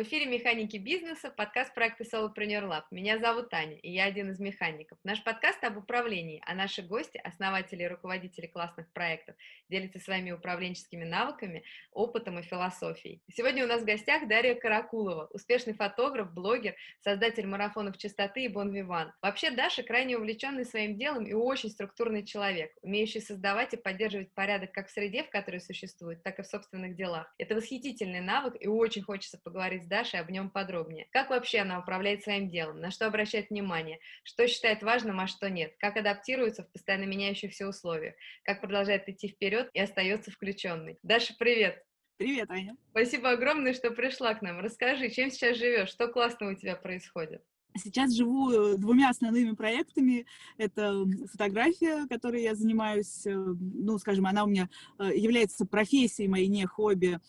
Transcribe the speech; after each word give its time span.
В 0.00 0.02
эфире 0.02 0.24
«Механики 0.24 0.78
бизнеса», 0.78 1.30
подкаст 1.30 1.74
проекта 1.74 2.04
Solopreneur 2.04 2.66
Lab. 2.66 2.84
Меня 2.90 3.18
зовут 3.18 3.50
Таня, 3.50 3.76
и 3.76 3.92
я 3.92 4.04
один 4.04 4.30
из 4.30 4.40
механиков. 4.40 4.96
Наш 5.04 5.22
подкаст 5.22 5.62
об 5.62 5.76
управлении, 5.76 6.42
а 6.46 6.54
наши 6.54 6.80
гости, 6.80 7.20
основатели 7.22 7.82
и 7.82 7.86
руководители 7.86 8.46
классных 8.46 8.90
проектов, 8.94 9.36
делятся 9.68 9.98
своими 9.98 10.30
управленческими 10.30 11.04
навыками, 11.04 11.64
опытом 11.92 12.38
и 12.38 12.42
философией. 12.42 13.20
Сегодня 13.30 13.62
у 13.62 13.68
нас 13.68 13.82
в 13.82 13.84
гостях 13.84 14.26
Дарья 14.26 14.54
Каракулова, 14.54 15.28
успешный 15.34 15.74
фотограф, 15.74 16.32
блогер, 16.32 16.76
создатель 17.00 17.46
марафонов 17.46 17.98
чистоты 17.98 18.44
и 18.44 18.48
Бон 18.48 18.72
Виван. 18.72 19.12
Вообще 19.20 19.50
Даша 19.50 19.82
крайне 19.82 20.16
увлеченный 20.16 20.64
своим 20.64 20.96
делом 20.96 21.26
и 21.26 21.34
очень 21.34 21.68
структурный 21.68 22.24
человек, 22.24 22.72
умеющий 22.80 23.20
создавать 23.20 23.74
и 23.74 23.76
поддерживать 23.76 24.32
порядок 24.32 24.72
как 24.72 24.88
в 24.88 24.92
среде, 24.92 25.24
в 25.24 25.28
которой 25.28 25.60
существует, 25.60 26.22
так 26.22 26.38
и 26.38 26.42
в 26.42 26.46
собственных 26.46 26.96
делах. 26.96 27.30
Это 27.36 27.54
восхитительный 27.54 28.20
навык, 28.20 28.56
и 28.58 28.66
очень 28.66 29.02
хочется 29.02 29.38
поговорить 29.38 29.82
с 29.82 29.89
Дашей 29.90 30.20
об 30.20 30.30
нем 30.30 30.48
подробнее. 30.48 31.08
Как 31.10 31.30
вообще 31.30 31.58
она 31.58 31.80
управляет 31.80 32.22
своим 32.22 32.48
делом, 32.48 32.80
на 32.80 32.92
что 32.92 33.06
обращает 33.06 33.50
внимание, 33.50 33.98
что 34.22 34.46
считает 34.46 34.82
важным, 34.82 35.18
а 35.20 35.26
что 35.26 35.50
нет, 35.50 35.74
как 35.78 35.96
адаптируется 35.96 36.62
в 36.62 36.72
постоянно 36.72 37.04
меняющихся 37.04 37.66
условиях, 37.66 38.14
как 38.44 38.60
продолжает 38.60 39.08
идти 39.08 39.28
вперед 39.28 39.68
и 39.74 39.80
остается 39.80 40.30
включенной. 40.30 40.98
Даша, 41.02 41.34
привет! 41.36 41.84
Привет, 42.16 42.50
Аня. 42.50 42.76
Спасибо 42.90 43.30
огромное, 43.30 43.72
что 43.72 43.90
пришла 43.90 44.34
к 44.34 44.42
нам. 44.42 44.60
Расскажи, 44.60 45.10
чем 45.10 45.30
сейчас 45.30 45.56
живешь, 45.56 45.88
что 45.88 46.06
классного 46.06 46.52
у 46.52 46.54
тебя 46.54 46.76
происходит? 46.76 47.42
Сейчас 47.76 48.12
живу 48.14 48.50
э, 48.50 48.76
двумя 48.76 49.10
основными 49.10 49.52
проектами. 49.52 50.26
Это 50.56 51.04
фотография, 51.30 52.06
которой 52.08 52.42
я 52.42 52.54
занимаюсь, 52.54 53.26
э, 53.26 53.32
ну, 53.34 53.98
скажем, 53.98 54.26
она 54.26 54.44
у 54.44 54.48
меня 54.48 54.68
э, 54.98 55.12
является 55.16 55.66
профессией 55.66 56.28
моей, 56.28 56.48
не 56.48 56.66
хобби 56.66 57.20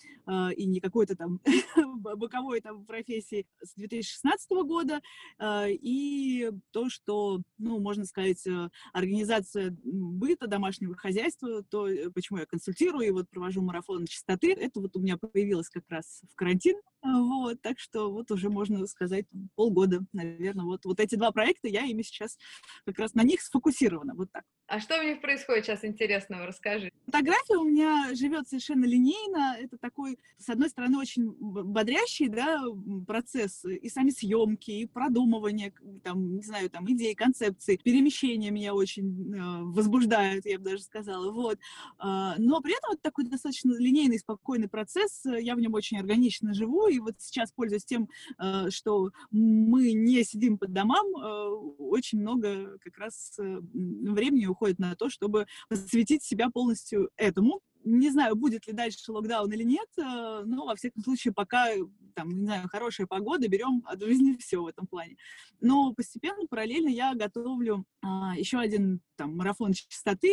и 0.56 0.66
не 0.66 0.80
какой-то 0.80 1.16
там 1.16 1.42
боковой 2.16 2.62
там 2.62 2.86
профессией 2.86 3.48
с 3.62 3.74
2016 3.74 4.52
года. 4.66 5.02
И 5.44 6.50
то, 6.72 6.90
что, 6.90 7.42
ну, 7.58 7.80
можно 7.80 8.06
сказать, 8.06 8.48
организация 8.94 9.76
быта, 9.84 10.48
домашнего 10.48 10.96
хозяйства, 10.96 11.64
то, 11.64 11.90
почему 12.14 12.38
я 12.38 12.46
консультирую 12.46 13.08
и 13.08 13.12
вот 13.12 13.30
провожу 13.30 13.62
марафон 13.62 14.06
чистоты, 14.06 14.54
это 14.54 14.80
вот 14.80 14.96
у 14.96 15.00
меня 15.00 15.18
появилось 15.18 15.70
как 15.70 15.84
раз 15.90 16.22
в 16.32 16.36
карантин. 16.36 16.78
Вот, 17.04 17.62
так 17.62 17.80
что 17.80 18.12
вот 18.12 18.30
уже 18.32 18.50
можно 18.50 18.86
сказать 18.86 19.26
полгода, 19.56 20.02
наверное 20.14 20.66
вот, 20.66 20.86
вот 20.86 21.00
эти 21.00 21.16
два 21.16 21.32
проекта, 21.32 21.68
я 21.68 21.86
ими 21.86 22.04
сейчас 22.04 22.38
как 22.86 23.00
раз 23.00 23.16
на 23.16 23.24
них 23.24 23.42
сфокусирована, 23.42 24.14
вот 24.14 24.32
так. 24.32 24.44
А 24.72 24.80
что 24.80 24.98
у 24.98 25.04
них 25.04 25.20
происходит 25.20 25.66
сейчас 25.66 25.84
интересного? 25.84 26.46
Расскажи. 26.46 26.94
Фотография 27.06 27.58
у 27.58 27.66
меня 27.66 28.16
живет 28.16 28.48
совершенно 28.48 28.86
линейно. 28.86 29.58
Это 29.60 29.78
такой, 29.78 30.18
с 30.38 30.48
одной 30.48 30.70
стороны, 30.70 30.98
очень 30.98 31.30
бодрящий 31.30 32.30
да, 32.30 32.64
процесс. 33.06 33.66
И 33.66 33.90
сами 33.90 34.12
съемки, 34.12 34.72
и 34.72 34.86
продумывание, 34.86 35.74
там, 36.06 36.38
не 36.38 36.44
знаю, 36.44 36.70
там, 36.70 36.90
идеи, 36.90 37.16
концепции. 37.16 37.82
Перемещения 37.84 38.50
меня 38.50 38.74
очень 38.74 39.36
э, 39.36 39.64
возбуждают, 39.64 40.46
я 40.46 40.58
бы 40.58 40.70
даже 40.70 40.84
сказала. 40.84 41.30
Вот. 41.34 41.60
Э, 42.02 42.36
но 42.38 42.62
при 42.62 42.72
этом 42.78 42.92
это 42.94 43.02
такой 43.02 43.26
достаточно 43.26 43.74
линейный, 43.78 44.20
спокойный 44.20 44.70
процесс. 44.70 45.26
Я 45.26 45.56
в 45.56 45.60
нем 45.60 45.74
очень 45.74 45.98
органично 45.98 46.54
живу. 46.54 46.88
И 46.92 47.00
вот 47.00 47.16
сейчас, 47.20 47.52
пользуясь 47.52 47.86
тем, 47.86 48.10
э, 48.40 48.70
что 48.70 49.12
мы 49.32 49.94
не 49.94 50.24
сидим 50.24 50.58
по 50.58 50.68
домам, 50.68 51.06
э, 51.16 51.48
очень 51.78 52.20
много 52.20 52.78
как 52.80 52.98
раз 52.98 53.38
э, 53.40 53.60
времени 53.62 54.46
уходит 54.46 54.80
на 54.80 54.96
то, 54.96 55.10
чтобы 55.10 55.48
посвятить 55.70 56.24
себя 56.24 56.50
полностью 56.50 57.10
этому. 57.16 57.62
Не 57.84 58.12
знаю, 58.12 58.36
будет 58.36 58.68
ли 58.68 58.74
дальше 58.74 59.12
локдаун 59.12 59.52
или 59.52 59.64
нет, 59.64 59.88
но, 59.98 60.68
во 60.68 60.76
всяком 60.76 61.02
случае, 61.02 61.34
пока, 61.34 61.70
там, 62.14 62.30
не 62.30 62.46
знаю, 62.46 62.70
хорошая 62.70 63.08
погода, 63.08 63.48
берем 63.48 63.82
от 63.86 64.00
жизни 64.00 64.38
все 64.40 64.62
в 64.62 64.68
этом 64.68 64.86
плане. 64.86 65.18
Но 65.62 65.92
постепенно, 65.96 66.46
параллельно 66.48 66.90
я 66.90 67.16
готовлю 67.16 67.84
а, 68.04 68.38
еще 68.38 68.60
один 68.60 69.02
там, 69.16 69.36
марафон 69.36 69.74
чистоты. 69.74 70.30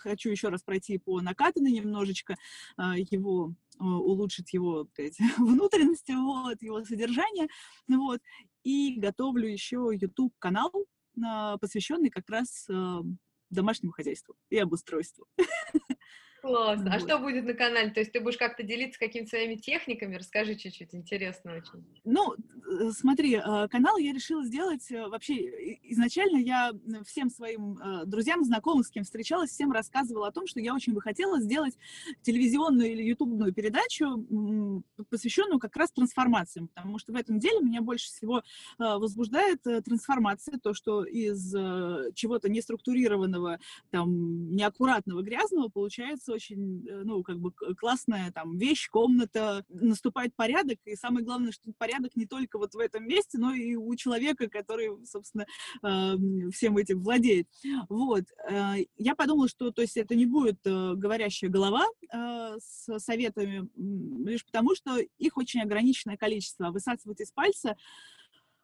Хочу 0.00 0.28
еще 0.28 0.48
раз 0.48 0.62
пройти 0.62 0.98
по 0.98 1.22
накатанной 1.22 1.72
немножечко 1.72 2.36
его 2.76 3.54
улучшить 3.80 4.52
его 4.52 4.86
сказать, 4.92 5.18
внутренности, 5.38 6.12
вот, 6.12 6.62
его 6.62 6.84
содержание, 6.84 7.48
вот, 7.88 8.20
и 8.62 8.98
готовлю 8.98 9.48
еще 9.48 9.90
YouTube-канал, 9.92 10.70
посвященный 11.60 12.10
как 12.10 12.28
раз 12.28 12.66
домашнему 13.50 13.92
хозяйству 13.92 14.34
и 14.48 14.58
обустройству. 14.58 15.26
Классно. 16.40 16.90
А 16.90 16.98
вот. 16.98 17.02
что 17.02 17.18
будет 17.18 17.44
на 17.44 17.54
канале? 17.54 17.90
То 17.90 18.00
есть 18.00 18.12
ты 18.12 18.20
будешь 18.20 18.38
как-то 18.38 18.62
делиться 18.62 18.98
какими-то 18.98 19.30
своими 19.30 19.56
техниками? 19.56 20.16
Расскажи 20.16 20.54
чуть-чуть, 20.54 20.94
интересно 20.94 21.56
очень. 21.56 21.84
Ну, 22.04 22.34
э, 22.34 22.90
смотри, 22.92 23.34
э, 23.36 23.68
канал 23.68 23.98
я 23.98 24.12
решила 24.12 24.44
сделать, 24.44 24.90
э, 24.90 25.06
вообще, 25.08 25.34
изначально 25.82 26.38
я 26.38 26.72
всем 27.06 27.30
своим 27.30 27.78
друзьям, 28.06 28.44
знакомым, 28.44 28.84
с 28.84 28.90
кем 28.90 29.04
встречалась, 29.04 29.50
всем 29.50 29.70
рассказывала 29.72 30.28
о 30.28 30.32
том, 30.32 30.46
что 30.46 30.60
я 30.60 30.74
очень 30.74 30.94
бы 30.94 31.00
хотела 31.02 31.40
сделать 31.40 31.76
телевизионную 32.22 32.90
или 32.92 33.02
ютубную 33.02 33.52
передачу, 33.52 34.26
посвященную 35.10 35.58
как 35.58 35.76
раз 35.76 35.92
трансформациям, 35.92 36.68
потому 36.68 36.98
что 36.98 37.12
в 37.12 37.16
этом 37.16 37.38
деле 37.38 37.60
меня 37.60 37.82
больше 37.82 38.06
всего 38.06 38.42
возбуждает 38.78 39.62
трансформация, 39.62 40.58
то, 40.58 40.74
что 40.74 41.04
из 41.04 41.50
чего-то 42.14 42.48
неструктурированного, 42.48 43.58
там, 43.90 44.54
неаккуратного, 44.54 45.22
грязного 45.22 45.68
получается 45.68 46.29
очень, 46.32 46.86
э, 46.88 47.02
ну, 47.04 47.22
как 47.22 47.38
бы 47.38 47.52
классная 47.52 48.30
там 48.32 48.56
вещь, 48.58 48.88
комната, 48.88 49.64
наступает 49.68 50.34
порядок, 50.34 50.78
и 50.84 50.96
самое 50.96 51.24
главное, 51.24 51.52
что 51.52 51.72
порядок 51.78 52.16
не 52.16 52.26
только 52.26 52.58
вот 52.58 52.74
в 52.74 52.78
этом 52.78 53.06
месте, 53.06 53.38
но 53.38 53.54
и 53.54 53.74
у 53.76 53.94
человека, 53.96 54.48
который, 54.48 54.90
собственно, 55.06 55.46
всем 56.52 56.76
этим 56.76 57.02
владеет. 57.02 57.48
Вот. 57.88 58.24
Э, 58.48 58.74
я 58.96 59.14
подумала, 59.14 59.48
что, 59.48 59.70
то 59.70 59.82
есть, 59.82 59.96
это 59.96 60.14
не 60.14 60.26
будет 60.26 60.58
э, 60.64 60.94
говорящая 60.94 61.50
голова 61.50 61.86
с 62.12 62.98
советами, 62.98 63.68
лишь 64.28 64.44
потому, 64.44 64.74
что 64.74 64.98
их 64.98 65.36
очень 65.36 65.60
ограниченное 65.60 66.16
количество. 66.16 66.70
Высасывать 66.70 67.20
из 67.20 67.30
пальца 67.30 67.76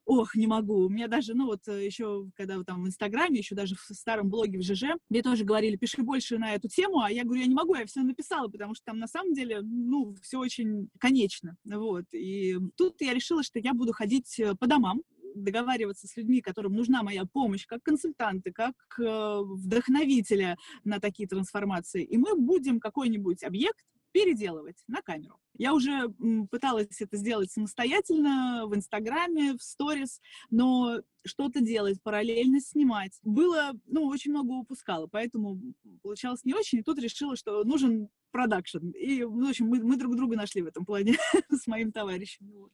ох, 0.07 0.35
не 0.37 0.47
могу. 0.47 0.87
У 0.87 0.89
меня 0.89 1.09
даже, 1.09 1.35
ну 1.35 1.47
вот 1.47 1.67
э, 1.69 1.85
еще, 1.85 2.31
когда 2.37 2.63
там 2.63 2.85
в 2.85 2.87
Инстаграме, 2.87 3.39
еще 3.39 3.55
даже 3.55 3.75
в 3.75 3.95
старом 3.95 4.31
блоге 4.31 4.59
в 4.59 4.63
ЖЖ, 4.63 4.95
мне 5.11 5.23
тоже 5.23 5.45
говорили, 5.45 5.77
пиши 5.77 6.03
больше 6.03 6.39
на 6.39 6.55
эту 6.55 6.69
тему, 6.69 7.01
а 7.01 7.11
я 7.11 7.25
говорю, 7.25 7.43
я 7.43 7.49
не 7.49 7.55
могу, 7.55 7.75
я 7.75 7.85
все 7.87 8.01
написала, 8.03 8.49
потому 8.49 8.75
что 8.75 8.85
там 8.87 8.99
на 8.99 9.09
самом 9.09 9.35
деле, 9.35 9.61
ну, 9.63 10.15
все 10.23 10.39
очень 10.39 10.89
конечно, 10.99 11.57
вот. 11.65 12.05
И 12.13 12.57
тут 12.77 13.01
я 13.01 13.13
решила, 13.13 13.43
что 13.43 13.59
я 13.59 13.75
буду 13.75 13.93
ходить 13.93 14.39
э, 14.39 14.55
по 14.55 14.67
домам, 14.67 15.03
договариваться 15.35 16.07
с 16.07 16.17
людьми, 16.17 16.41
которым 16.41 16.75
нужна 16.75 17.03
моя 17.03 17.25
помощь, 17.27 17.67
как 17.67 17.83
консультанты, 17.83 18.53
как 18.53 18.75
э, 18.99 19.41
вдохновителя 19.43 20.57
на 20.85 20.99
такие 21.01 21.29
трансформации. 21.29 22.05
И 22.05 22.17
мы 22.17 22.37
будем 22.37 22.81
какой-нибудь 22.81 23.45
объект 23.45 23.85
переделывать 24.17 24.83
на 24.89 25.03
камеру. 25.03 25.39
Я 25.59 25.75
уже 25.75 26.09
пыталась 26.51 27.03
это 27.03 27.19
сделать 27.19 27.51
самостоятельно 27.53 28.63
в 28.65 28.75
Инстаграме, 28.75 29.53
в 29.53 29.63
сторис, 29.63 30.23
но 30.51 31.03
что-то 31.27 31.61
делать, 31.61 32.03
параллельно 32.03 32.61
снимать. 32.61 33.13
Было, 33.23 33.73
ну, 33.85 34.07
очень 34.07 34.31
много 34.31 34.53
упускала, 34.53 35.07
поэтому 35.07 35.61
получалось 36.03 36.47
не 36.47 36.55
очень. 36.55 36.79
И 36.79 36.83
тут 36.83 36.99
решила, 36.99 37.37
что 37.37 37.63
нужен 37.65 38.09
продакшн. 38.31 38.89
И, 38.93 39.23
в 39.23 39.47
общем, 39.47 39.67
мы, 39.67 39.83
мы 39.83 39.97
друг 39.97 40.17
друга 40.17 40.35
нашли 40.35 40.63
в 40.63 40.67
этом 40.67 40.87
плане 40.87 41.17
с 41.51 41.67
моим 41.67 41.93
товарищем. 41.93 42.71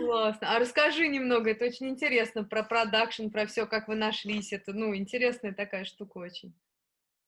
Классно. 0.00 0.56
А 0.56 0.58
расскажи 0.58 1.06
немного, 1.06 1.50
это 1.50 1.66
очень 1.66 1.90
интересно, 1.90 2.42
про 2.42 2.64
продакшн, 2.64 3.28
про 3.28 3.46
все, 3.46 3.66
как 3.66 3.86
вы 3.86 3.94
нашлись. 3.94 4.52
Это, 4.52 4.72
ну, 4.72 4.96
интересная 4.96 5.54
такая 5.54 5.84
штука 5.84 6.18
очень. 6.18 6.52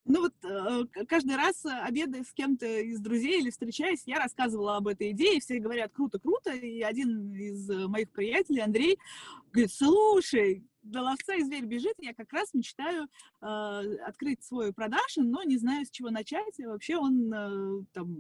Ну 0.06 0.20
вот 0.20 0.34
э, 0.44 1.04
каждый 1.06 1.36
раз, 1.36 1.64
э, 1.64 1.70
обедая 1.70 2.24
с 2.24 2.32
кем-то 2.32 2.66
из 2.66 3.00
друзей 3.00 3.40
или 3.40 3.50
встречаясь, 3.50 4.02
я 4.06 4.18
рассказывала 4.18 4.76
об 4.76 4.88
этой 4.88 5.12
идее, 5.12 5.40
все 5.40 5.58
говорят 5.58 5.92
круто, 5.94 6.18
круто, 6.18 6.52
и 6.52 6.82
один 6.82 7.32
из 7.32 7.70
э, 7.70 7.86
моих 7.88 8.10
приятелей, 8.10 8.60
Андрей, 8.60 8.98
говорит, 9.50 9.72
слушай, 9.72 10.62
до 10.82 11.00
ловца 11.00 11.34
и 11.34 11.42
зверь 11.42 11.64
бежит, 11.64 11.94
я 11.98 12.12
как 12.12 12.30
раз 12.34 12.52
мечтаю 12.52 13.08
э, 13.40 13.46
открыть 14.06 14.44
свой 14.44 14.74
продакшн, 14.74 15.22
но 15.22 15.42
не 15.42 15.56
знаю, 15.56 15.86
с 15.86 15.90
чего 15.90 16.10
начать. 16.10 16.58
И 16.58 16.66
вообще 16.66 16.96
он 16.96 17.32
э, 17.32 17.84
там 17.94 18.16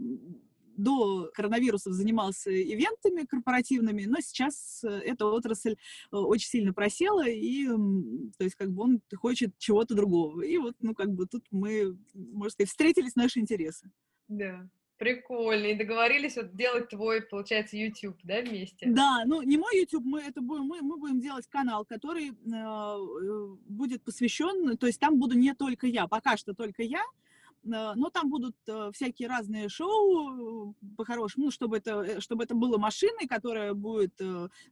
до 0.76 1.30
коронавируса 1.34 1.92
занимался 1.92 2.50
ивентами 2.50 3.24
корпоративными, 3.26 4.04
но 4.04 4.20
сейчас 4.20 4.82
э, 4.84 4.88
эта 4.88 5.26
отрасль 5.26 5.72
э, 5.72 6.16
очень 6.16 6.48
сильно 6.48 6.72
просела, 6.72 7.28
и, 7.28 7.66
то 7.66 8.44
есть, 8.44 8.56
как 8.56 8.70
бы 8.70 8.82
он 8.82 9.00
хочет 9.14 9.56
чего-то 9.58 9.94
другого. 9.94 10.42
И 10.42 10.56
вот, 10.58 10.74
ну, 10.80 10.94
как 10.94 11.10
бы 11.12 11.26
тут 11.26 11.44
мы, 11.50 11.96
можно 12.14 12.50
сказать, 12.50 12.70
встретились 12.70 13.16
наши 13.16 13.40
интересы. 13.40 13.90
Да. 14.28 14.68
Прикольно. 14.96 15.66
И 15.66 15.74
договорились 15.74 16.36
вот 16.36 16.54
делать 16.54 16.88
твой, 16.88 17.22
получается, 17.22 17.76
YouTube, 17.76 18.16
да, 18.22 18.40
вместе? 18.42 18.86
Да, 18.88 19.24
ну 19.26 19.42
не 19.42 19.56
мой 19.58 19.76
YouTube, 19.76 20.04
мы 20.04 20.20
это 20.20 20.40
будем, 20.40 20.64
мы, 20.64 20.82
мы 20.82 20.96
будем 20.98 21.20
делать 21.20 21.48
канал, 21.48 21.84
который 21.84 22.30
э, 22.30 23.56
будет 23.66 24.04
посвящен, 24.04 24.76
то 24.76 24.86
есть 24.86 25.00
там 25.00 25.18
буду 25.18 25.36
не 25.36 25.52
только 25.54 25.88
я, 25.88 26.06
пока 26.06 26.36
что 26.36 26.54
только 26.54 26.84
я, 26.84 27.02
но 27.64 28.10
там 28.10 28.30
будут 28.30 28.56
всякие 28.92 29.28
разные 29.28 29.68
шоу, 29.68 30.74
по-хорошему, 30.96 31.46
ну, 31.46 31.50
чтобы 31.50 31.78
это, 31.78 32.20
чтобы 32.20 32.44
это 32.44 32.54
было 32.54 32.78
машиной, 32.78 33.26
которая 33.28 33.74
будет 33.74 34.14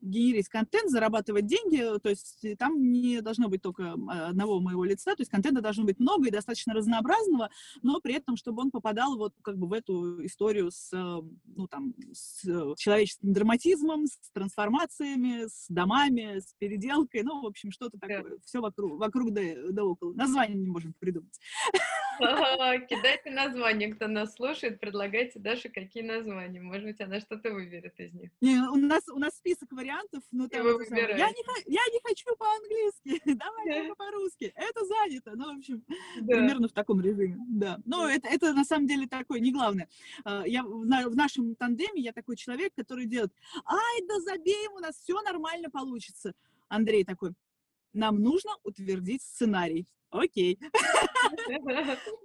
генерить 0.00 0.48
контент, 0.48 0.90
зарабатывать 0.90 1.46
деньги, 1.46 1.98
то 2.00 2.08
есть 2.08 2.44
там 2.58 2.92
не 2.92 3.20
должно 3.20 3.48
быть 3.48 3.62
только 3.62 3.94
одного 4.08 4.60
моего 4.60 4.84
лица, 4.84 5.14
то 5.14 5.20
есть 5.20 5.30
контента 5.30 5.60
должно 5.60 5.84
быть 5.84 5.98
много 5.98 6.28
и 6.28 6.30
достаточно 6.30 6.74
разнообразного, 6.74 7.50
но 7.82 8.00
при 8.00 8.14
этом, 8.14 8.36
чтобы 8.36 8.62
он 8.62 8.70
попадал 8.70 9.16
вот 9.16 9.34
как 9.42 9.56
бы 9.58 9.66
в 9.66 9.72
эту 9.72 10.24
историю 10.24 10.70
с, 10.70 10.90
ну, 10.92 11.66
там, 11.68 11.94
с 12.12 12.44
человеческим 12.76 13.32
драматизмом, 13.32 14.06
с 14.06 14.30
трансформациями, 14.32 15.46
с 15.46 15.66
домами, 15.68 16.38
с 16.38 16.54
переделкой, 16.58 17.22
ну, 17.22 17.42
в 17.42 17.46
общем, 17.46 17.70
что-то 17.70 17.98
такое. 17.98 18.38
Все 18.44 18.60
вокруг, 18.60 18.98
вокруг 18.98 19.32
да, 19.32 19.42
да 19.70 19.84
около. 19.84 20.12
Название 20.14 20.56
не 20.56 20.68
можем 20.68 20.94
придумать. 20.98 21.38
Кидайте 22.88 23.30
названия, 23.30 23.94
кто 23.94 24.06
нас 24.08 24.34
слушает, 24.34 24.80
предлагайте 24.80 25.38
Даше, 25.38 25.68
какие 25.68 26.02
названия. 26.02 26.60
Может 26.60 26.84
быть, 26.84 27.00
она 27.00 27.20
что-то 27.20 27.52
выберет 27.52 27.98
из 27.98 28.12
них. 28.12 28.30
Не, 28.40 28.58
у 28.68 28.76
нас 28.76 29.08
у 29.08 29.18
нас 29.18 29.34
список 29.34 29.72
вариантов, 29.72 30.22
но 30.30 30.48
там 30.48 30.66
я, 30.66 31.28
не, 31.30 31.44
я 31.66 31.80
не 31.92 32.00
хочу 32.02 32.36
по-английски, 32.36 33.20
давай 33.38 33.94
по-русски. 33.94 34.52
Это 34.54 34.84
занято. 34.84 35.32
Ну, 35.34 35.54
в 35.54 35.58
общем, 35.58 35.84
да. 36.20 36.36
примерно 36.36 36.68
в 36.68 36.72
таком 36.72 37.00
режиме. 37.00 37.36
Да. 37.48 37.78
Но 37.84 38.06
да. 38.06 38.14
это, 38.14 38.28
это 38.28 38.52
на 38.52 38.64
самом 38.64 38.86
деле 38.86 39.06
такое 39.06 39.40
не 39.40 39.52
главное. 39.52 39.88
А, 40.24 40.44
я 40.46 40.62
в, 40.62 40.84
на, 40.84 41.08
в 41.08 41.16
нашем 41.16 41.54
тандеме 41.54 42.00
я 42.00 42.12
такой 42.12 42.36
человек, 42.36 42.72
который 42.76 43.06
делает, 43.06 43.32
ай, 43.64 44.06
да 44.08 44.20
забей, 44.20 44.68
у 44.74 44.78
нас 44.78 44.96
все 44.96 45.20
нормально 45.22 45.70
получится. 45.70 46.34
Андрей 46.68 47.04
такой, 47.04 47.32
нам 47.92 48.20
нужно 48.20 48.52
утвердить 48.62 49.22
сценарий 49.22 49.86
окей. 50.12 50.58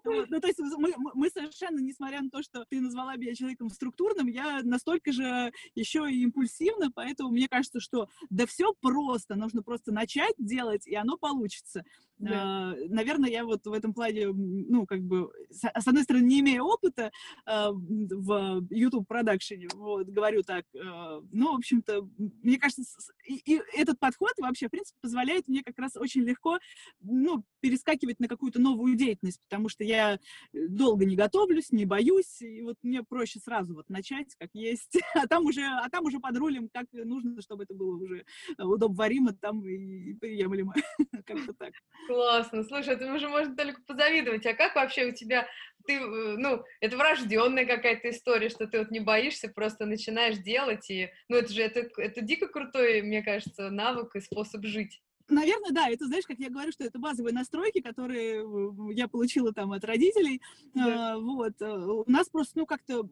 Ну, 0.03 0.39
то 0.39 0.47
есть 0.47 0.59
мы, 0.59 1.29
совершенно, 1.29 1.79
несмотря 1.79 2.21
на 2.21 2.29
то, 2.29 2.41
что 2.41 2.65
ты 2.69 2.81
назвала 2.81 3.15
меня 3.15 3.35
человеком 3.35 3.69
структурным, 3.69 4.27
я 4.27 4.61
настолько 4.63 5.11
же 5.11 5.51
еще 5.75 6.11
и 6.11 6.23
импульсивна, 6.23 6.91
поэтому 6.93 7.29
мне 7.29 7.47
кажется, 7.47 7.79
что 7.79 8.09
да 8.29 8.45
все 8.45 8.73
просто, 8.81 9.35
нужно 9.35 9.63
просто 9.63 9.91
начать 9.91 10.33
делать, 10.37 10.87
и 10.87 10.95
оно 10.95 11.17
получится. 11.17 11.83
Uh, 12.19 12.73
наверное, 12.89 13.29
я 13.29 13.45
вот 13.45 13.63
в 13.67 13.71
этом 13.71 13.93
плане, 13.93 14.29
ну, 14.33 14.87
как 14.87 15.01
бы, 15.03 15.29
с, 15.51 15.87
одной 15.87 16.01
стороны, 16.01 16.23
не 16.23 16.39
имея 16.39 16.63
опыта 16.63 17.11
uh, 17.47 17.71
в 17.71 18.65
YouTube-продакшене, 18.71 19.67
вот, 19.75 20.07
говорю 20.07 20.41
так, 20.41 20.65
ну, 20.73 21.53
в 21.53 21.57
общем-то, 21.57 22.09
мне 22.17 22.57
кажется, 22.57 22.83
и 23.23 23.61
этот 23.75 23.99
подход 23.99 24.31
вообще, 24.39 24.67
в 24.67 24.71
принципе, 24.71 24.97
позволяет 24.99 25.47
мне 25.47 25.61
как 25.63 25.77
раз 25.77 25.95
очень 25.95 26.23
легко, 26.23 26.57
ну, 27.01 27.43
перестать 27.59 27.76
перескакивать 27.77 28.19
на 28.19 28.27
какую-то 28.27 28.59
новую 28.59 28.95
деятельность, 28.95 29.41
потому 29.43 29.69
что 29.69 29.83
я 29.83 30.15
э, 30.15 30.17
долго 30.53 31.05
не 31.05 31.15
готовлюсь, 31.15 31.71
не 31.71 31.85
боюсь, 31.85 32.41
и 32.41 32.61
вот 32.61 32.77
мне 32.83 33.03
проще 33.03 33.39
сразу 33.39 33.75
вот 33.75 33.89
начать, 33.89 34.35
как 34.39 34.49
есть, 34.53 34.97
а 35.15 35.27
там 35.27 35.45
уже, 35.45 35.61
а 35.61 35.89
там 35.89 36.05
уже 36.05 36.19
под 36.19 36.37
рулем, 36.37 36.69
как 36.73 36.85
нужно, 36.91 37.41
чтобы 37.41 37.63
это 37.63 37.73
было 37.73 37.95
уже 37.95 38.25
э, 38.57 38.63
удобоваримо 38.63 39.33
там 39.33 39.65
и 39.65 40.13
приемлемо, 40.13 40.73
как-то 41.25 41.53
так. 41.53 41.73
Классно, 42.07 42.63
слушай, 42.63 42.93
это 42.93 43.13
уже 43.13 43.29
можно 43.29 43.55
только 43.55 43.81
позавидовать, 43.85 44.45
а 44.45 44.53
как 44.53 44.75
вообще 44.75 45.07
у 45.07 45.13
тебя, 45.13 45.47
ты, 45.85 45.93
э, 45.93 46.35
ну, 46.37 46.63
это 46.81 46.97
врожденная 46.97 47.65
какая-то 47.65 48.09
история, 48.09 48.49
что 48.49 48.67
ты 48.67 48.79
вот 48.79 48.91
не 48.91 48.99
боишься, 48.99 49.49
просто 49.49 49.85
начинаешь 49.85 50.37
делать, 50.37 50.89
и, 50.89 51.09
ну, 51.29 51.37
это 51.37 51.53
же, 51.53 51.61
это, 51.61 51.87
это 51.97 52.21
дико 52.21 52.47
крутой, 52.47 53.01
мне 53.01 53.21
кажется, 53.23 53.69
навык 53.69 54.15
и 54.15 54.21
способ 54.21 54.65
жить. 54.65 55.01
Наверное, 55.29 55.71
да, 55.71 55.89
это, 55.89 56.05
знаешь, 56.05 56.25
как 56.25 56.39
я 56.39 56.49
говорю, 56.49 56.71
что 56.71 56.85
это 56.85 56.99
базовые 56.99 57.33
настройки, 57.33 57.81
которые 57.81 58.45
я 58.93 59.07
получила 59.07 59.51
там 59.53 59.73
от 59.73 59.83
родителей, 59.83 60.41
да. 60.73 61.13
а, 61.13 61.17
вот, 61.19 61.61
э, 61.61 61.65
у 61.67 62.09
нас 62.09 62.29
просто, 62.29 62.59
ну, 62.59 62.65
как-то 62.65 63.03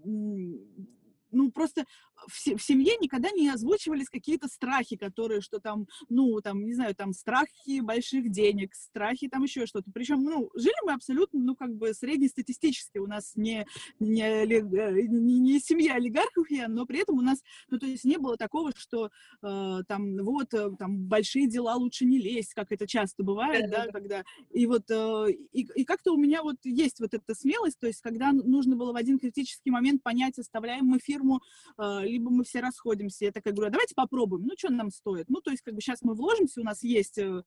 ну, 1.35 1.51
просто 1.51 1.85
в, 2.27 2.61
семье 2.61 2.93
никогда 2.99 3.29
не 3.31 3.49
озвучивались 3.49 4.09
какие-то 4.09 4.47
страхи, 4.47 4.95
которые, 4.95 5.41
что 5.41 5.59
там, 5.59 5.87
ну, 6.09 6.39
там, 6.41 6.65
не 6.65 6.73
знаю, 6.73 6.95
там, 6.95 7.13
страхи 7.13 7.79
больших 7.81 8.31
денег, 8.31 8.73
страхи 8.75 9.27
там 9.27 9.43
еще 9.43 9.65
что-то. 9.65 9.91
Причем, 9.93 10.23
ну, 10.23 10.49
жили 10.55 10.85
мы 10.85 10.93
абсолютно, 10.93 11.39
ну, 11.39 11.55
как 11.55 11.75
бы 11.75 11.93
среднестатистически. 11.93 12.97
У 12.97 13.07
нас 13.07 13.33
не, 13.35 13.65
не, 13.99 14.21
э, 14.21 15.07
не, 15.07 15.39
не 15.39 15.59
семья 15.59 15.95
олигархов, 15.95 16.49
я, 16.49 16.67
но 16.67 16.85
при 16.85 16.99
этом 17.01 17.17
у 17.17 17.21
нас, 17.21 17.41
ну, 17.69 17.79
то 17.79 17.85
есть 17.85 18.05
не 18.05 18.17
было 18.17 18.37
такого, 18.37 18.71
что 18.75 19.09
э, 19.41 19.79
там, 19.87 20.17
вот, 20.17 20.53
э, 20.53 20.71
там, 20.77 20.97
большие 20.97 21.47
дела 21.47 21.75
лучше 21.75 22.05
не 22.05 22.19
лезть, 22.19 22.53
как 22.53 22.71
это 22.71 22.87
часто 22.87 23.23
бывает, 23.23 23.69
да, 23.69 23.87
когда... 23.87 24.23
И 24.51 24.65
вот, 24.65 24.89
э, 24.89 25.31
и, 25.51 25.61
и 25.61 25.85
как-то 25.85 26.13
у 26.13 26.17
меня 26.17 26.43
вот 26.43 26.57
есть 26.63 26.99
вот 26.99 27.13
эта 27.13 27.35
смелость, 27.35 27.79
то 27.79 27.87
есть 27.87 28.01
когда 28.01 28.31
нужно 28.31 28.75
было 28.75 28.93
в 28.93 28.95
один 28.95 29.19
критический 29.19 29.71
момент 29.71 30.03
понять, 30.03 30.37
оставляем 30.39 30.85
мы 30.85 30.99
фирму, 30.99 31.41
э, 31.77 32.07
либо 32.15 32.31
мы 32.31 32.43
все 32.43 32.61
расходимся. 32.61 33.25
Я 33.25 33.31
такая 33.31 33.53
говорю, 33.53 33.67
а 33.69 33.71
давайте 33.71 33.93
попробуем, 33.93 34.45
ну, 34.45 34.53
что 34.57 34.69
нам 34.69 34.89
стоит? 34.89 35.29
Ну, 35.29 35.41
то 35.41 35.51
есть, 35.51 35.61
как 35.63 35.75
бы 35.75 35.81
сейчас 35.81 36.01
мы 36.01 36.13
вложимся, 36.13 36.61
у 36.61 36.63
нас 36.63 36.81
есть 36.83 37.17
э, 37.17 37.43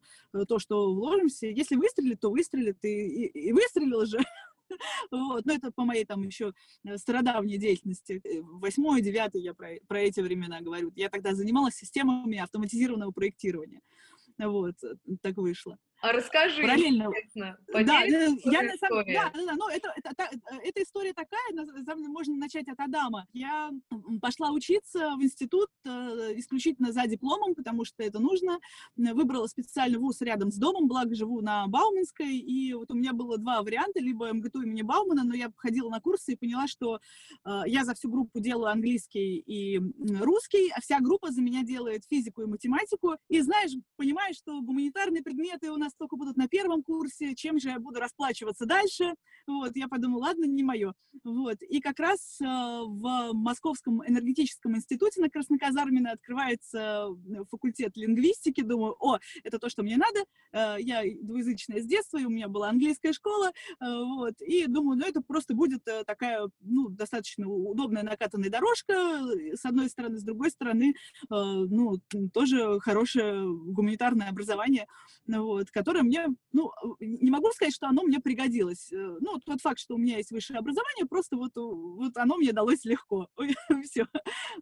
то, 0.47 0.59
что 0.59 0.93
вложимся. 0.95 1.47
Если 1.47 1.77
выстрелит, 1.77 2.21
то 2.21 2.31
выстрелит, 2.31 2.79
и, 2.85 2.89
и, 2.89 3.49
и 3.49 3.53
выстрелил 3.53 4.07
же. 4.07 4.19
Вот, 5.11 5.47
но 5.47 5.55
это 5.55 5.73
по 5.73 5.87
моей 5.87 6.05
там 6.05 6.23
еще 6.25 6.53
э, 6.85 6.99
стародавней 6.99 7.57
деятельности. 7.57 8.21
Э, 8.23 8.43
восьмой, 8.43 9.01
девятый 9.01 9.41
я 9.41 9.55
про, 9.55 9.79
про 9.89 10.01
эти 10.03 10.21
времена 10.21 10.61
говорю. 10.61 10.93
Я 10.95 11.09
тогда 11.09 11.35
занималась 11.35 11.75
системами 11.75 12.37
автоматизированного 12.37 13.11
проектирования. 13.13 13.81
Вот, 14.37 14.75
так 15.23 15.39
вышло. 15.39 15.79
А 16.01 16.13
расскажи, 16.13 16.63
Параллельно. 16.63 17.11
Да, 17.35 18.03
я 18.03 18.63
на 18.63 18.77
самом, 18.77 19.05
да, 19.07 19.31
да, 19.35 19.47
да, 19.47 19.55
ну, 19.55 19.69
это, 19.69 19.93
это, 19.97 20.11
это, 20.11 20.41
эта 20.63 20.83
история 20.83 21.13
такая, 21.13 21.41
можно 22.09 22.37
начать 22.37 22.69
от 22.69 22.79
Адама. 22.79 23.27
Я 23.33 23.71
пошла 24.21 24.53
учиться 24.53 25.17
в 25.17 25.23
институт 25.23 25.69
э, 25.85 26.35
исключительно 26.37 26.93
за 26.93 27.07
дипломом, 27.07 27.57
потому 27.57 27.85
что 27.85 28.05
это 28.05 28.21
нужно. 28.21 28.61
Выбрала 28.97 29.49
специальный 29.49 29.99
вуз 29.99 30.21
рядом 30.21 30.53
с 30.53 30.57
домом, 30.57 30.87
благо 30.87 31.15
живу 31.17 31.41
на 31.41 31.67
Бауманской, 31.67 32.37
и 32.37 32.75
вот 32.75 32.91
у 32.93 32.95
меня 32.95 33.13
было 33.13 33.37
два 33.37 33.63
варианта, 33.63 33.99
либо 33.99 34.33
МГТУ 34.33 34.63
имени 34.63 34.83
Баумана, 34.83 35.25
но 35.25 35.35
я 35.35 35.51
ходила 35.57 35.91
на 35.91 36.01
курсы 36.01 36.35
и 36.35 36.37
поняла, 36.37 36.69
что 36.69 37.01
э, 37.45 37.63
я 37.67 37.85
за 37.85 37.95
всю 37.95 38.09
группу 38.09 38.39
делаю 38.39 38.71
английский 38.71 39.39
и 39.39 39.81
русский, 40.21 40.71
а 40.71 40.81
вся 40.81 41.01
группа 41.01 41.33
за 41.33 41.43
меня 41.43 41.65
делает 41.65 42.05
физику 42.09 42.43
и 42.43 42.47
математику. 42.47 43.17
И 43.29 43.41
знаешь, 43.41 43.73
понимаешь, 43.97 44.37
что 44.37 44.61
гуманитарные 44.61 45.23
предметы 45.23 45.73
у 45.73 45.77
нас 45.77 45.88
нас 45.89 45.95
только 45.95 46.17
будут 46.17 46.37
на 46.37 46.49
первом 46.49 46.83
курсе, 46.83 47.35
чем 47.35 47.59
же 47.59 47.71
я 47.71 47.79
буду 47.79 47.99
расплачиваться 47.99 48.67
дальше. 48.67 49.15
Вот, 49.47 49.75
я 49.75 49.89
подумала, 49.89 50.25
ладно, 50.25 50.45
не 50.45 50.63
мое. 50.63 50.93
Вот, 51.25 51.63
и 51.63 51.81
как 51.81 51.99
раз 51.99 52.39
э, 52.41 52.45
в 52.45 53.33
Московском 53.33 54.03
энергетическом 54.07 54.77
институте 54.77 55.21
на 55.21 55.31
Красноказармино 55.31 56.13
открывается 56.13 57.09
э, 57.09 57.45
факультет 57.51 57.97
лингвистики. 57.97 58.61
Думаю, 58.61 58.95
о, 59.01 59.19
это 59.43 59.59
то, 59.59 59.71
что 59.71 59.83
мне 59.83 59.97
надо. 59.97 60.21
Э, 60.53 60.77
я 60.79 61.03
двуязычная 61.23 61.81
с 61.81 61.87
детства, 61.87 62.19
и 62.19 62.25
у 62.25 62.31
меня 62.31 62.49
была 62.49 62.69
английская 62.69 63.13
школа. 63.13 63.53
Вот, 63.81 64.35
и 64.41 64.67
думаю, 64.67 64.99
ну, 64.99 65.07
это 65.07 65.23
просто 65.23 65.55
будет 65.55 65.83
такая, 66.07 66.49
ну, 66.61 66.89
достаточно 66.89 67.49
удобная 67.49 68.03
накатанная 68.03 68.51
дорожка, 68.51 68.93
с 69.55 69.65
одной 69.65 69.89
стороны, 69.89 70.19
с 70.19 70.23
другой 70.23 70.51
стороны, 70.51 70.95
ну, 71.31 71.95
тоже 72.33 72.79
хорошее 72.81 73.49
гуманитарное 73.49 74.29
образование, 74.29 74.87
вот, 75.27 75.71
которое 75.79 76.03
мне, 76.03 76.27
ну, 76.53 76.73
не 76.99 77.31
могу 77.31 77.51
сказать, 77.53 77.75
что 77.75 77.87
оно 77.87 78.03
мне 78.03 78.19
пригодилось. 78.19 78.91
Э, 78.93 79.17
ну, 79.21 79.39
тот 79.39 79.61
факт, 79.61 79.79
что 79.79 79.95
у 79.95 79.99
меня 79.99 80.17
есть 80.17 80.33
высшее 80.33 80.59
образование, 80.59 81.07
просто 81.07 81.37
вот, 81.37 81.53
вот 81.55 82.17
оно 82.17 82.37
мне 82.37 82.53
далось 82.53 82.85
легко. 82.85 83.29
Все. 83.85 84.07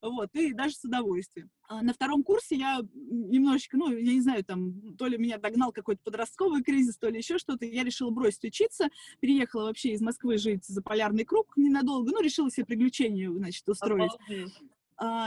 Вот, 0.02 0.28
и 0.35 0.52
даже 0.52 0.75
с 0.75 0.85
удовольствием. 0.85 1.50
А 1.68 1.82
на 1.82 1.94
втором 1.94 2.23
курсе 2.23 2.56
я 2.56 2.80
немножечко, 2.94 3.78
ну, 3.78 3.90
я 3.90 4.12
не 4.12 4.20
знаю, 4.20 4.44
там, 4.44 4.94
то 4.96 5.06
ли 5.06 5.16
меня 5.16 5.38
догнал 5.38 5.73
какой-то 5.73 6.02
подростковый 6.04 6.62
кризис, 6.62 6.99
то 6.99 7.08
ли 7.08 7.16
еще 7.18 7.38
что-то, 7.38 7.64
я 7.64 7.82
решила 7.82 8.11
бросить 8.11 8.44
учиться, 8.44 8.88
переехала 9.20 9.64
вообще 9.64 9.92
из 9.92 10.02
Москвы 10.02 10.37
жить 10.37 10.66
за 10.66 10.82
полярный 10.82 11.25
круг 11.25 11.56
ненадолго, 11.56 12.12
ну, 12.12 12.20
решила 12.20 12.50
себе 12.50 12.66
приключения, 12.66 13.30
значит, 13.30 13.66
устроить. 13.68 14.12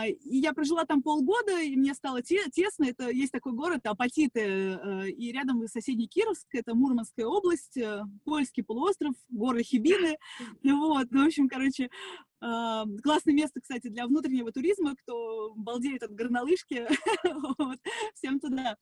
И 0.08 0.38
я 0.38 0.54
прожила 0.54 0.86
там 0.86 1.04
полгода, 1.04 1.62
и 1.62 1.76
мне 1.76 1.94
стало 1.94 2.22
те, 2.22 2.50
тесно. 2.50 2.86
Это 2.86 3.10
есть 3.10 3.32
такой 3.32 3.54
город 3.54 3.86
Апатиты, 3.86 4.40
э, 4.42 5.10
и 5.10 5.32
рядом 5.32 5.68
соседний 5.68 6.08
Кировск, 6.08 6.48
это 6.54 6.74
Мурманская 6.74 7.26
область, 7.26 7.78
э, 7.78 8.04
Польский 8.26 8.64
полуостров, 8.64 9.14
горы 9.30 9.64
Хибины. 9.64 10.18
Вот, 10.64 11.08
ну, 11.12 11.24
в 11.24 11.28
общем, 11.28 11.48
короче, 11.48 11.90
А, 11.90 12.29
классное 12.40 13.34
место, 13.34 13.60
кстати, 13.62 13.88
для 13.88 14.08
внутреннего 14.08 14.52
туризма, 14.52 14.96
кто 14.96 15.54
балдеет 15.56 16.04
от 16.04 16.12
горнолыжки, 16.12 16.88
вот, 17.58 17.78
всем 18.16 18.40
туда. 18.40 18.78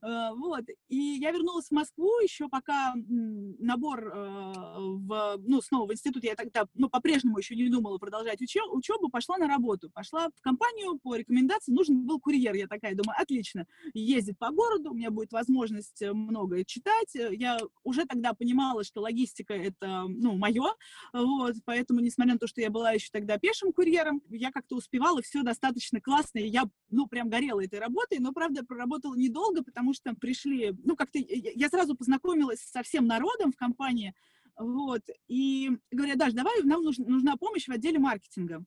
А, 0.00 0.34
вот. 0.34 0.64
И 0.88 0.96
я 0.96 1.30
вернулась 1.30 1.68
в 1.68 1.72
Москву 1.72 2.10
еще 2.22 2.48
пока 2.48 2.94
набор 2.94 4.12
а, 4.14 4.78
в, 4.78 5.36
ну, 5.46 5.60
снова 5.60 5.88
в 5.88 5.92
институт, 5.92 6.24
я 6.24 6.34
тогда, 6.34 6.66
ну, 6.74 6.88
по-прежнему 6.88 7.38
еще 7.38 7.54
не 7.56 7.68
думала 7.68 7.98
продолжать 7.98 8.40
учебу, 8.40 9.10
пошла 9.10 9.36
на 9.36 9.48
работу, 9.48 9.90
пошла 9.92 10.28
в 10.28 10.40
компанию 10.40 10.98
по 11.02 11.14
рекомендации, 11.14 11.72
нужен 11.72 12.06
был 12.06 12.20
курьер, 12.20 12.54
я 12.54 12.66
такая 12.66 12.94
думаю, 12.94 13.20
отлично, 13.20 13.66
ездит 13.92 14.38
по 14.38 14.50
городу, 14.50 14.90
у 14.90 14.94
меня 14.94 15.10
будет 15.10 15.32
возможность 15.32 16.02
многое 16.02 16.64
читать, 16.64 17.14
я 17.14 17.58
уже 17.82 18.06
тогда 18.06 18.32
понимала, 18.32 18.82
что 18.82 19.02
логистика 19.02 19.54
это, 19.54 20.06
ну, 20.08 20.36
мое, 20.36 20.74
вот, 21.12 21.56
поэтому, 21.64 22.00
несмотря 22.00 22.34
на 22.34 22.38
то, 22.38 22.46
что 22.46 22.60
я 22.60 22.70
была 22.70 22.93
еще 22.94 23.08
тогда 23.12 23.38
пешим 23.38 23.72
курьером, 23.72 24.22
я 24.30 24.50
как-то 24.50 24.76
успевала 24.76 25.22
все 25.22 25.42
достаточно 25.42 26.00
классно, 26.00 26.38
и 26.38 26.48
я, 26.48 26.64
ну, 26.90 27.06
прям 27.06 27.28
горела 27.28 27.62
этой 27.64 27.78
работой, 27.78 28.18
но, 28.18 28.32
правда, 28.32 28.64
проработала 28.64 29.14
недолго, 29.14 29.62
потому 29.62 29.94
что 29.94 30.14
пришли, 30.14 30.72
ну, 30.84 30.96
как-то 30.96 31.18
я 31.18 31.68
сразу 31.68 31.96
познакомилась 31.96 32.60
со 32.60 32.82
всем 32.82 33.06
народом 33.06 33.52
в 33.52 33.56
компании, 33.56 34.14
вот, 34.56 35.02
и 35.28 35.70
говорят, 35.90 36.18
Даш, 36.18 36.32
давай, 36.32 36.62
нам 36.62 36.82
нужна, 36.82 37.04
нужна 37.06 37.36
помощь 37.36 37.66
в 37.66 37.72
отделе 37.72 37.98
маркетинга. 37.98 38.64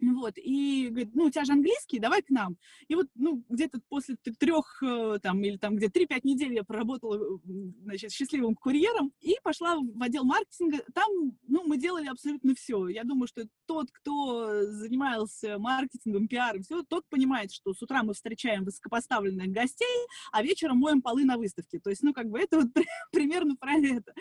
Вот, 0.00 0.34
и 0.36 0.88
говорит, 0.88 1.14
ну, 1.14 1.24
у 1.24 1.30
тебя 1.30 1.44
же 1.44 1.52
английский, 1.52 1.98
давай 1.98 2.22
к 2.22 2.30
нам. 2.30 2.56
И 2.88 2.94
вот, 2.94 3.06
ну, 3.14 3.44
где-то 3.48 3.80
после 3.88 4.16
трех, 4.38 4.82
э, 4.82 5.18
там, 5.22 5.42
или 5.44 5.58
там 5.58 5.76
где-то 5.76 5.92
три-пять 5.92 6.24
недель 6.24 6.54
я 6.54 6.64
проработала, 6.64 7.16
э, 7.16 7.38
значит, 7.82 8.10
счастливым 8.10 8.54
курьером 8.54 9.12
и 9.20 9.36
пошла 9.42 9.76
в 9.76 10.02
отдел 10.02 10.24
маркетинга. 10.24 10.82
Там, 10.94 11.10
ну, 11.46 11.64
мы 11.66 11.76
делали 11.76 12.06
абсолютно 12.06 12.54
все. 12.54 12.88
Я 12.88 13.04
думаю, 13.04 13.28
что 13.28 13.46
тот, 13.66 13.90
кто 13.92 14.64
занимался 14.64 15.58
маркетингом, 15.58 16.28
пиаром, 16.28 16.62
все, 16.62 16.82
тот 16.82 17.04
понимает, 17.08 17.52
что 17.52 17.74
с 17.74 17.82
утра 17.82 18.02
мы 18.02 18.14
встречаем 18.14 18.64
высокопоставленных 18.64 19.48
гостей, 19.48 19.86
а 20.32 20.42
вечером 20.42 20.78
моем 20.78 21.02
полы 21.02 21.24
на 21.24 21.36
выставке. 21.36 21.78
То 21.78 21.90
есть, 21.90 22.02
ну, 22.02 22.14
как 22.14 22.28
бы 22.28 22.40
это 22.40 22.60
вот 22.60 22.68
примерно 23.12 23.56
про 23.56 23.74
это. 23.74 24.14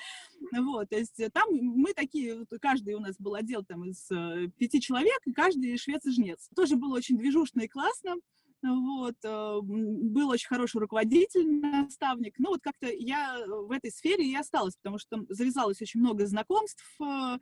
Вот, 0.51 0.89
то 0.89 0.97
есть 0.97 1.21
там 1.33 1.49
мы 1.51 1.93
такие, 1.93 2.45
каждый 2.61 2.95
у 2.95 2.99
нас 2.99 3.15
был 3.17 3.35
отдел 3.35 3.63
там 3.63 3.85
из 3.85 4.09
э, 4.11 4.49
пяти 4.57 4.81
человек, 4.81 5.19
и 5.25 5.31
каждый 5.31 5.68
швец 5.77 6.05
и 6.05 6.11
жнец. 6.11 6.49
Тоже 6.55 6.75
было 6.75 6.95
очень 6.95 7.17
движушно 7.17 7.61
и 7.61 7.67
классно. 7.67 8.15
Вот, 8.61 9.15
э, 9.23 9.59
был 9.61 10.29
очень 10.29 10.47
хороший 10.47 10.81
руководитель, 10.81 11.47
наставник. 11.61 12.35
Ну, 12.39 12.49
вот 12.49 12.61
как-то 12.61 12.87
я 12.87 13.37
в 13.47 13.71
этой 13.71 13.89
сфере 13.89 14.25
и 14.25 14.35
осталась, 14.35 14.75
потому 14.75 14.99
что 14.99 15.25
завязалось 15.29 15.81
очень 15.81 16.01
много 16.01 16.25
знакомств, 16.25 16.83
э, 17.01 17.37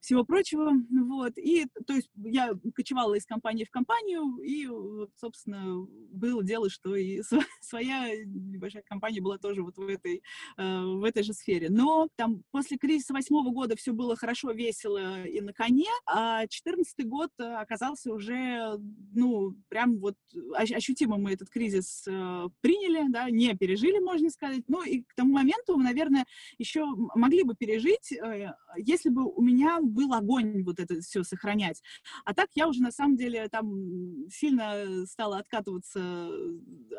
всего 0.00 0.24
прочего, 0.24 0.72
вот, 0.90 1.32
и, 1.36 1.66
то 1.86 1.94
есть, 1.94 2.10
я 2.16 2.52
кочевала 2.74 3.14
из 3.14 3.26
компании 3.26 3.64
в 3.64 3.70
компанию, 3.70 4.38
и, 4.42 4.68
собственно, 5.16 5.86
было 6.12 6.42
дело, 6.42 6.70
что 6.70 6.94
и 6.94 7.20
своя 7.60 8.08
небольшая 8.24 8.82
компания 8.86 9.20
была 9.20 9.38
тоже 9.38 9.62
вот 9.62 9.76
в 9.76 9.86
этой, 9.86 10.22
э, 10.56 10.82
в 10.84 11.04
этой 11.04 11.22
же 11.22 11.32
сфере, 11.32 11.68
но 11.70 12.08
там 12.16 12.42
после 12.50 12.78
кризиса 12.78 13.12
восьмого 13.12 13.50
года 13.50 13.76
все 13.76 13.92
было 13.92 14.16
хорошо, 14.16 14.52
весело 14.52 15.24
и 15.24 15.40
на 15.40 15.52
коне, 15.52 15.90
а 16.06 16.46
четырнадцатый 16.46 17.04
год 17.04 17.30
оказался 17.38 18.12
уже, 18.12 18.78
ну, 19.14 19.54
прям 19.68 19.98
вот 19.98 20.16
ощутимо 20.54 21.18
мы 21.18 21.32
этот 21.32 21.50
кризис 21.50 22.04
э, 22.06 22.48
приняли, 22.60 23.10
да, 23.10 23.30
не 23.30 23.56
пережили, 23.56 23.98
можно 23.98 24.30
сказать, 24.30 24.62
ну, 24.68 24.82
и 24.82 25.02
к 25.02 25.14
тому 25.14 25.32
моменту, 25.32 25.76
наверное, 25.76 26.24
еще 26.58 26.84
могли 27.14 27.42
бы 27.42 27.54
пережить, 27.54 28.12
э, 28.12 28.52
если 28.76 29.10
бы 29.10 29.24
у 29.24 29.42
меня 29.42 29.80
был 29.88 30.12
огонь 30.12 30.62
вот 30.64 30.80
это 30.80 31.00
все 31.00 31.22
сохранять. 31.22 31.82
А 32.24 32.34
так 32.34 32.48
я 32.54 32.68
уже 32.68 32.82
на 32.82 32.92
самом 32.92 33.16
деле 33.16 33.48
там 33.48 34.28
сильно 34.30 35.06
стала 35.06 35.38
откатываться, 35.38 36.28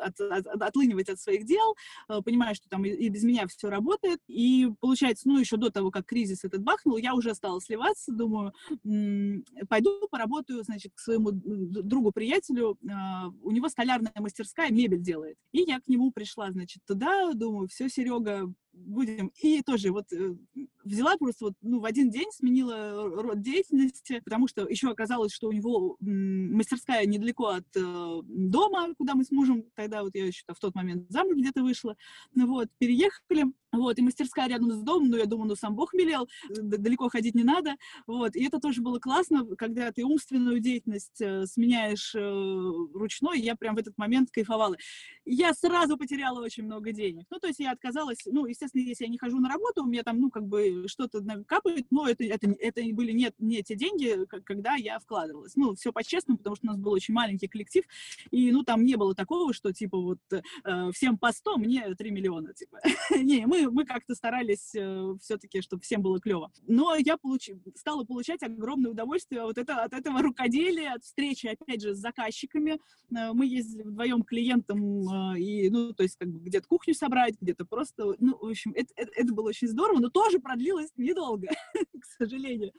от, 0.00 0.20
от, 0.20 0.46
отлынивать 0.46 1.08
от 1.08 1.20
своих 1.20 1.44
дел, 1.44 1.76
э, 2.08 2.20
понимаю, 2.22 2.54
что 2.54 2.68
там 2.68 2.84
и, 2.84 2.90
и 2.90 3.08
без 3.08 3.22
меня 3.22 3.46
все 3.46 3.68
работает. 3.68 4.20
И 4.28 4.68
получается, 4.80 5.28
ну, 5.28 5.38
еще 5.38 5.56
до 5.56 5.70
того, 5.70 5.90
как 5.90 6.06
кризис 6.06 6.44
этот 6.44 6.62
бахнул, 6.62 6.96
я 6.96 7.14
уже 7.14 7.34
стала 7.34 7.60
сливаться, 7.60 8.12
думаю, 8.12 8.52
пойду 9.68 10.08
поработаю, 10.10 10.62
значит, 10.62 10.92
к 10.94 11.00
своему 11.00 11.30
другу-приятелю, 11.32 12.78
а, 12.90 13.28
у 13.42 13.50
него 13.50 13.68
столярная 13.68 14.12
мастерская, 14.16 14.70
мебель 14.70 15.00
делает. 15.00 15.36
И 15.52 15.62
я 15.62 15.80
к 15.80 15.88
нему 15.88 16.10
пришла, 16.12 16.50
значит, 16.50 16.82
туда, 16.86 17.32
думаю, 17.34 17.68
все, 17.68 17.88
Серега, 17.88 18.52
будем. 18.72 19.32
И 19.42 19.62
тоже 19.62 19.90
вот 19.90 20.12
э, 20.12 20.34
взяла 20.84 21.16
просто 21.16 21.46
вот, 21.46 21.54
ну, 21.60 21.80
в 21.80 21.84
один 21.84 22.10
день 22.10 22.30
сменила 22.32 22.79
род 23.22 23.42
деятельности, 23.42 24.20
потому 24.24 24.48
что 24.48 24.66
еще 24.66 24.90
оказалось, 24.90 25.32
что 25.32 25.48
у 25.48 25.52
него 25.52 25.96
мастерская 26.00 27.06
недалеко 27.06 27.46
от 27.48 27.66
э, 27.76 28.20
дома, 28.24 28.94
куда 28.96 29.14
мы 29.14 29.24
с 29.24 29.30
мужем, 29.30 29.64
тогда 29.74 30.02
вот 30.02 30.14
я 30.14 30.26
еще 30.26 30.44
в 30.48 30.58
тот 30.58 30.74
момент 30.74 31.10
замуж 31.10 31.36
где-то 31.36 31.62
вышла, 31.62 31.96
ну 32.34 32.46
вот, 32.46 32.68
переехали, 32.78 33.46
вот, 33.72 33.98
и 33.98 34.02
мастерская 34.02 34.48
рядом 34.48 34.72
с 34.72 34.82
домом, 34.82 35.10
ну, 35.10 35.16
я 35.16 35.26
думаю, 35.26 35.48
ну, 35.48 35.56
сам 35.56 35.74
Бог 35.74 35.94
велел, 35.94 36.28
далеко 36.48 37.08
ходить 37.08 37.34
не 37.34 37.44
надо, 37.44 37.76
вот, 38.06 38.36
и 38.36 38.44
это 38.44 38.58
тоже 38.58 38.82
было 38.82 38.98
классно, 38.98 39.46
когда 39.56 39.92
ты 39.92 40.04
умственную 40.04 40.60
деятельность 40.60 41.20
э, 41.20 41.46
сменяешь 41.46 42.14
э, 42.14 42.20
ручной, 42.94 43.40
я 43.40 43.56
прям 43.56 43.74
в 43.74 43.78
этот 43.78 43.96
момент 43.98 44.30
кайфовала. 44.30 44.76
Я 45.24 45.54
сразу 45.54 45.96
потеряла 45.96 46.40
очень 46.40 46.64
много 46.64 46.92
денег, 46.92 47.26
ну, 47.30 47.38
то 47.38 47.48
есть 47.48 47.60
я 47.60 47.72
отказалась, 47.72 48.18
ну, 48.26 48.46
естественно, 48.46 48.82
если 48.82 49.04
я 49.04 49.10
не 49.10 49.18
хожу 49.18 49.38
на 49.38 49.48
работу, 49.48 49.84
у 49.84 49.86
меня 49.86 50.02
там, 50.02 50.20
ну, 50.20 50.30
как 50.30 50.46
бы 50.46 50.84
что-то 50.86 51.20
капает, 51.46 51.86
но 51.90 52.08
это, 52.08 52.24
это, 52.24 52.54
это 52.58 52.82
были 52.92 53.12
не, 53.12 53.30
не 53.38 53.62
те 53.62 53.76
деньги, 53.76 54.26
когда 54.44 54.74
я 54.74 54.98
вкладывалась. 54.98 55.56
Ну, 55.56 55.74
все 55.74 55.92
по-честному, 55.92 56.38
потому 56.38 56.56
что 56.56 56.66
у 56.66 56.70
нас 56.70 56.78
был 56.78 56.92
очень 56.92 57.14
маленький 57.14 57.48
коллектив, 57.48 57.84
и, 58.30 58.52
ну, 58.52 58.62
там 58.62 58.84
не 58.84 58.96
было 58.96 59.14
такого, 59.14 59.52
что, 59.52 59.72
типа, 59.72 59.98
вот, 59.98 60.18
э, 60.32 60.90
всем 60.92 61.18
по 61.18 61.32
100, 61.32 61.58
мне 61.58 61.94
3 61.94 62.10
миллиона, 62.10 62.52
типа. 62.54 62.80
не, 63.16 63.46
мы, 63.46 63.59
мы 63.70 63.84
как-то 63.84 64.14
старались 64.14 64.74
э, 64.74 65.14
все-таки, 65.20 65.60
чтобы 65.62 65.82
всем 65.82 66.02
было 66.02 66.20
клево. 66.20 66.50
Но 66.66 66.94
я 66.96 67.16
получ... 67.16 67.50
стала 67.74 68.04
получать 68.04 68.42
огромное 68.42 68.90
удовольствие 68.90 69.42
вот 69.42 69.58
это, 69.58 69.82
от 69.82 69.92
этого 69.92 70.22
рукоделия, 70.22 70.94
от 70.94 71.04
встречи, 71.04 71.46
опять 71.46 71.82
же, 71.82 71.94
с 71.94 71.98
заказчиками. 71.98 72.80
Э, 73.14 73.32
мы 73.32 73.46
ездили 73.46 73.82
вдвоем 73.82 74.22
клиентам, 74.22 75.34
э, 75.34 75.38
и, 75.38 75.70
ну, 75.70 75.92
то 75.92 76.02
есть, 76.02 76.16
как 76.16 76.28
бы, 76.28 76.40
где-то 76.40 76.66
кухню 76.66 76.94
собрать, 76.94 77.34
где-то 77.40 77.64
просто, 77.64 78.14
ну, 78.18 78.36
в 78.38 78.46
общем, 78.46 78.72
это, 78.74 78.92
это, 78.96 79.12
это 79.14 79.32
было 79.32 79.48
очень 79.48 79.68
здорово, 79.68 80.00
но 80.00 80.10
тоже 80.10 80.38
продлилось 80.38 80.90
недолго, 80.96 81.48
к 81.74 82.04
сожалению. 82.18 82.72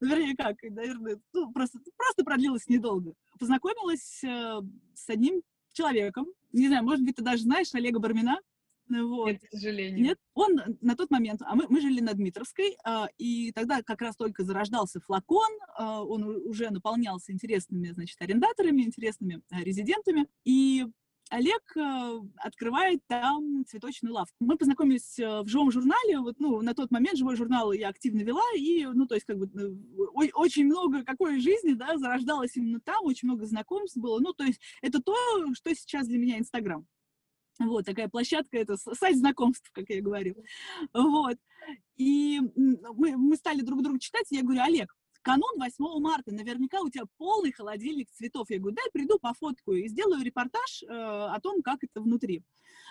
Вернее, 0.00 0.36
как, 0.36 0.56
наверное, 0.62 1.20
ну, 1.32 1.52
просто, 1.52 1.78
просто 1.96 2.24
продлилось 2.24 2.68
недолго. 2.68 3.14
Познакомилась 3.38 4.22
э, 4.24 4.60
с 4.94 5.08
одним 5.08 5.42
человеком, 5.72 6.26
не 6.52 6.68
знаю, 6.68 6.84
может 6.84 7.04
быть, 7.04 7.16
ты 7.16 7.22
даже 7.22 7.42
знаешь 7.42 7.74
Олега 7.74 7.98
Бармина, 7.98 8.40
вот. 8.88 9.28
Нет, 9.28 9.42
к 9.42 9.52
сожалению. 9.52 10.04
Нет, 10.04 10.18
он 10.34 10.60
на 10.80 10.96
тот 10.96 11.10
момент, 11.10 11.42
а 11.44 11.54
мы, 11.54 11.66
мы 11.68 11.80
жили 11.80 12.00
на 12.00 12.14
Дмитровской, 12.14 12.76
а, 12.84 13.08
и 13.18 13.52
тогда 13.52 13.82
как 13.82 14.00
раз 14.02 14.16
только 14.16 14.44
зарождался 14.44 15.00
флакон, 15.00 15.50
а, 15.76 16.02
он 16.02 16.24
уже 16.24 16.70
наполнялся 16.70 17.32
интересными, 17.32 17.90
значит, 17.90 18.20
арендаторами, 18.20 18.82
интересными 18.82 19.42
а, 19.50 19.62
резидентами, 19.62 20.26
и 20.44 20.86
Олег 21.30 21.76
э, 21.76 22.20
открывает 22.36 23.00
там 23.08 23.64
цветочную 23.66 24.14
лавку. 24.14 24.36
Мы 24.38 24.56
познакомились 24.56 25.18
э, 25.18 25.40
в 25.40 25.48
живом 25.48 25.72
журнале, 25.72 26.20
вот, 26.20 26.36
ну, 26.38 26.62
на 26.62 26.72
тот 26.72 26.92
момент 26.92 27.18
живой 27.18 27.34
журнал 27.34 27.72
я 27.72 27.88
активно 27.88 28.20
вела, 28.20 28.44
и, 28.56 28.86
ну, 28.86 29.06
то 29.06 29.16
есть, 29.16 29.26
как 29.26 29.38
бы, 29.38 29.46
э, 29.46 30.30
очень 30.34 30.66
много 30.66 31.02
какой 31.04 31.40
жизни, 31.40 31.72
да, 31.72 31.98
зарождалось 31.98 32.56
именно 32.56 32.80
там, 32.80 33.04
очень 33.04 33.28
много 33.28 33.44
знакомств 33.44 33.96
было, 33.96 34.20
ну, 34.20 34.32
то 34.34 34.44
есть, 34.44 34.60
это 34.82 35.02
то, 35.02 35.16
что 35.54 35.74
сейчас 35.74 36.06
для 36.06 36.18
меня 36.18 36.38
Инстаграм. 36.38 36.86
Вот, 37.58 37.86
такая 37.86 38.08
площадка, 38.08 38.58
это 38.58 38.76
сайт 38.76 39.16
знакомств, 39.16 39.70
как 39.72 39.88
я 39.88 40.02
говорю. 40.02 40.36
Вот. 40.92 41.36
И 41.96 42.40
мы, 42.54 43.16
мы 43.16 43.36
стали 43.36 43.62
друг 43.62 43.82
друга 43.82 43.98
читать, 43.98 44.26
и 44.30 44.36
я 44.36 44.42
говорю, 44.42 44.60
Олег, 44.62 44.94
канун 45.22 45.58
8 45.58 46.00
марта, 46.00 46.32
наверняка 46.32 46.80
у 46.82 46.88
тебя 46.88 47.04
полный 47.16 47.50
холодильник 47.50 48.10
цветов. 48.12 48.48
Я 48.50 48.58
говорю, 48.58 48.76
дай 48.76 48.90
приду 48.92 49.18
пофоткаю 49.18 49.84
и 49.84 49.88
сделаю 49.88 50.22
репортаж 50.22 50.82
э, 50.82 50.86
о 50.88 51.40
том, 51.40 51.62
как 51.62 51.82
это 51.82 52.00
внутри. 52.00 52.44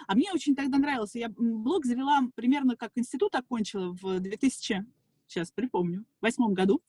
А 0.08 0.16
мне 0.16 0.32
очень 0.34 0.56
тогда 0.56 0.78
нравился. 0.78 1.20
Я 1.20 1.30
блог 1.30 1.86
завела 1.86 2.22
примерно 2.36 2.76
как 2.76 2.92
институт 2.96 3.36
окончила 3.36 3.96
в 4.02 4.20
2000 4.20 4.86
сейчас 5.28 5.52
припомню, 5.52 6.06
в 6.20 6.24
восьмом 6.24 6.54
году, 6.54 6.82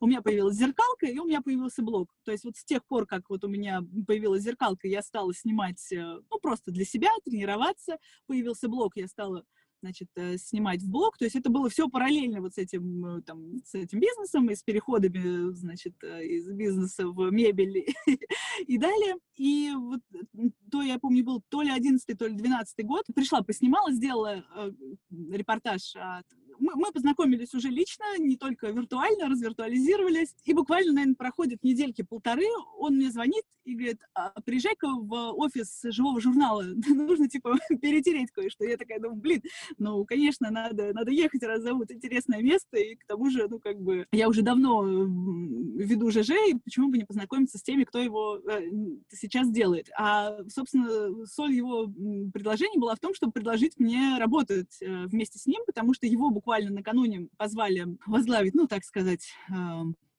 у 0.00 0.06
меня 0.06 0.22
появилась 0.22 0.56
зеркалка, 0.56 1.06
и 1.06 1.18
у 1.18 1.24
меня 1.24 1.40
появился 1.40 1.82
блог. 1.82 2.14
То 2.24 2.32
есть 2.32 2.44
вот 2.44 2.56
с 2.56 2.64
тех 2.64 2.84
пор, 2.84 3.06
как 3.06 3.30
вот 3.30 3.44
у 3.44 3.48
меня 3.48 3.82
появилась 4.06 4.42
зеркалка, 4.42 4.88
я 4.88 5.02
стала 5.02 5.34
снимать, 5.34 5.92
э, 5.92 6.20
ну, 6.30 6.38
просто 6.40 6.70
для 6.70 6.84
себя, 6.84 7.10
тренироваться, 7.24 7.98
появился 8.26 8.68
блог, 8.68 8.96
я 8.96 9.08
стала 9.08 9.44
значит, 9.82 10.08
э, 10.16 10.38
снимать 10.38 10.80
в 10.82 10.90
блог. 10.90 11.18
То 11.18 11.24
есть 11.24 11.36
это 11.36 11.50
было 11.50 11.68
все 11.68 11.88
параллельно 11.88 12.40
вот 12.40 12.54
с 12.54 12.58
этим, 12.58 13.04
э, 13.04 13.22
там, 13.22 13.58
с 13.64 13.74
этим 13.74 14.00
бизнесом 14.00 14.48
и 14.48 14.54
с 14.54 14.62
переходами, 14.62 15.52
значит, 15.54 15.94
э, 16.02 16.24
из 16.24 16.48
бизнеса 16.50 17.08
в 17.08 17.30
мебель 17.30 17.84
и 18.66 18.78
далее. 18.78 19.16
И 19.36 19.72
вот 19.76 20.00
то, 20.70 20.82
я 20.82 20.98
помню, 20.98 21.24
был 21.24 21.42
то 21.48 21.62
ли 21.62 21.70
11 21.70 22.16
то 22.16 22.26
ли 22.26 22.34
12 22.34 22.86
год. 22.86 23.04
Пришла, 23.14 23.42
поснимала, 23.42 23.92
сделала 23.92 24.44
репортаж 25.10 25.94
мы, 26.62 26.72
мы 26.76 26.92
познакомились 26.92 27.54
уже 27.54 27.68
лично, 27.68 28.04
не 28.18 28.36
только 28.36 28.68
виртуально, 28.68 29.28
развиртуализировались. 29.28 30.34
И 30.44 30.54
буквально, 30.54 30.92
наверное, 30.92 31.16
проходит 31.16 31.62
недельки 31.62 32.02
полторы, 32.02 32.46
он 32.78 32.96
мне 32.96 33.10
звонит 33.10 33.44
и 33.64 33.74
говорит, 33.74 34.00
а, 34.14 34.32
приезжай-ка 34.44 34.88
в 34.88 35.32
офис 35.36 35.80
живого 35.84 36.20
журнала, 36.20 36.62
нужно, 36.88 37.28
типа, 37.28 37.56
перетереть 37.80 38.30
кое-что. 38.30 38.64
Я 38.64 38.76
такая 38.76 39.00
думаю, 39.00 39.20
блин, 39.20 39.42
ну, 39.78 40.04
конечно, 40.04 40.50
надо, 40.50 40.92
надо 40.92 41.10
ехать, 41.10 41.42
раз 41.42 41.62
зовут 41.62 41.90
интересное 41.90 42.42
место, 42.42 42.76
и 42.76 42.96
к 42.96 43.04
тому 43.06 43.30
же, 43.30 43.48
ну, 43.48 43.58
как 43.58 43.80
бы, 43.80 44.06
я 44.12 44.28
уже 44.28 44.42
давно 44.42 44.82
веду 44.84 46.10
ЖЖ, 46.10 46.30
и 46.50 46.54
почему 46.62 46.90
бы 46.90 46.98
не 46.98 47.04
познакомиться 47.04 47.58
с 47.58 47.62
теми, 47.62 47.84
кто 47.84 47.98
его 47.98 48.38
э, 48.38 48.70
сейчас 49.10 49.50
делает. 49.50 49.88
А, 49.98 50.38
собственно, 50.48 51.26
соль 51.26 51.52
его 51.52 51.86
предложения 52.32 52.78
была 52.78 52.94
в 52.94 53.00
том, 53.00 53.14
чтобы 53.14 53.32
предложить 53.32 53.78
мне 53.78 54.16
работать 54.18 54.80
э, 54.80 55.06
вместе 55.06 55.38
с 55.38 55.46
ним, 55.46 55.62
потому 55.66 55.94
что 55.94 56.06
его 56.06 56.30
буквально 56.30 56.70
накануне 56.70 57.28
позвали 57.36 57.86
возглавить, 58.06 58.54
ну, 58.54 58.66
так 58.66 58.84
сказать, 58.84 59.32
э, 59.50 59.54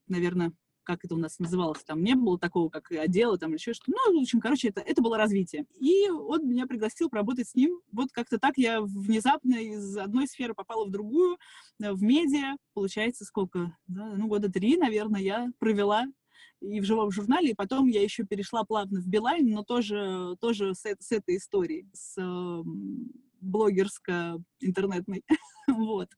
наверное, 0.08 0.54
как 0.84 1.06
это 1.06 1.16
у 1.16 1.18
нас 1.18 1.40
называлось, 1.40 1.84
там 1.84 2.04
не 2.04 2.16
было 2.16 2.38
такого, 2.38 2.70
как 2.70 2.92
отдела, 2.92 3.38
там 3.38 3.54
еще 3.54 3.74
что-то. 3.74 3.92
Ну, 3.92 4.20
в 4.20 4.22
общем, 4.22 4.40
короче, 4.40 4.70
это, 4.70 4.82
это 4.82 5.02
было 5.02 5.18
развитие. 5.18 5.66
И 5.80 6.10
он 6.10 6.48
меня 6.48 6.68
пригласил 6.68 7.10
поработать 7.10 7.50
с 7.50 7.56
ним. 7.56 7.80
Вот 7.92 8.12
как-то 8.12 8.38
так 8.40 8.58
я 8.58 8.82
внезапно 8.82 9.56
из 9.56 9.98
одной 9.98 10.28
сферы 10.28 10.54
попала 10.54 10.86
в 10.86 10.92
другую, 10.92 11.38
в 11.80 12.02
медиа. 12.02 12.58
Получается, 12.74 13.26
сколько? 13.26 13.76
Да, 13.88 14.14
ну, 14.16 14.28
года 14.28 14.52
три, 14.52 14.78
наверное, 14.78 15.22
я 15.22 15.52
провела 15.60 16.06
и 16.62 16.80
в 16.80 16.86
живом 16.86 17.12
журнале, 17.12 17.52
и 17.52 17.56
потом 17.56 17.88
я 17.88 18.02
еще 18.02 18.24
перешла 18.24 18.64
плавно 18.64 19.02
в 19.02 19.08
Билайн, 19.08 19.50
но 19.50 19.64
тоже, 19.64 20.38
тоже 20.40 20.74
с, 20.74 20.86
с 20.86 21.12
этой 21.12 21.38
историей, 21.38 21.90
с 21.94 22.16
э, 22.18 22.64
блогерско-интернетной. 23.42 25.24
вот. 25.68 26.10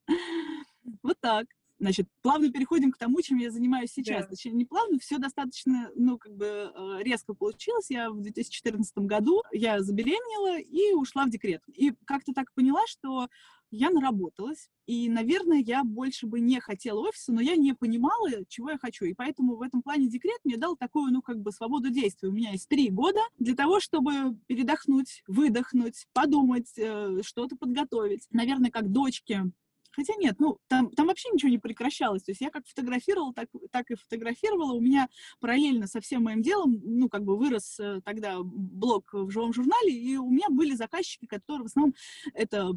Вот 1.01 1.17
так. 1.19 1.47
Значит, 1.85 2.07
плавно 2.23 2.51
переходим 2.51 2.91
к 2.91 2.97
тому, 2.97 3.21
чем 3.21 3.37
я 3.37 3.51
занимаюсь 3.51 3.91
сейчас. 3.91 4.23
Да. 4.23 4.29
Точнее, 4.29 4.53
не 4.53 4.65
плавно, 4.65 4.97
все 4.97 5.19
достаточно, 5.19 5.91
ну, 5.93 6.17
как 6.17 6.35
бы 6.35 6.45
э, 6.73 7.03
резко 7.03 7.35
получилось. 7.35 7.91
Я 7.91 8.09
в 8.09 8.19
2014 8.21 8.97
году, 8.97 9.43
я 9.51 9.79
забеременела 9.83 10.59
и 10.59 10.93
ушла 10.93 11.25
в 11.25 11.29
декрет. 11.29 11.61
И 11.67 11.93
как-то 12.05 12.33
так 12.33 12.51
поняла, 12.55 12.81
что 12.87 13.27
я 13.69 13.91
наработалась, 13.91 14.69
и, 14.87 15.09
наверное, 15.09 15.59
я 15.59 15.83
больше 15.83 16.25
бы 16.25 16.39
не 16.39 16.59
хотела 16.59 17.01
офиса, 17.01 17.31
но 17.31 17.39
я 17.39 17.55
не 17.55 17.73
понимала, 17.73 18.29
чего 18.47 18.71
я 18.71 18.79
хочу. 18.79 19.05
И 19.05 19.13
поэтому 19.13 19.55
в 19.55 19.61
этом 19.61 19.83
плане 19.83 20.07
декрет 20.07 20.39
мне 20.43 20.57
дал 20.57 20.75
такую, 20.75 21.11
ну, 21.11 21.21
как 21.21 21.39
бы 21.39 21.51
свободу 21.51 21.91
действия. 21.91 22.29
У 22.29 22.31
меня 22.31 22.51
есть 22.51 22.67
три 22.67 22.89
года 22.89 23.19
для 23.37 23.55
того, 23.55 23.79
чтобы 23.79 24.35
передохнуть, 24.47 25.23
выдохнуть, 25.27 26.07
подумать, 26.13 26.71
э, 26.77 27.19
что-то 27.21 27.55
подготовить. 27.55 28.25
Наверное, 28.31 28.71
как 28.71 28.91
дочке 28.91 29.51
Хотя 29.95 30.13
нет, 30.15 30.35
ну, 30.39 30.57
там, 30.67 30.89
там 30.91 31.07
вообще 31.07 31.29
ничего 31.31 31.49
не 31.49 31.57
прекращалось. 31.57 32.23
То 32.23 32.31
есть 32.31 32.41
я 32.41 32.49
как 32.49 32.67
фотографировала, 32.67 33.33
так, 33.33 33.49
так 33.71 33.91
и 33.91 33.95
фотографировала. 33.95 34.73
У 34.73 34.81
меня 34.81 35.09
параллельно 35.39 35.87
со 35.87 36.01
всем 36.01 36.23
моим 36.23 36.41
делом, 36.41 36.81
ну, 36.83 37.09
как 37.09 37.23
бы 37.23 37.37
вырос 37.37 37.79
э, 37.79 38.01
тогда 38.03 38.37
блог 38.41 39.13
в 39.13 39.29
живом 39.29 39.53
журнале, 39.53 39.93
и 39.93 40.17
у 40.17 40.29
меня 40.29 40.47
были 40.49 40.75
заказчики, 40.75 41.25
которые 41.25 41.63
в 41.63 41.67
основном 41.67 41.95
это 42.33 42.71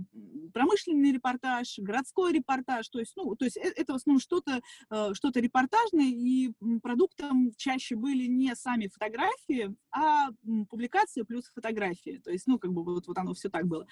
промышленный 0.52 1.12
репортаж, 1.12 1.78
городской 1.78 2.32
репортаж, 2.32 2.88
то 2.88 2.98
есть, 2.98 3.12
ну, 3.16 3.34
то 3.36 3.44
есть 3.44 3.56
э, 3.56 3.72
это 3.76 3.92
в 3.94 3.96
основном 3.96 4.20
что-то 4.20 4.60
э, 4.90 5.10
что 5.14 5.30
репортажное, 5.34 6.06
и 6.06 6.52
продуктом 6.82 7.52
чаще 7.56 7.94
были 7.96 8.26
не 8.26 8.54
сами 8.54 8.88
фотографии, 8.88 9.74
а 9.90 10.30
публикации 10.68 11.22
плюс 11.22 11.44
фотографии. 11.54 12.20
То 12.24 12.30
есть, 12.30 12.46
ну, 12.46 12.58
как 12.58 12.72
бы 12.72 12.82
вот, 12.82 13.06
вот 13.06 13.18
оно 13.18 13.34
все 13.34 13.48
так 13.48 13.66
было. 13.66 13.86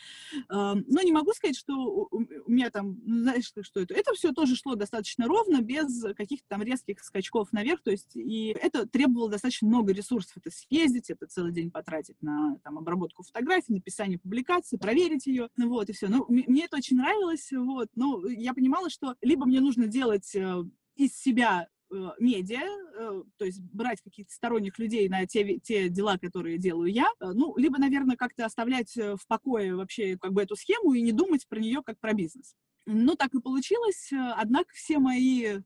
Но 0.49 1.03
не 1.03 1.13
могу 1.13 1.33
сказать, 1.33 1.57
что 1.57 2.09
у 2.11 2.51
меня 2.51 2.71
там 2.71 2.97
знаешь, 3.23 3.53
что 3.63 3.81
это? 3.81 3.95
Это 3.95 4.13
все 4.15 4.33
тоже 4.33 4.57
шло 4.57 4.75
достаточно 4.75 5.27
ровно, 5.27 5.61
без 5.61 6.03
каких-то 6.17 6.47
там 6.49 6.63
резких 6.63 7.03
скачков 7.03 7.53
наверх, 7.53 7.83
то 7.83 7.91
есть, 7.91 8.17
и 8.17 8.57
это 8.61 8.87
требовало 8.87 9.31
достаточно 9.31 9.69
много 9.69 9.93
ресурсов. 9.93 10.37
Это 10.37 10.51
съездить, 10.51 11.11
это 11.11 11.27
целый 11.27 11.53
день 11.53 11.71
потратить 11.71 12.21
на 12.23 12.59
там, 12.63 12.79
обработку 12.79 13.23
фотографий, 13.23 13.75
написание 13.75 14.19
публикации, 14.19 14.77
проверить 14.77 15.27
ее, 15.27 15.49
ну, 15.57 15.69
вот, 15.69 15.89
и 15.89 15.93
все. 15.93 16.09
Ну, 16.09 16.27
мне 16.29 16.65
это 16.65 16.77
очень 16.77 16.97
нравилось, 16.97 17.51
вот, 17.53 17.89
но 17.95 18.27
я 18.29 18.55
понимала, 18.55 18.91
что 18.91 19.15
либо 19.21 19.47
мне 19.47 19.61
нужно 19.61 19.87
делать 19.87 20.35
э, 20.35 20.65
из 20.97 21.17
себя 21.17 21.69
э, 21.91 22.11
медиа, 22.19 22.61
э, 22.61 23.23
то 23.37 23.45
есть 23.45 23.61
брать 23.61 24.01
каких-то 24.03 24.33
сторонних 24.33 24.79
людей 24.79 25.09
на 25.09 25.27
те, 25.27 25.59
те 25.59 25.89
дела, 25.89 26.19
которые 26.19 26.59
делаю 26.59 26.91
я, 26.93 27.09
ну, 27.21 27.57
либо, 27.57 27.79
наверное, 27.79 28.17
как-то 28.17 28.45
оставлять 28.45 28.95
в 28.97 29.27
покое 29.27 29.75
вообще 29.75 30.17
как 30.19 30.33
бы 30.33 30.43
эту 30.43 30.57
схему 30.57 30.95
и 30.95 31.03
не 31.03 31.13
думать 31.13 31.47
про 31.49 31.59
нее 31.59 31.83
как 31.85 31.99
про 31.99 32.13
бизнес. 32.13 32.55
Ну, 32.87 33.17
так 33.17 33.35
и 33.35 33.41
получилось. 33.41 34.11
Однако 34.13 34.71
все 34.73 34.99
мои 34.99 35.45
э, 35.45 35.61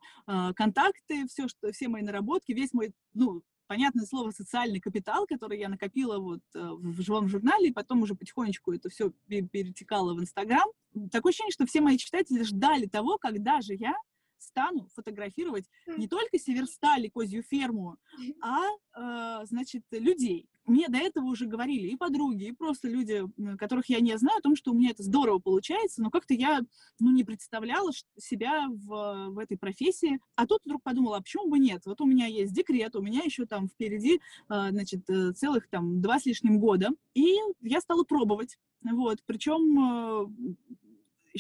контакты, 0.57 1.27
все, 1.29 1.49
что, 1.49 1.71
все 1.73 1.89
мои 1.89 2.03
наработки, 2.03 2.53
весь 2.53 2.73
мой, 2.73 2.95
ну, 3.13 3.43
понятное 3.67 4.05
слово, 4.05 4.31
социальный 4.33 4.81
капитал, 4.81 5.27
который 5.27 5.59
я 5.59 5.69
накопила 5.69 6.19
вот 6.19 6.41
э, 6.55 6.59
в 6.59 7.03
живом 7.03 7.29
журнале, 7.29 7.69
и 7.69 7.73
потом 7.73 8.03
уже 8.03 8.15
потихонечку 8.15 8.73
это 8.73 8.89
все 8.89 9.13
перетекало 9.29 10.15
в 10.15 10.21
Инстаграм. 10.21 10.67
Такое 11.13 11.31
ощущение, 11.31 11.53
что 11.53 11.67
все 11.67 11.81
мои 11.81 11.97
читатели 11.97 12.43
ждали 12.43 12.87
того, 12.87 13.17
когда 13.19 13.61
же 13.61 13.75
я 13.75 13.95
стану 14.39 14.89
фотографировать 14.95 15.67
не 15.97 16.09
только 16.09 16.39
Северсталь 16.39 17.07
и 17.07 17.11
Козью 17.11 17.43
ферму, 17.43 17.97
а, 18.43 18.67
э, 18.97 19.47
значит, 19.47 19.85
людей. 19.93 20.49
Мне 20.67 20.89
до 20.89 20.99
этого 20.99 21.27
уже 21.27 21.47
говорили 21.47 21.89
и 21.89 21.97
подруги, 21.97 22.45
и 22.45 22.53
просто 22.53 22.89
люди, 22.89 23.23
которых 23.59 23.87
я 23.89 24.01
не 24.01 24.17
знаю, 24.19 24.39
о 24.39 24.43
том, 24.43 24.57
что 24.57 24.73
у 24.73 24.75
меня 24.75 24.91
это 24.91 25.03
здорово 25.03 25.39
получается, 25.39 26.03
но 26.03 26.11
как-то 26.11 26.35
я 26.35 26.61
ну, 26.99 27.11
не 27.13 27.25
представляла 27.25 27.91
себя 28.19 28.69
в, 28.69 29.31
в 29.31 29.39
этой 29.39 29.57
профессии. 29.57 30.21
А 30.37 30.47
тут 30.47 30.61
вдруг 30.65 30.83
подумала, 30.83 31.17
а 31.17 31.23
почему 31.23 31.49
бы 31.49 31.59
нет? 31.59 31.83
Вот 31.87 32.01
у 32.01 32.07
меня 32.07 32.27
есть 32.27 32.53
декрет, 32.53 32.95
у 32.95 33.03
меня 33.03 33.23
еще 33.25 33.47
там 33.47 33.69
впереди, 33.69 34.21
э, 34.49 34.71
значит, 34.71 35.09
э, 35.09 35.33
целых 35.33 35.69
там 35.69 36.01
два 36.01 36.19
с 36.19 36.27
лишним 36.27 36.61
года, 36.61 36.91
и 37.15 37.37
я 37.63 37.81
стала 37.81 38.05
пробовать. 38.05 38.59
Вот, 38.83 39.19
причем 39.27 40.57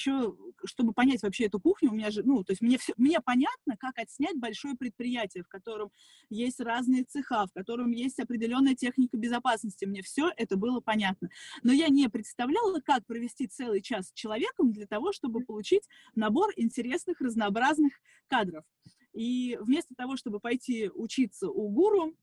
еще, 0.00 0.36
чтобы 0.64 0.92
понять 0.92 1.22
вообще 1.22 1.44
эту 1.44 1.60
кухню, 1.60 1.90
у 1.90 1.94
меня 1.94 2.10
же, 2.10 2.22
ну, 2.22 2.42
то 2.42 2.52
есть 2.52 2.62
мне, 2.62 2.78
все, 2.78 2.94
мне 2.96 3.20
понятно, 3.20 3.76
как 3.78 3.98
отснять 3.98 4.38
большое 4.38 4.74
предприятие, 4.74 5.44
в 5.44 5.48
котором 5.48 5.90
есть 6.30 6.60
разные 6.60 7.04
цеха, 7.04 7.46
в 7.46 7.52
котором 7.52 7.90
есть 7.90 8.18
определенная 8.18 8.74
техника 8.74 9.16
безопасности. 9.16 9.84
Мне 9.84 10.02
все 10.02 10.30
это 10.36 10.56
было 10.56 10.80
понятно. 10.80 11.28
Но 11.62 11.72
я 11.72 11.88
не 11.88 12.08
представляла, 12.08 12.80
как 12.80 13.04
провести 13.06 13.46
целый 13.46 13.82
час 13.82 14.08
с 14.08 14.12
человеком 14.12 14.72
для 14.72 14.86
того, 14.86 15.12
чтобы 15.12 15.44
получить 15.44 15.82
набор 16.14 16.50
интересных, 16.56 17.20
разнообразных 17.20 17.92
кадров. 18.28 18.64
И 19.12 19.58
вместо 19.60 19.94
того, 19.94 20.16
чтобы 20.16 20.40
пойти 20.40 20.90
учиться 20.94 21.48
у 21.48 21.68
гуру, 21.68 22.14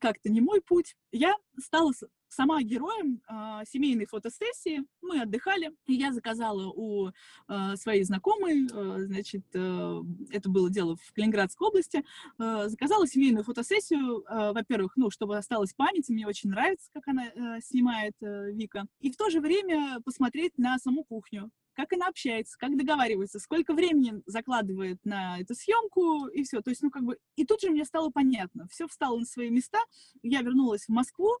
как-то 0.00 0.30
не 0.30 0.40
мой 0.40 0.60
путь. 0.60 0.96
Я 1.12 1.34
стала 1.58 1.92
сама 2.30 2.62
героем 2.62 3.20
э, 3.28 3.64
семейной 3.66 4.06
фотосессии. 4.06 4.84
Мы 5.02 5.20
отдыхали, 5.20 5.72
и 5.86 5.94
я 5.94 6.12
заказала 6.12 6.68
у 6.68 7.08
э, 7.08 7.76
своей 7.76 8.04
знакомой, 8.04 8.66
э, 8.66 9.04
значит, 9.06 9.44
э, 9.52 10.02
это 10.30 10.48
было 10.48 10.70
дело 10.70 10.96
в 10.96 11.12
Калининградской 11.12 11.68
области, 11.68 12.04
э, 12.38 12.68
заказала 12.68 13.06
семейную 13.06 13.44
фотосессию, 13.44 14.22
э, 14.22 14.52
во-первых, 14.52 14.92
ну, 14.96 15.10
чтобы 15.10 15.36
осталась 15.36 15.74
память, 15.74 16.08
мне 16.08 16.26
очень 16.26 16.50
нравится, 16.50 16.88
как 16.92 17.08
она 17.08 17.26
э, 17.26 17.60
снимает 17.62 18.14
э, 18.20 18.52
Вика, 18.52 18.86
и 19.00 19.10
в 19.10 19.16
то 19.16 19.28
же 19.28 19.40
время 19.40 20.00
посмотреть 20.04 20.56
на 20.56 20.78
саму 20.78 21.04
кухню, 21.04 21.50
как 21.80 21.94
она 21.94 22.08
общается, 22.08 22.56
как 22.58 22.76
договаривается, 22.76 23.38
сколько 23.38 23.72
времени 23.72 24.22
закладывает 24.26 24.98
на 25.04 25.38
эту 25.40 25.54
съемку 25.54 26.26
и 26.26 26.42
все. 26.42 26.60
То 26.60 26.70
есть, 26.70 26.82
ну, 26.82 26.90
как 26.90 27.04
бы, 27.04 27.16
и 27.36 27.44
тут 27.44 27.60
же 27.60 27.70
мне 27.70 27.84
стало 27.84 28.10
понятно, 28.10 28.68
все 28.68 28.86
встало 28.86 29.18
на 29.18 29.24
свои 29.24 29.50
места, 29.50 29.78
я 30.22 30.42
вернулась 30.42 30.84
в 30.84 30.90
Москву 30.90 31.38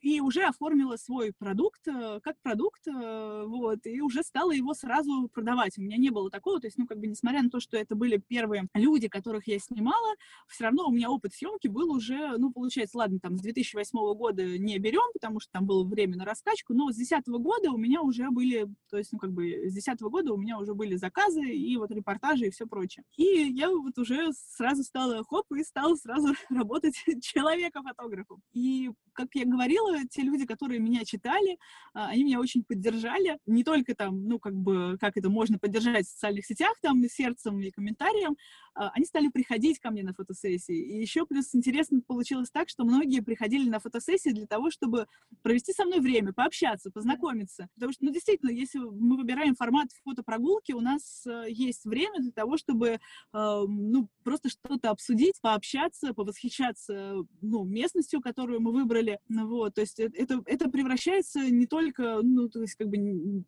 и 0.00 0.20
уже 0.20 0.44
оформила 0.44 0.96
свой 0.96 1.32
продукт 1.38 1.86
э, 1.88 2.20
как 2.22 2.36
продукт, 2.42 2.86
э, 2.86 3.44
вот, 3.46 3.86
и 3.86 4.00
уже 4.00 4.22
стала 4.22 4.52
его 4.52 4.74
сразу 4.74 5.28
продавать. 5.32 5.78
У 5.78 5.82
меня 5.82 5.96
не 5.96 6.10
было 6.10 6.30
такого, 6.30 6.60
то 6.60 6.66
есть, 6.66 6.78
ну, 6.78 6.86
как 6.86 6.98
бы, 6.98 7.06
несмотря 7.06 7.42
на 7.42 7.50
то, 7.50 7.60
что 7.60 7.76
это 7.76 7.94
были 7.94 8.16
первые 8.16 8.68
люди, 8.74 9.08
которых 9.08 9.46
я 9.48 9.58
снимала, 9.58 10.14
все 10.48 10.64
равно 10.64 10.88
у 10.88 10.92
меня 10.92 11.10
опыт 11.10 11.34
съемки 11.34 11.68
был 11.68 11.92
уже, 11.92 12.36
ну, 12.38 12.52
получается, 12.52 12.98
ладно, 12.98 13.18
там, 13.20 13.36
с 13.36 13.40
2008 13.40 14.14
года 14.14 14.58
не 14.58 14.78
берем, 14.78 15.12
потому 15.12 15.40
что 15.40 15.52
там 15.52 15.66
было 15.66 15.84
время 15.84 16.16
на 16.16 16.24
раскачку, 16.24 16.74
но 16.74 16.90
с 16.90 16.96
2010 16.96 17.28
года 17.42 17.70
у 17.70 17.78
меня 17.78 18.02
уже 18.02 18.30
были, 18.30 18.66
то 18.90 18.98
есть, 18.98 19.12
ну, 19.12 19.18
как 19.18 19.32
бы, 19.32 19.44
с 19.44 19.72
2010 19.72 20.00
года 20.02 20.32
у 20.32 20.36
меня 20.36 20.58
уже 20.58 20.74
были 20.74 20.96
заказы 20.96 21.42
и 21.42 21.76
вот 21.76 21.90
репортажи 21.90 22.46
и 22.46 22.50
все 22.50 22.66
прочее. 22.66 23.04
И 23.16 23.24
я 23.24 23.70
вот 23.70 23.98
уже 23.98 24.32
сразу 24.32 24.82
стала 24.82 25.24
хоп 25.24 25.46
и 25.52 25.62
стала 25.62 25.94
сразу 25.96 26.34
работать 26.50 26.94
человека-фотографом. 27.22 28.42
И, 28.52 28.90
как 29.12 29.28
я 29.34 29.44
говорила, 29.44 29.75
говорила, 29.76 30.08
те 30.08 30.22
люди, 30.22 30.46
которые 30.46 30.80
меня 30.80 31.04
читали, 31.04 31.58
а, 31.94 32.08
они 32.08 32.24
меня 32.24 32.40
очень 32.40 32.64
поддержали. 32.64 33.38
Не 33.46 33.64
только 33.64 33.94
там, 33.94 34.26
ну, 34.28 34.38
как 34.38 34.54
бы, 34.54 34.96
как 35.00 35.16
это 35.16 35.28
можно 35.28 35.58
поддержать 35.58 36.06
в 36.06 36.10
социальных 36.10 36.46
сетях, 36.46 36.74
там, 36.80 37.02
сердцем 37.08 37.60
и 37.60 37.70
комментарием, 37.70 38.36
а, 38.76 38.90
они 38.90 39.06
стали 39.06 39.28
приходить 39.28 39.78
ко 39.78 39.90
мне 39.90 40.02
на 40.02 40.12
фотосессии. 40.12 40.76
И 40.76 41.00
еще 41.00 41.24
плюс 41.26 41.54
интересно 41.54 42.00
получилось 42.06 42.50
так, 42.50 42.68
что 42.68 42.84
многие 42.84 43.20
приходили 43.20 43.68
на 43.68 43.80
фотосессии 43.80 44.30
для 44.30 44.46
того, 44.46 44.70
чтобы 44.70 45.06
провести 45.42 45.72
со 45.72 45.84
мной 45.84 46.00
время, 46.00 46.32
пообщаться, 46.32 46.90
познакомиться. 46.90 47.68
Потому 47.74 47.92
что, 47.92 48.04
ну, 48.04 48.12
действительно, 48.12 48.50
если 48.50 48.78
мы 48.78 49.16
выбираем 49.16 49.54
формат 49.54 49.88
фотопрогулки, 50.04 50.72
у 50.72 50.80
нас 50.80 51.26
э, 51.26 51.46
есть 51.48 51.86
время 51.86 52.20
для 52.20 52.32
того, 52.32 52.58
чтобы, 52.58 52.88
э, 52.88 52.98
ну, 53.32 54.08
просто 54.22 54.50
что-то 54.50 54.90
обсудить, 54.90 55.40
пообщаться, 55.40 56.12
повосхищаться, 56.12 57.16
ну, 57.40 57.64
местностью, 57.64 58.20
которую 58.20 58.60
мы 58.60 58.72
выбрали. 58.72 59.20
Ну, 59.28 59.46
вот, 59.66 59.74
то 59.74 59.80
есть 59.80 59.98
это, 59.98 60.42
это 60.46 60.70
превращается 60.70 61.40
не 61.50 61.66
только, 61.66 62.20
ну, 62.22 62.48
то 62.48 62.60
есть 62.60 62.76
как 62.76 62.88
бы 62.88 63.44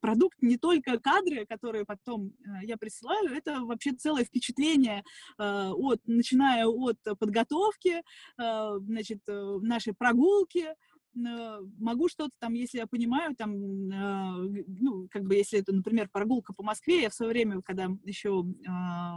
продукт 0.00 0.38
не 0.40 0.56
только 0.56 0.98
кадры, 0.98 1.44
которые 1.46 1.84
потом 1.84 2.32
э, 2.44 2.64
я 2.64 2.76
присылаю, 2.76 3.34
это 3.34 3.60
вообще 3.60 3.92
целое 3.92 4.24
впечатление, 4.24 5.04
э, 5.38 5.42
от, 5.42 6.00
начиная 6.06 6.66
от 6.66 6.96
подготовки, 7.18 8.02
э, 8.38 8.78
значит, 8.80 9.20
нашей 9.26 9.92
прогулки, 9.92 10.68
могу 11.14 12.08
что-то 12.08 12.32
там, 12.38 12.54
если 12.54 12.78
я 12.78 12.86
понимаю, 12.86 13.34
там, 13.36 13.52
э, 13.54 14.64
ну, 14.66 15.08
как 15.10 15.24
бы, 15.24 15.34
если 15.34 15.58
это, 15.58 15.72
например, 15.72 16.08
прогулка 16.10 16.52
по 16.52 16.62
Москве, 16.62 17.02
я 17.02 17.10
в 17.10 17.14
свое 17.14 17.32
время, 17.32 17.62
когда 17.62 17.88
еще 18.04 18.44
э, 18.44 18.70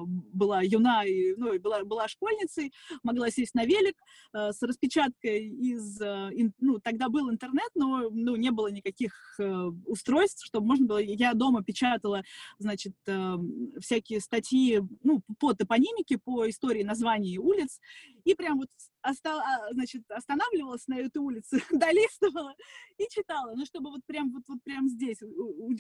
была 0.05 0.61
юна 0.61 1.05
и, 1.05 1.35
ну, 1.35 1.57
была, 1.59 1.83
была 1.83 2.07
школьницей, 2.07 2.73
могла 3.03 3.29
сесть 3.29 3.53
на 3.53 3.65
велик 3.65 3.95
э, 4.33 4.51
с 4.51 4.61
распечаткой 4.61 5.47
из, 5.47 6.01
э, 6.01 6.31
ну, 6.59 6.79
тогда 6.79 7.09
был 7.09 7.29
интернет, 7.29 7.69
но, 7.75 8.09
ну, 8.11 8.35
не 8.35 8.51
было 8.51 8.67
никаких 8.67 9.13
э, 9.39 9.43
устройств, 9.85 10.45
чтобы 10.45 10.67
можно 10.67 10.85
было, 10.85 10.97
я 10.97 11.33
дома 11.33 11.63
печатала, 11.63 12.23
значит, 12.59 12.93
э, 13.07 13.35
всякие 13.79 14.19
статьи, 14.19 14.81
ну, 15.03 15.21
по 15.39 15.53
топонимике, 15.53 16.17
по 16.17 16.49
истории 16.49 16.83
названий 16.83 17.37
улиц, 17.37 17.79
и 18.23 18.33
прям 18.35 18.57
вот 18.57 18.69
оста, 19.03 19.41
а, 19.41 19.73
значит, 19.73 20.09
останавливалась 20.09 20.87
на 20.87 20.99
этой 20.99 21.17
улице, 21.17 21.61
долистывала 21.71 22.55
и 22.97 23.07
читала, 23.09 23.53
ну, 23.55 23.65
чтобы 23.65 23.91
вот 23.91 24.01
прям, 24.05 24.31
вот, 24.31 24.43
вот 24.47 24.63
прям 24.63 24.87
здесь 24.87 25.17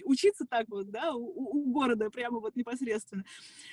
учиться 0.05 0.45
так 0.49 0.67
вот, 0.69 0.89
да, 0.91 1.13
у, 1.13 1.23
у 1.23 1.71
города 1.71 2.09
прямо 2.09 2.39
вот 2.39 2.55
непосредственно. 2.55 3.23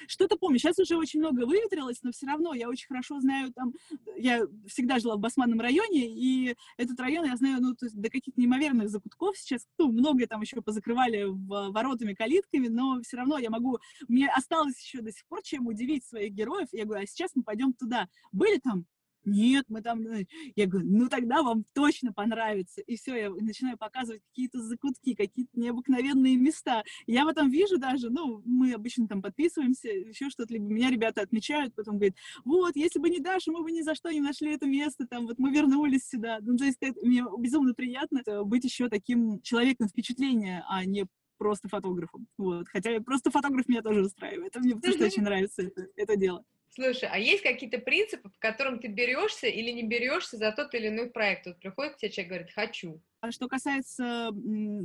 Что-то 0.07 0.37
помню, 0.37 0.59
сейчас 0.59 0.79
уже 0.79 0.97
очень 0.97 1.21
много 1.21 1.47
выветрилось, 1.47 2.03
но 2.03 2.13
все 2.13 2.27
равно 2.27 2.55
я 2.55 2.69
очень 2.69 2.87
хорошо 2.87 3.21
знаю 3.21 3.53
там, 3.53 3.73
я 4.17 4.43
всегда 4.67 4.99
жила 4.99 5.17
в 5.17 5.21
Басманном 5.21 5.61
районе, 5.61 6.09
и 6.09 6.57
этот 6.77 6.99
район 7.01 7.27
я 7.27 7.37
знаю, 7.37 7.61
ну, 7.61 7.75
то 7.75 7.87
есть 7.87 8.01
до 8.01 8.11
каких-то 8.11 8.41
неимоверных 8.41 8.89
закутков 8.89 9.37
сейчас, 9.37 9.67
ну, 9.79 9.91
многое 9.93 10.27
там 10.27 10.41
еще 10.41 10.61
позакрывали 10.63 11.25
в, 11.25 11.71
воротами, 11.71 12.15
калитками, 12.15 12.69
но 12.69 13.01
все 13.03 13.17
равно 13.17 13.39
я 13.39 13.51
могу, 13.51 13.79
мне 14.09 14.29
осталось 14.29 14.79
еще 14.81 15.01
до 15.01 15.13
сих 15.13 15.27
пор 15.27 15.43
чем 15.43 15.67
удивить 15.67 16.05
своих 16.05 16.33
героев, 16.33 16.69
я 16.73 16.85
говорю, 16.85 17.03
а 17.03 17.07
сейчас 17.07 17.33
мы 17.35 17.43
пойдем 17.43 17.73
туда. 17.73 18.09
Были 18.33 18.59
там 18.59 18.87
нет, 19.25 19.65
мы 19.69 19.83
там... 19.83 20.07
Э, 20.07 20.25
я 20.57 20.67
говорю, 20.67 20.89
ну 20.89 21.09
тогда 21.09 21.43
вам 21.43 21.65
точно 21.75 22.13
понравится. 22.13 22.81
И 22.83 22.97
все, 22.97 23.17
я 23.17 23.31
начинаю 23.31 23.77
показывать 23.77 24.23
какие-то 24.29 24.61
закутки, 24.63 25.15
какие-то 25.15 25.51
необыкновенные 25.55 26.37
места. 26.37 26.83
Я 27.07 27.25
в 27.25 27.29
этом 27.29 27.51
вижу 27.51 27.79
даже, 27.79 28.11
ну, 28.11 28.43
мы 28.45 28.73
обычно 28.73 29.09
там 29.09 29.23
подписываемся, 29.23 29.89
еще 29.89 30.31
что-то, 30.31 30.53
либо 30.55 30.65
меня 30.65 30.91
ребята 30.91 31.23
отмечают, 31.23 31.75
потом 31.75 31.97
говорят, 31.97 32.17
вот, 32.45 32.77
если 32.77 32.99
бы 32.99 33.11
не 33.11 33.21
Даша, 33.21 33.53
мы 33.53 33.63
бы 33.63 33.71
ни 33.71 33.83
за 33.83 33.95
что 33.95 34.11
не 34.11 34.21
нашли 34.21 34.55
это 34.55 34.67
место, 34.67 35.07
там, 35.07 35.27
вот 35.27 35.39
мы 35.39 35.53
вернулись 35.53 36.09
сюда. 36.09 36.39
Ну, 36.41 36.57
то 36.57 36.65
есть 36.65 36.79
это, 36.81 36.99
мне 37.05 37.25
безумно 37.39 37.75
приятно 37.75 38.23
быть 38.45 38.65
еще 38.65 38.89
таким 38.89 39.41
человеком 39.43 39.89
впечатления, 39.89 40.65
а 40.69 40.85
не 40.85 41.07
просто 41.41 41.69
фотографом. 41.69 42.27
Вот. 42.37 42.69
Хотя 42.69 43.01
просто 43.01 43.31
фотограф 43.31 43.67
меня 43.67 43.83
тоже 43.83 44.03
устраивает. 44.03 44.55
Это 44.55 44.61
мне 44.61 44.75
потому 44.77 44.95
что 44.95 45.05
очень 45.07 45.23
нравится 45.23 45.63
это, 45.63 45.87
это 45.97 46.17
дело. 46.17 46.45
Слушай, 46.73 47.09
а 47.11 47.19
есть 47.19 47.43
какие-то 47.43 47.79
принципы, 47.79 48.29
по 48.29 48.39
которым 48.39 48.79
ты 48.79 48.87
берешься 48.87 49.49
или 49.49 49.71
не 49.71 49.83
берешься 49.83 50.37
за 50.37 50.53
тот 50.53 50.73
или 50.75 50.89
иной 50.89 51.11
проект? 51.11 51.47
Вот 51.47 51.59
приходит 51.59 51.95
к 51.95 51.97
тебе 51.99 52.13
человек, 52.13 52.29
говорит, 52.29 52.53
хочу. 52.55 53.03
А 53.23 53.33
что 53.33 53.49
касается 53.49 54.31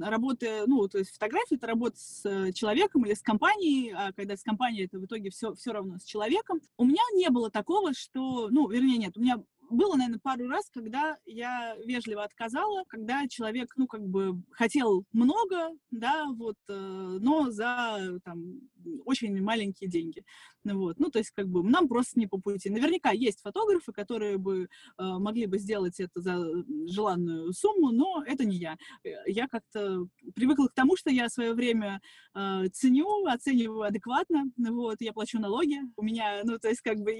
работы, 0.02 0.66
ну, 0.66 0.88
то 0.90 0.98
есть 0.98 1.12
фотографии, 1.12 1.56
это 1.56 1.68
работа 1.68 1.98
с 1.98 2.26
э, 2.26 2.52
человеком 2.52 3.06
или 3.06 3.14
с 3.14 3.22
компанией, 3.22 3.94
а 3.96 4.12
когда 4.12 4.36
с 4.36 4.44
компанией, 4.44 4.86
это 4.86 5.00
в 5.00 5.06
итоге 5.06 5.30
все, 5.30 5.54
все 5.54 5.72
равно 5.72 6.00
с 6.00 6.04
человеком. 6.04 6.60
У 6.76 6.84
меня 6.84 7.02
не 7.14 7.30
было 7.30 7.50
такого, 7.50 7.94
что, 7.94 8.50
ну, 8.50 8.68
вернее, 8.68 8.98
нет, 8.98 9.16
у 9.16 9.22
меня 9.22 9.42
было, 9.70 9.96
наверное, 9.96 10.20
пару 10.20 10.48
раз, 10.48 10.70
когда 10.72 11.18
я 11.26 11.76
вежливо 11.86 12.24
отказала, 12.24 12.84
когда 12.88 13.28
человек, 13.28 13.74
ну, 13.78 13.88
как 13.88 14.02
бы 14.02 14.42
хотел 14.52 15.06
много, 15.12 15.70
да, 15.92 16.26
вот, 16.36 16.58
э, 16.70 17.18
но 17.22 17.52
за, 17.52 18.20
там, 18.24 18.62
очень 19.06 19.42
маленькие 19.42 19.90
деньги. 19.90 20.24
Вот, 20.64 21.00
ну, 21.00 21.10
то 21.10 21.20
есть, 21.20 21.32
как 21.32 21.48
бы, 21.48 21.64
нам 21.64 21.88
просто 21.88 22.20
не 22.20 22.28
по 22.28 22.40
пути. 22.40 22.70
Наверняка 22.70 23.12
есть 23.12 23.42
фотографы, 23.42 23.92
которые 23.92 24.38
бы 24.38 24.64
э, 24.64 24.68
могли 24.98 25.46
бы 25.46 25.60
сделать 25.60 26.00
это 26.00 26.22
за 26.22 26.44
желанную 26.88 27.54
сумму, 27.54 27.92
но 27.92 28.24
это 28.26 28.46
не 28.46 28.58
я. 28.58 28.78
Я 29.26 29.48
как-то 29.48 30.08
привыкла 30.34 30.68
к 30.68 30.74
тому, 30.74 30.96
что 30.98 31.10
я 31.10 31.30
свое 31.30 31.54
время 31.54 32.02
э, 32.34 32.68
ценю, 32.74 33.26
оцениваю 33.28 33.82
адекватно, 33.82 34.46
вот, 34.58 34.98
я 35.00 35.14
плачу 35.14 35.40
налоги, 35.40 35.80
у 35.96 36.04
меня, 36.04 36.42
ну, 36.44 36.58
то 36.58 36.70
есть, 36.70 36.82
как 36.82 36.98
бы, 36.98 37.14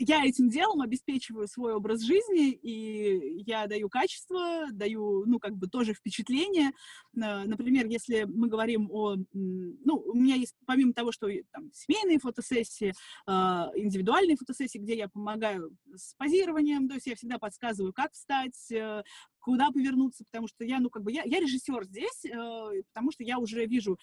я 0.00 0.24
этим 0.24 0.48
делом 0.48 0.80
обеспечиваю 0.80 1.46
свой 1.46 1.74
образ 1.74 2.00
жизни, 2.00 2.50
и 2.50 3.42
я 3.46 3.66
даю 3.66 3.88
качество, 3.88 4.66
даю, 4.72 5.24
ну, 5.26 5.38
как 5.38 5.56
бы 5.56 5.68
тоже 5.68 5.92
впечатление. 5.94 6.72
Например, 7.12 7.86
если 7.86 8.24
мы 8.24 8.48
говорим 8.48 8.90
о... 8.90 9.16
Ну, 9.32 9.94
у 9.94 10.14
меня 10.14 10.36
есть, 10.36 10.54
помимо 10.66 10.94
того, 10.94 11.12
что 11.12 11.28
там 11.52 11.70
семейные 11.72 12.18
фотосессии, 12.18 12.94
а, 13.26 13.70
индивидуальные 13.74 14.36
фотосессии, 14.36 14.78
где 14.78 14.96
я 14.96 15.08
помогаю 15.08 15.76
с 15.94 16.14
позированием, 16.14 16.88
то 16.88 16.94
есть 16.94 17.06
я 17.06 17.16
всегда 17.16 17.38
подсказываю, 17.38 17.92
как 17.92 18.12
встать, 18.12 18.70
э, 18.72 19.02
куда 19.40 19.70
повернуться, 19.70 20.24
потому 20.24 20.48
что 20.48 20.64
я, 20.64 20.80
ну, 20.80 20.90
как 20.90 21.02
бы, 21.02 21.12
я, 21.12 21.22
я 21.24 21.40
режиссер 21.40 21.84
здесь, 21.84 22.24
э, 22.24 22.82
потому 22.92 23.12
что 23.12 23.24
я 23.24 23.38
уже 23.38 23.66
вижу 23.66 23.98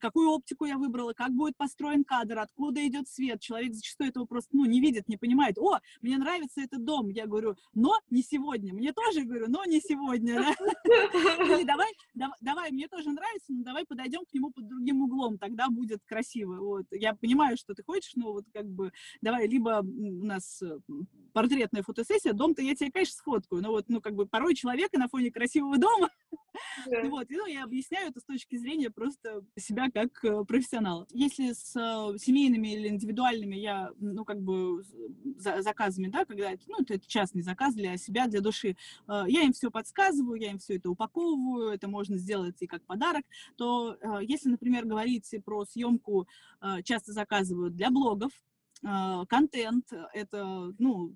какую 0.00 0.30
оптику 0.30 0.64
я 0.64 0.78
выбрала, 0.78 1.12
как 1.12 1.32
будет 1.32 1.56
построен 1.56 2.04
кадр, 2.04 2.38
откуда 2.38 2.86
идет 2.86 3.08
свет. 3.08 3.40
Человек 3.40 3.74
зачастую 3.74 4.10
этого 4.10 4.24
просто 4.24 4.50
ну, 4.56 4.64
не 4.64 4.80
видит, 4.80 5.08
не 5.08 5.16
понимает. 5.16 5.58
О, 5.58 5.80
мне 6.00 6.18
нравится 6.18 6.60
этот 6.60 6.84
дом. 6.84 7.08
Я 7.08 7.26
говорю, 7.26 7.56
но 7.74 7.98
не 8.10 8.22
сегодня. 8.22 8.72
Мне 8.74 8.92
тоже 8.92 9.22
говорю, 9.22 9.46
но 9.48 9.64
не 9.64 9.80
сегодня. 9.80 10.40
Или 10.84 11.64
давай, 11.64 11.92
давай, 12.40 12.70
мне 12.70 12.88
тоже 12.88 13.10
нравится, 13.10 13.52
но 13.52 13.64
давай 13.64 13.84
подойдем 13.84 14.24
к 14.24 14.32
нему 14.32 14.50
под 14.50 14.68
другим 14.68 15.02
углом, 15.02 15.38
тогда 15.38 15.68
будет 15.68 16.00
красиво. 16.04 16.56
Вот. 16.56 16.86
Я 16.90 17.14
понимаю, 17.14 17.56
что 17.56 17.74
ты 17.74 17.82
хочешь, 17.82 18.12
но 18.14 18.32
вот 18.32 18.44
как 18.52 18.66
бы 18.66 18.92
давай, 19.20 19.46
либо 19.48 19.80
у 19.82 20.24
нас 20.24 20.62
э, 20.62 20.78
портретная 21.32 21.82
фотосессия, 21.82 22.32
дом-то 22.32 22.62
я 22.62 22.74
тебе, 22.74 22.90
конечно, 22.90 23.16
сфоткаю, 23.16 23.62
но 23.62 23.70
вот, 23.70 23.86
ну, 23.88 24.00
как 24.00 24.14
бы 24.14 24.26
порой 24.26 24.54
человека 24.54 24.98
на 24.98 25.08
фоне 25.08 25.30
красивого 25.30 25.78
дома, 25.78 26.10
вот, 27.04 27.30
и, 27.30 27.36
ну, 27.36 27.46
я 27.46 27.64
объясняю 27.64 28.10
это 28.10 28.20
с 28.20 28.24
точки 28.24 28.56
зрения 28.56 28.90
просто 28.90 29.44
себя 29.58 29.73
как 29.92 30.24
э, 30.24 30.44
профессионала. 30.44 31.06
Если 31.10 31.52
с 31.52 31.74
э, 31.76 32.18
семейными 32.18 32.68
или 32.68 32.88
индивидуальными 32.88 33.56
я, 33.56 33.90
ну, 33.98 34.24
как 34.24 34.40
бы 34.40 34.84
за, 35.36 35.62
заказами, 35.62 36.08
да, 36.08 36.24
когда 36.24 36.52
это, 36.52 36.62
ну, 36.68 36.78
это 36.80 36.98
частный 37.06 37.42
заказ 37.42 37.74
для 37.74 37.96
себя, 37.96 38.26
для 38.26 38.40
души, 38.40 38.76
э, 39.08 39.24
я 39.28 39.42
им 39.42 39.52
все 39.52 39.70
подсказываю, 39.70 40.40
я 40.40 40.50
им 40.50 40.58
все 40.58 40.76
это 40.76 40.90
упаковываю, 40.90 41.70
это 41.70 41.88
можно 41.88 42.16
сделать 42.16 42.56
и 42.60 42.66
как 42.66 42.82
подарок, 42.84 43.24
то 43.56 43.98
если, 44.22 44.48
например, 44.48 44.84
говорить 44.84 45.32
про 45.44 45.64
съемку, 45.64 46.26
часто 46.84 47.12
заказывают 47.12 47.74
для 47.74 47.90
блогов, 47.90 48.32
контент, 49.28 49.92
это, 50.12 50.72
ну, 50.78 51.14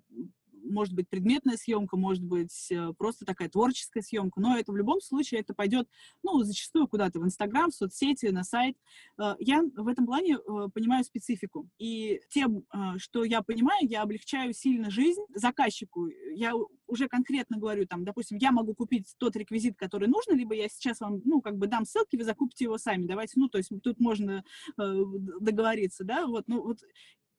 может 0.65 0.95
быть 0.95 1.09
предметная 1.09 1.57
съемка, 1.57 1.97
может 1.97 2.23
быть 2.23 2.71
э, 2.71 2.93
просто 2.97 3.25
такая 3.25 3.49
творческая 3.49 4.03
съемка, 4.03 4.41
но 4.41 4.57
это 4.57 4.73
в 4.73 4.77
любом 4.77 5.01
случае 5.01 5.41
это 5.41 5.55
пойдет, 5.55 5.89
ну, 6.23 6.43
зачастую 6.43 6.89
куда-то 6.89 7.21
в 7.21 7.25
Инстаграм, 7.25 7.71
в 7.71 7.75
соцсети, 7.75 8.27
на 8.27 8.45
сайт. 8.45 8.77
Э, 9.21 9.35
я 9.39 9.63
в 9.63 9.89
этом 9.89 10.07
плане 10.07 10.37
э, 10.37 10.69
понимаю 10.73 11.05
специфику. 11.05 11.69
И 11.79 12.21
тем, 12.31 12.65
что 12.97 13.25
я 13.25 13.43
понимаю, 13.43 13.87
я 13.89 14.03
облегчаю 14.03 14.53
сильно 14.53 14.91
жизнь 14.91 15.23
заказчику. 15.35 16.09
Я 16.35 16.53
уже 16.87 17.09
конкретно 17.09 17.59
говорю, 17.59 17.87
там, 17.87 18.05
допустим, 18.05 18.39
я 18.39 18.53
могу 18.53 18.75
купить 18.75 19.15
тот 19.19 19.37
реквизит, 19.37 19.77
который 19.77 20.09
нужно, 20.09 20.35
либо 20.35 20.55
я 20.55 20.69
сейчас 20.69 21.01
вам, 21.01 21.21
ну, 21.25 21.41
как 21.41 21.57
бы 21.57 21.67
дам 21.67 21.85
ссылки, 21.85 22.17
вы 22.17 22.25
закупите 22.25 22.65
его 22.65 22.79
сами. 22.79 23.07
Давайте, 23.07 23.35
ну, 23.37 23.49
то 23.49 23.59
есть 23.59 23.71
тут 23.83 24.01
можно 24.01 24.45
договориться, 24.77 26.05
да, 26.05 26.27
вот, 26.27 26.49
ну, 26.49 26.63
вот 26.63 26.79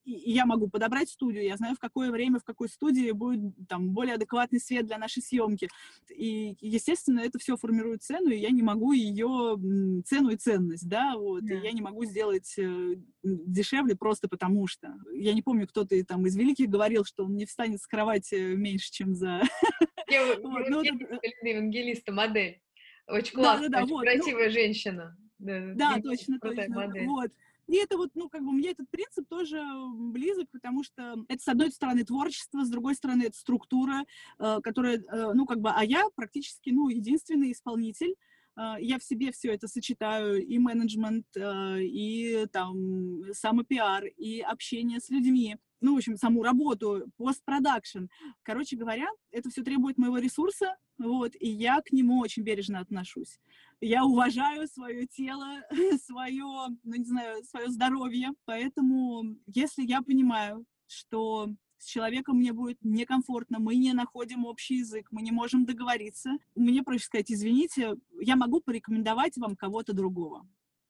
и 0.06 0.32
я 0.32 0.46
могу 0.46 0.70
подобрать 0.70 1.10
студию, 1.10 1.44
я 1.44 1.58
знаю, 1.58 1.76
в 1.76 1.80
какое 1.80 2.12
время, 2.12 2.40
в 2.40 2.44
какой 2.44 2.70
студии 2.70 3.12
будет 3.12 3.54
там 3.68 3.92
более 3.92 4.16
адекватный 4.16 4.60
свет 4.60 4.86
для 4.86 4.98
нашей 4.98 5.22
съемки. 5.22 5.70
И, 6.10 6.56
естественно, 6.62 7.20
это 7.20 7.40
все 7.40 7.58
формирует 7.58 8.04
цену, 8.04 8.30
и 8.30 8.38
я 8.38 8.50
не 8.50 8.64
могу 8.64 8.94
ее 8.94 9.58
цену 10.06 10.30
и 10.30 10.38
ценность, 10.38 10.88
да, 10.88 11.18
вот, 11.18 11.44
yeah. 11.44 11.60
и 11.60 11.66
я 11.66 11.72
не 11.72 11.82
могу 11.82 12.06
сделать 12.06 12.54
э, 12.58 12.96
дешевле 13.24 13.96
просто 13.96 14.28
потому 14.28 14.68
что. 14.68 14.94
Я 15.14 15.34
не 15.34 15.42
помню, 15.42 15.68
кто-то 15.68 16.02
там 16.06 16.26
из 16.26 16.36
великих 16.36 16.70
говорил, 16.70 17.06
что 17.06 17.26
он 17.26 17.36
не 17.36 17.46
встанет 17.46 17.82
с 17.82 17.88
кровати 17.88 18.56
меньше, 18.56 18.92
чем 18.92 19.16
за 19.16 19.42
евангелиста 20.08 22.12
модель. 22.12 22.62
Очень 23.08 23.36
классная, 23.36 23.84
очень 23.84 23.94
вот, 23.94 24.02
красивая 24.02 24.48
ну, 24.48 24.52
женщина. 24.52 25.18
Да, 25.40 25.74
да 25.76 26.02
точно, 26.02 26.40
точно. 26.40 26.92
Вот. 27.06 27.32
И 27.70 27.76
это 27.76 27.98
вот, 27.98 28.10
ну, 28.16 28.30
как 28.30 28.44
бы 28.44 28.52
мне 28.52 28.72
этот 28.72 28.90
принцип 28.90 29.28
тоже 29.30 29.62
близок, 29.94 30.48
потому 30.52 30.84
что 30.84 31.24
это, 31.28 31.44
с 31.44 31.48
одной 31.48 31.72
стороны, 31.72 32.04
творчество, 32.04 32.66
с 32.66 32.70
другой 32.70 32.96
стороны, 32.96 33.24
это 33.24 33.38
структура, 33.38 34.06
э, 34.40 34.60
которая, 34.64 34.98
э, 34.98 35.34
ну, 35.36 35.46
как 35.46 35.60
бы, 35.62 35.70
а 35.70 35.84
я 35.86 36.06
практически, 36.16 36.72
ну, 36.72 36.90
единственный 36.90 37.52
исполнитель, 37.52 38.16
э, 38.58 38.76
я 38.80 38.98
в 38.98 39.04
себе 39.04 39.32
все 39.32 39.54
это 39.54 39.68
сочетаю, 39.68 40.44
и 40.44 40.58
менеджмент, 40.58 41.28
и 41.38 42.48
там 42.52 43.22
самопиар, 43.34 44.06
и 44.06 44.40
общение 44.40 45.00
с 45.00 45.12
людьми, 45.12 45.58
ну, 45.80 45.94
в 45.94 45.98
общем, 45.98 46.18
саму 46.18 46.42
работу, 46.42 47.04
постпродакшн. 47.18 48.06
Короче 48.42 48.78
говоря, 48.78 49.08
это 49.32 49.52
все 49.52 49.62
требует 49.64 50.00
моего 50.00 50.18
ресурса, 50.18 50.76
вот, 50.98 51.34
и 51.40 51.48
я 51.48 51.82
к 51.82 51.92
нему 51.92 52.20
очень 52.20 52.44
бережно 52.44 52.80
отношусь. 52.80 53.40
Я 53.82 54.04
уважаю 54.04 54.68
свое 54.68 55.08
тело, 55.08 55.64
свое, 56.06 56.44
ну, 56.84 56.96
не 56.96 57.06
знаю, 57.06 57.44
свое 57.46 57.70
здоровье, 57.70 58.34
поэтому 58.46 59.38
если 59.48 59.84
я 59.84 60.02
понимаю, 60.02 60.66
что 60.88 61.50
с 61.78 61.86
человеком 61.86 62.38
мне 62.38 62.52
будет 62.52 62.78
некомфортно, 62.84 63.60
мы 63.60 63.76
не 63.76 63.94
находим 63.94 64.46
общий 64.46 64.80
язык, 64.80 65.08
мы 65.12 65.22
не 65.22 65.32
можем 65.32 65.66
договориться, 65.66 66.32
мне 66.56 66.84
проще 66.84 67.06
сказать, 67.06 67.32
извините, 67.32 67.96
я 68.20 68.36
могу 68.36 68.60
порекомендовать 68.60 69.38
вам 69.38 69.56
кого-то 69.56 69.94
другого. 69.94 70.46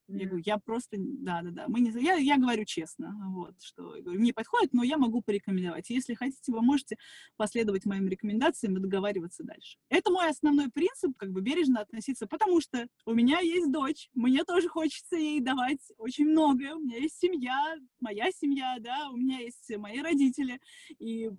Я 0.09 0.25
говорю, 0.25 0.43
я 0.45 0.57
просто, 0.57 0.97
да-да-да, 0.99 1.67
мы 1.67 1.81
не, 1.81 1.91
я, 2.01 2.15
я 2.15 2.37
говорю 2.37 2.65
честно, 2.65 3.15
вот, 3.29 3.53
что 3.61 3.83
говорю, 4.01 4.19
мне 4.19 4.33
подходит, 4.33 4.73
но 4.73 4.83
я 4.83 4.97
могу 4.97 5.21
порекомендовать. 5.21 5.89
Если 5.89 6.15
хотите, 6.15 6.51
вы 6.51 6.61
можете 6.61 6.97
последовать 7.37 7.85
моим 7.85 8.07
рекомендациям 8.07 8.77
и 8.77 8.79
договариваться 8.79 9.43
дальше. 9.43 9.77
Это 9.89 10.11
мой 10.11 10.29
основной 10.29 10.69
принцип, 10.69 11.15
как 11.17 11.31
бы 11.31 11.41
бережно 11.41 11.81
относиться, 11.81 12.27
потому 12.27 12.59
что 12.59 12.87
у 13.05 13.13
меня 13.13 13.39
есть 13.39 13.71
дочь, 13.71 14.09
мне 14.13 14.43
тоже 14.43 14.67
хочется 14.67 15.15
ей 15.15 15.39
давать 15.41 15.91
очень 15.97 16.25
многое, 16.25 16.75
у 16.75 16.79
меня 16.79 16.97
есть 16.97 17.19
семья, 17.19 17.75
моя 17.99 18.31
семья, 18.31 18.77
да, 18.79 19.09
у 19.11 19.17
меня 19.17 19.39
есть 19.39 19.71
мои 19.77 19.99
родители, 20.01 20.59
и 20.97 21.29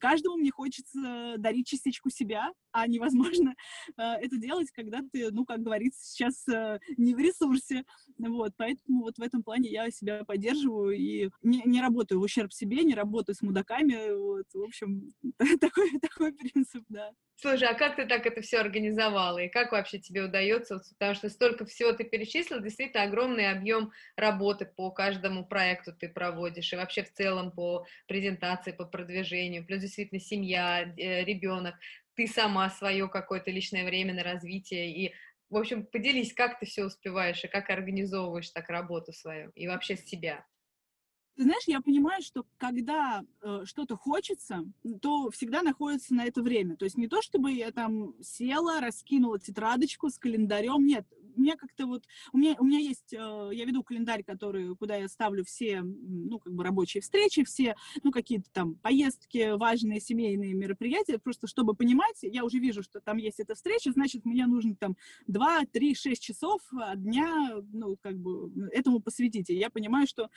каждому 0.00 0.36
мне 0.36 0.50
хочется 0.50 1.34
дарить 1.38 1.66
частичку 1.66 2.10
себя, 2.10 2.52
а 2.72 2.86
невозможно 2.86 3.54
э, 3.96 4.02
это 4.02 4.36
делать, 4.36 4.70
когда 4.70 5.00
ты, 5.12 5.30
ну, 5.30 5.44
как 5.44 5.60
говорится, 5.60 6.00
сейчас 6.04 6.46
э, 6.48 6.78
не 6.96 7.14
в 7.14 7.18
ресурсе. 7.18 7.84
Вот, 8.18 8.52
поэтому 8.56 9.02
вот 9.02 9.18
в 9.18 9.22
этом 9.22 9.42
плане 9.42 9.70
я 9.70 9.90
себя 9.90 10.24
поддерживаю 10.24 10.96
и 10.96 11.30
не, 11.42 11.62
не 11.64 11.80
работаю 11.80 12.20
в 12.20 12.24
ущерб 12.24 12.52
себе, 12.52 12.82
не 12.84 12.94
работаю 12.94 13.36
с 13.36 13.42
мудаками. 13.42 14.14
Вот, 14.16 14.46
в 14.52 14.62
общем, 14.62 15.12
такой, 15.60 15.98
такой 16.00 16.32
принцип, 16.32 16.84
да. 16.88 17.10
Слушай, 17.40 17.68
а 17.68 17.74
как 17.74 17.94
ты 17.94 18.04
так 18.04 18.26
это 18.26 18.40
все 18.40 18.58
организовала? 18.58 19.38
И 19.38 19.48
как 19.48 19.70
вообще 19.70 20.00
тебе 20.00 20.24
удается? 20.24 20.80
Потому 20.98 21.14
что 21.14 21.28
столько 21.28 21.64
всего 21.66 21.92
ты 21.92 22.02
перечислил, 22.02 22.60
действительно 22.60 23.04
огромный 23.04 23.48
объем 23.48 23.92
работы 24.16 24.66
по 24.66 24.90
каждому 24.90 25.46
проекту 25.46 25.92
ты 25.92 26.08
проводишь, 26.08 26.72
и 26.72 26.76
вообще 26.76 27.04
в 27.04 27.12
целом 27.12 27.52
по 27.52 27.86
презентации, 28.08 28.72
по 28.72 28.84
продвижению, 28.84 29.64
плюс 29.68 29.82
действительно 29.82 30.20
семья, 30.20 30.82
э, 30.96 31.24
ребенок, 31.24 31.76
ты 32.14 32.26
сама 32.26 32.68
свое 32.70 33.08
какое-то 33.08 33.50
личное 33.50 33.84
время 33.84 34.14
на 34.14 34.24
развитие. 34.24 34.90
И, 34.90 35.14
в 35.50 35.56
общем, 35.56 35.86
поделись, 35.86 36.32
как 36.32 36.58
ты 36.58 36.66
все 36.66 36.84
успеваешь 36.84 37.44
и 37.44 37.48
как 37.48 37.70
организовываешь 37.70 38.50
так 38.50 38.68
работу 38.70 39.12
свою 39.12 39.50
и 39.54 39.68
вообще 39.68 39.96
себя. 39.96 40.44
Ты 41.38 41.44
знаешь, 41.44 41.68
я 41.68 41.80
понимаю, 41.80 42.20
что 42.20 42.44
когда 42.56 43.22
э, 43.42 43.60
что-то 43.64 43.96
хочется, 43.96 44.64
то 45.00 45.30
всегда 45.30 45.62
находится 45.62 46.12
на 46.12 46.24
это 46.24 46.42
время. 46.42 46.76
То 46.76 46.84
есть 46.84 46.96
не 46.96 47.06
то, 47.06 47.22
чтобы 47.22 47.52
я 47.52 47.70
там 47.70 48.12
села, 48.20 48.80
раскинула 48.80 49.38
тетрадочку 49.38 50.10
с 50.10 50.18
календарем. 50.18 50.84
Нет, 50.84 51.06
у 51.38 51.40
меня 51.40 51.56
как-то 51.56 51.86
вот, 51.86 52.04
у 52.32 52.38
меня, 52.38 52.56
у 52.58 52.64
меня 52.64 52.80
есть, 52.80 53.12
э, 53.12 53.50
я 53.52 53.64
веду 53.64 53.84
календарь, 53.84 54.24
который, 54.24 54.74
куда 54.74 54.96
я 54.96 55.08
ставлю 55.08 55.44
все, 55.44 55.82
ну, 55.82 56.40
как 56.40 56.52
бы 56.52 56.64
рабочие 56.64 57.00
встречи, 57.00 57.44
все, 57.44 57.76
ну, 58.02 58.10
какие-то 58.10 58.50
там 58.52 58.74
поездки, 58.74 59.56
важные 59.56 60.00
семейные 60.00 60.54
мероприятия, 60.54 61.18
просто 61.18 61.46
чтобы 61.46 61.74
понимать, 61.74 62.18
я 62.22 62.44
уже 62.44 62.58
вижу, 62.58 62.82
что 62.82 63.00
там 63.00 63.16
есть 63.18 63.38
эта 63.38 63.54
встреча, 63.54 63.92
значит, 63.92 64.24
мне 64.24 64.46
нужно 64.46 64.74
там 64.74 64.96
2, 65.28 65.66
3, 65.72 65.94
6 65.94 66.20
часов 66.20 66.60
от 66.72 67.02
дня, 67.02 67.58
ну, 67.72 67.96
как 68.02 68.18
бы 68.18 68.50
этому 68.72 69.00
посвятить. 69.00 69.50
И 69.50 69.54
я 69.54 69.70
понимаю, 69.70 70.08
что, 70.08 70.30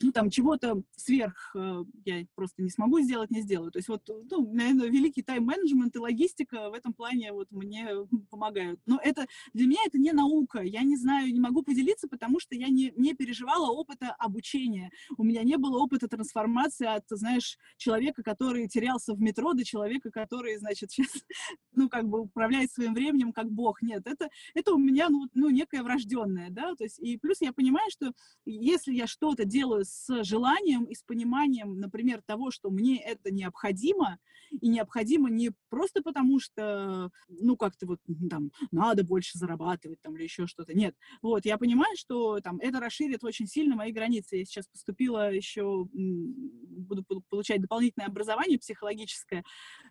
ну, 0.00 0.10
там 0.10 0.23
чего-то 0.30 0.82
сверх 0.96 1.54
э, 1.54 1.84
я 2.04 2.26
просто 2.34 2.62
не 2.62 2.70
смогу 2.70 3.00
сделать, 3.00 3.30
не 3.30 3.42
сделаю. 3.42 3.70
То 3.70 3.78
есть 3.78 3.88
вот, 3.88 4.02
ну, 4.30 4.52
наверное, 4.52 4.88
великий 4.88 5.22
тайм-менеджмент 5.22 5.94
и 5.94 5.98
логистика 5.98 6.70
в 6.70 6.74
этом 6.74 6.92
плане 6.92 7.32
вот 7.32 7.50
мне 7.50 7.88
помогают. 8.30 8.80
Но 8.86 9.00
это, 9.02 9.26
для 9.52 9.66
меня 9.66 9.80
это 9.86 9.98
не 9.98 10.12
на 10.12 10.24
наука. 10.24 10.62
Я 10.62 10.82
не 10.82 10.96
знаю, 10.96 11.32
не 11.32 11.40
могу 11.40 11.62
поделиться, 11.62 12.08
потому 12.08 12.40
что 12.40 12.54
я 12.54 12.68
не, 12.68 12.92
не 12.96 13.14
переживала 13.14 13.70
опыта 13.70 14.14
обучения. 14.18 14.90
У 15.16 15.24
меня 15.24 15.42
не 15.42 15.56
было 15.56 15.78
опыта 15.78 16.08
трансформации 16.08 16.86
от, 16.86 17.04
знаешь, 17.10 17.58
человека, 17.76 18.22
который 18.22 18.66
терялся 18.68 19.14
в 19.14 19.20
метро, 19.20 19.52
до 19.52 19.64
человека, 19.64 20.10
который, 20.10 20.56
значит, 20.56 20.90
сейчас, 20.92 21.12
ну, 21.72 21.88
как 21.88 22.08
бы 22.08 22.20
управляет 22.20 22.72
своим 22.72 22.94
временем 22.94 23.32
как 23.32 23.50
бог. 23.50 23.82
Нет, 23.82 24.06
это, 24.06 24.28
это 24.54 24.74
у 24.74 24.78
меня, 24.78 25.08
ну, 25.08 25.28
ну, 25.34 25.50
некое 25.50 25.82
врожденное, 25.82 26.50
да, 26.50 26.74
то 26.74 26.84
есть, 26.84 26.98
и 26.98 27.18
плюс 27.18 27.40
я 27.40 27.52
понимаю, 27.52 27.90
что 27.90 28.12
если 28.46 28.92
я 28.94 29.06
что-то 29.06 29.44
делаю 29.44 29.84
с 29.84 30.08
желанием 30.22 30.84
и 30.84 30.94
с 30.94 31.02
пониманием, 31.02 31.80
например, 31.80 32.22
того, 32.24 32.50
что 32.50 32.70
мне 32.70 33.02
это 33.02 33.32
необходимо, 33.32 34.18
и 34.50 34.68
необходимо 34.68 35.30
не 35.30 35.50
просто 35.68 36.02
потому, 36.02 36.38
что, 36.38 37.10
ну, 37.28 37.56
как-то 37.56 37.86
вот 37.86 37.98
там 38.30 38.52
надо 38.70 39.02
больше 39.02 39.38
зарабатывать 39.38 40.00
там 40.02 40.16
или 40.16 40.24
еще 40.24 40.46
что-то. 40.46 40.74
Нет. 40.74 40.94
Вот, 41.22 41.44
я 41.44 41.58
понимаю, 41.58 41.96
что 41.96 42.40
там 42.40 42.58
это 42.58 42.78
расширит 42.78 43.24
очень 43.24 43.46
сильно 43.46 43.74
мои 43.74 43.90
границы. 43.90 44.36
Я 44.36 44.44
сейчас 44.44 44.68
поступила 44.68 45.32
еще, 45.32 45.88
буду 45.92 47.04
получать 47.28 47.62
дополнительное 47.62 48.06
образование 48.06 48.58
психологическое, 48.58 49.42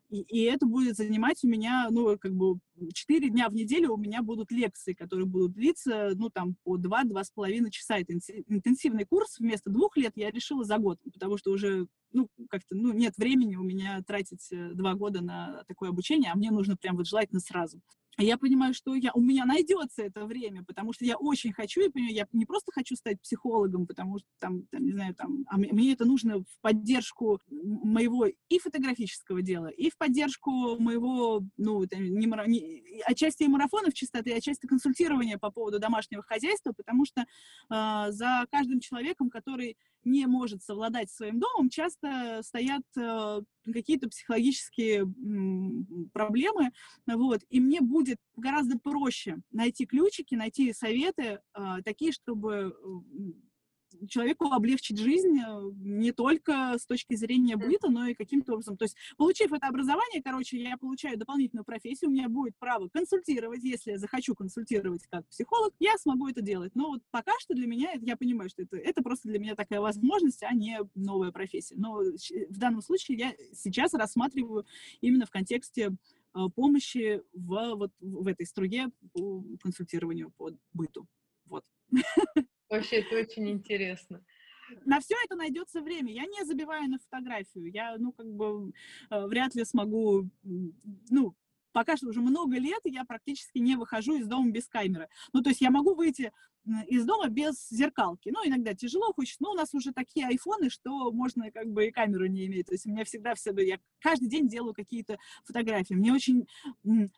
и, 0.09 0.21
и 0.21 0.43
это 0.43 0.65
будет 0.65 0.95
занимать 0.95 1.43
у 1.43 1.47
меня, 1.47 1.87
ну, 1.89 2.17
как 2.17 2.33
бы, 2.33 2.59
четыре 2.93 3.29
дня 3.29 3.49
в 3.49 3.53
неделю 3.53 3.93
у 3.93 3.97
меня 3.97 4.21
будут 4.21 4.51
лекции, 4.51 4.93
которые 4.93 5.25
будут 5.25 5.53
длиться, 5.53 6.11
ну, 6.15 6.29
там, 6.29 6.55
по 6.63 6.77
два-два 6.77 7.23
с 7.23 7.31
половиной 7.31 7.71
часа. 7.71 7.97
Это 7.97 8.13
интенсивный 8.47 9.05
курс. 9.05 9.39
Вместо 9.39 9.69
двух 9.69 9.97
лет 10.03 10.13
я 10.15 10.31
решила 10.31 10.63
за 10.63 10.77
год, 10.77 10.99
потому 11.11 11.37
что 11.37 11.51
уже, 11.51 11.87
ну, 12.11 12.29
как-то, 12.49 12.75
ну, 12.75 12.93
нет 12.93 13.13
времени 13.17 13.55
у 13.55 13.63
меня 13.63 14.01
тратить 14.05 14.51
э, 14.51 14.71
два 14.73 14.93
года 14.93 15.21
на 15.21 15.63
такое 15.67 15.89
обучение, 15.89 16.31
а 16.31 16.35
мне 16.35 16.51
нужно 16.51 16.75
прям 16.75 16.97
вот 16.97 17.07
желательно 17.07 17.39
сразу. 17.39 17.81
Я 18.17 18.37
понимаю, 18.37 18.75
что 18.75 18.93
я, 18.93 19.11
у 19.13 19.21
меня 19.21 19.43
найдется 19.45 20.03
это 20.03 20.25
время, 20.25 20.63
потому 20.63 20.93
что 20.93 21.03
я 21.03 21.17
очень 21.17 21.51
хочу, 21.51 21.81
я 21.81 21.89
понимаю, 21.89 22.13
я 22.13 22.27
не 22.31 22.45
просто 22.45 22.71
хочу 22.71 22.95
стать 22.95 23.19
психологом, 23.19 23.87
потому 23.87 24.19
что 24.19 24.27
там, 24.39 24.67
там 24.67 24.85
не 24.85 24.91
знаю, 24.91 25.15
там, 25.15 25.45
а 25.47 25.57
мне 25.57 25.93
это 25.93 26.05
нужно 26.05 26.39
в 26.39 26.59
поддержку 26.61 27.41
моего 27.49 28.27
и 28.27 28.59
фотографического 28.59 29.41
дела, 29.41 29.67
и 29.67 29.89
в 29.89 29.97
поддержку 29.97 30.77
моего, 30.79 31.41
ну, 31.57 31.87
там, 31.87 32.03
не, 32.03 32.27
не, 32.27 33.01
отчасти 33.03 33.43
и 33.43 33.47
марафонов 33.47 33.95
чистоты, 33.95 34.33
отчасти 34.33 34.67
консультирования 34.67 35.39
по 35.39 35.49
поводу 35.49 35.79
домашнего 35.79 36.21
хозяйства, 36.21 36.71
потому 36.71 37.05
что 37.05 37.21
э, 37.21 37.25
за 38.11 38.45
каждым 38.51 38.79
человеком, 38.79 39.31
который 39.31 39.75
не 40.05 40.25
может 40.27 40.63
совладать 40.63 41.11
своим 41.11 41.39
домом, 41.39 41.69
часто 41.69 42.41
стоят 42.43 42.83
э, 42.97 43.41
какие-то 43.65 44.09
психологические 44.09 45.05
проблемы, 46.13 46.71
вот, 47.07 47.41
и 47.49 47.59
мне 47.59 47.81
будет 47.81 48.17
гораздо 48.35 48.77
проще 48.77 49.37
найти 49.51 49.85
ключики, 49.85 50.35
найти 50.35 50.73
советы 50.73 51.39
э, 51.53 51.77
такие, 51.83 52.11
чтобы 52.11 52.75
человеку 54.07 54.51
облегчить 54.51 54.97
жизнь 54.97 55.39
э, 55.39 55.71
не 55.75 56.11
только 56.11 56.77
с 56.77 56.85
точки 56.85 57.15
зрения 57.15 57.57
быта, 57.57 57.89
но 57.89 58.07
и 58.07 58.13
каким-то 58.13 58.53
образом. 58.53 58.77
То 58.77 58.85
есть, 58.85 58.95
получив 59.17 59.53
это 59.53 59.67
образование, 59.67 60.21
короче, 60.23 60.61
я 60.61 60.77
получаю 60.77 61.17
дополнительную 61.17 61.65
профессию, 61.65 62.09
у 62.09 62.13
меня 62.13 62.29
будет 62.29 62.57
право 62.57 62.87
консультировать, 62.89 63.63
если 63.63 63.91
я 63.91 63.97
захочу 63.97 64.35
консультировать 64.35 65.05
как 65.09 65.27
психолог, 65.27 65.73
я 65.79 65.97
смогу 65.97 66.27
это 66.27 66.41
делать. 66.41 66.75
Но 66.75 66.89
вот 66.89 67.01
пока 67.11 67.33
что 67.39 67.53
для 67.53 67.67
меня, 67.67 67.91
я 68.01 68.15
понимаю, 68.17 68.49
что 68.49 68.63
это, 68.63 68.77
это 68.77 69.01
просто 69.01 69.27
для 69.27 69.39
меня 69.39 69.55
такая 69.55 69.81
возможность, 69.81 70.43
а 70.43 70.53
не 70.53 70.79
новая 70.95 71.31
профессия. 71.31 71.75
Но 71.77 71.99
в 71.99 72.57
данном 72.57 72.81
случае 72.81 73.17
я 73.17 73.35
сейчас 73.53 73.93
рассматриваю 73.93 74.65
именно 75.01 75.25
в 75.25 75.31
контексте 75.31 75.91
э, 76.35 76.39
помощи 76.55 77.21
в, 77.33 77.75
вот, 77.75 77.91
в 77.99 78.27
этой 78.27 78.45
струе 78.45 78.89
по 79.13 79.43
консультированию 79.61 80.31
по 80.37 80.51
быту. 80.73 81.07
Вот. 81.45 81.63
Вообще, 82.73 83.01
это 83.01 83.17
очень 83.17 83.47
интересно. 83.51 84.25
На 84.83 84.99
все 84.99 85.13
это 85.23 85.35
найдется 85.35 85.79
время. 85.79 86.11
Я 86.11 86.25
не 86.25 86.43
забиваю 86.43 86.89
на 86.89 86.97
фотографию. 86.97 87.71
Я, 87.71 87.97
ну, 87.99 88.11
как 88.11 88.25
бы, 88.25 88.73
э, 89.11 89.27
вряд 89.27 89.53
ли 89.53 89.63
смогу, 89.63 90.27
ну, 90.41 91.35
пока 91.71 91.97
что 91.97 92.07
уже 92.07 92.21
много 92.21 92.57
лет 92.57 92.79
я 92.85 93.05
практически 93.05 93.59
не 93.59 93.75
выхожу 93.75 94.17
из 94.17 94.25
дома 94.25 94.49
без 94.49 94.67
камеры. 94.67 95.07
Ну, 95.33 95.43
то 95.43 95.49
есть 95.49 95.61
я 95.61 95.69
могу 95.69 95.93
выйти 95.93 96.31
из 96.87 97.05
дома 97.05 97.29
без 97.29 97.69
зеркалки. 97.69 98.29
Ну, 98.29 98.39
иногда 98.45 98.73
тяжело, 98.73 99.11
хочется, 99.13 99.43
но 99.43 99.51
у 99.51 99.55
нас 99.55 99.73
уже 99.73 99.91
такие 99.91 100.27
айфоны, 100.27 100.69
что 100.69 101.11
можно 101.11 101.51
как 101.51 101.67
бы 101.67 101.87
и 101.87 101.91
камеру 101.91 102.25
не 102.25 102.45
иметь. 102.45 102.67
То 102.67 102.73
есть 102.73 102.85
у 102.85 102.89
меня 102.89 103.03
всегда 103.03 103.35
все, 103.35 103.51
я 103.57 103.79
каждый 103.99 104.29
день 104.29 104.47
делаю 104.47 104.73
какие-то 104.73 105.17
фотографии. 105.45 105.93
Мне 105.93 106.13
очень 106.13 106.47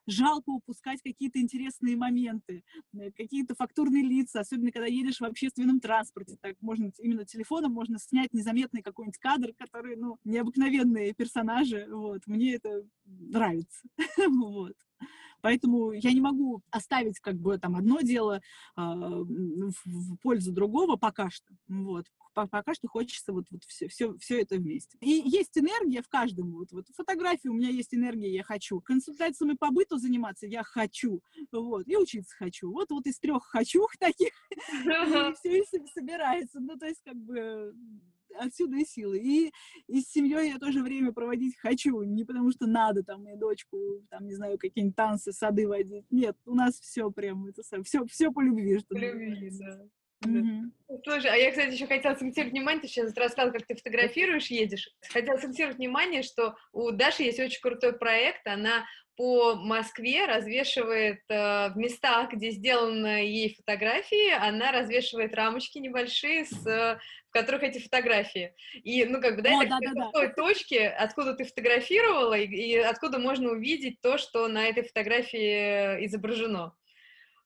жалко 0.08 0.50
упускать 0.50 1.02
какие-то 1.02 1.40
интересные 1.40 1.96
моменты, 1.96 2.64
э, 2.94 3.12
какие-то 3.12 3.56
фактурные 3.56 4.04
лица, 4.04 4.40
особенно 4.40 4.72
когда 4.72 4.88
едешь 4.88 5.20
в 5.20 5.26
общественном 5.26 5.80
транспорте. 5.80 6.38
Так 6.42 6.56
можно 6.62 6.92
именно 7.00 7.26
телефоном 7.26 7.72
можно 7.72 8.00
снять 8.00 8.34
незаметный 8.34 8.82
какой-нибудь 8.82 9.20
кадр, 9.20 9.54
который, 9.58 9.96
ну, 9.96 10.18
необыкновенные 10.24 11.14
персонажи. 11.14 11.88
Вот. 11.90 12.22
Мне 12.26 12.56
это 12.56 12.84
нравится. 13.06 13.88
вот. 14.28 14.76
Поэтому 15.46 15.92
я 15.92 16.12
не 16.12 16.22
могу 16.22 16.64
оставить 16.72 17.20
как 17.20 17.36
бы 17.36 17.60
там 17.60 17.76
одно 17.76 18.02
дело 18.02 18.38
э, 18.38 18.82
в, 18.82 20.18
пользу 20.24 20.52
другого 20.52 20.96
пока 20.96 21.30
что. 21.30 21.54
Вот. 21.68 22.08
Пока 22.34 22.74
что 22.74 22.88
хочется 22.88 23.32
вот, 23.32 23.46
вот 23.52 23.64
все, 23.66 23.88
все, 23.88 24.18
все 24.18 24.42
это 24.42 24.56
вместе. 24.56 24.98
И 25.02 25.12
есть 25.24 25.56
энергия 25.56 26.02
в 26.02 26.10
каждом. 26.10 26.52
Вот, 26.54 26.72
вот 26.72 26.88
фотографии 26.96 27.48
у 27.48 27.54
меня 27.54 27.70
есть 27.70 27.94
энергия, 27.94 28.34
я 28.34 28.42
хочу. 28.42 28.82
Консультациями 28.82 29.54
по 29.54 29.70
быту 29.70 30.00
заниматься 30.00 30.48
я 30.48 30.64
хочу. 30.64 31.22
Вот. 31.52 31.88
И 31.88 31.96
учиться 31.96 32.36
хочу. 32.36 32.72
Вот, 32.72 32.90
вот 32.90 33.06
из 33.06 33.20
трех 33.20 33.46
хочу 33.46 33.88
таких 34.00 34.32
все 35.38 35.60
и 35.60 35.64
собирается. 35.94 36.60
Ну, 36.60 36.76
то 36.76 36.88
есть 36.88 37.04
как 37.04 37.18
бы 37.18 37.72
отсюда 38.38 38.78
и 38.78 38.86
силы. 38.86 39.20
И, 39.20 39.54
и 39.88 40.02
с 40.02 40.10
семьей 40.10 40.50
я 40.50 40.60
тоже 40.60 40.82
время 40.82 41.12
проводить 41.12 41.58
хочу, 41.58 42.02
не 42.04 42.24
потому 42.24 42.52
что 42.52 42.68
надо 42.68 43.04
там 43.04 43.22
мне 43.22 43.36
дочку, 43.36 43.78
там, 44.10 44.26
не 44.26 44.36
знаю, 44.36 44.58
какие-нибудь 44.58 44.96
танцы, 44.96 45.32
сады 45.32 45.68
водить. 45.68 46.06
Нет, 46.12 46.38
у 46.46 46.56
нас 46.56 46.80
все 46.80 47.12
прям, 47.12 47.46
это 47.48 47.62
все, 47.84 48.06
все 48.06 48.32
по 48.32 48.42
любви. 48.42 48.80
Что 48.80 48.96
по 48.96 48.98
любви, 48.98 49.52
да. 49.60 49.88
Mm-hmm. 50.26 51.02
Слушай, 51.04 51.32
а 51.32 51.36
я, 51.36 51.52
кстати, 51.52 51.74
еще 51.74 51.88
хотела 51.88 52.14
акцентировать 52.14 52.54
внимание, 52.54 52.82
ты 52.82 52.88
сейчас 52.88 53.16
рассказал, 53.16 53.52
как 53.52 53.66
ты 53.66 53.76
фотографируешь, 53.76 54.48
едешь. 54.48 54.90
Хотела 55.10 55.36
акцентировать 55.36 55.78
внимание, 55.78 56.24
что 56.24 56.56
у 56.72 56.92
Даши 56.92 57.24
есть 57.24 57.40
очень 57.40 57.62
крутой 57.62 57.94
проект, 57.94 58.46
она 58.48 58.86
по 59.16 59.56
Москве 59.56 60.26
развешивает 60.26 61.22
э, 61.30 61.70
в 61.70 61.78
местах, 61.78 62.34
где 62.34 62.52
сделаны 62.52 63.26
ей 63.26 63.56
фотографии, 63.56 64.32
она 64.34 64.72
развешивает 64.72 65.34
рамочки 65.34 65.78
небольшие, 65.78 66.46
с, 66.46 66.68
э, 66.68 67.00
в 67.30 67.32
которых 67.32 67.64
эти 67.64 67.80
фотографии. 67.80 68.54
И, 68.84 69.06
ну, 69.06 69.22
как 69.22 69.38
бы, 69.38 69.42
да, 69.42 69.58
О, 69.58 69.64
это 69.64 69.78
да, 69.82 69.92
да, 69.94 70.12
той 70.12 70.28
да. 70.28 70.34
точки, 70.34 70.76
откуда 70.76 71.34
ты 71.34 71.46
фотографировала, 71.46 72.34
и, 72.34 72.48
и 72.48 72.78
откуда 72.78 73.20
можно 73.20 73.52
увидеть 73.52 74.02
то, 74.02 74.18
что 74.18 74.48
на 74.48 74.66
этой 74.66 74.84
фотографии 74.84 75.98
э, 75.98 76.06
изображено. 76.06 76.76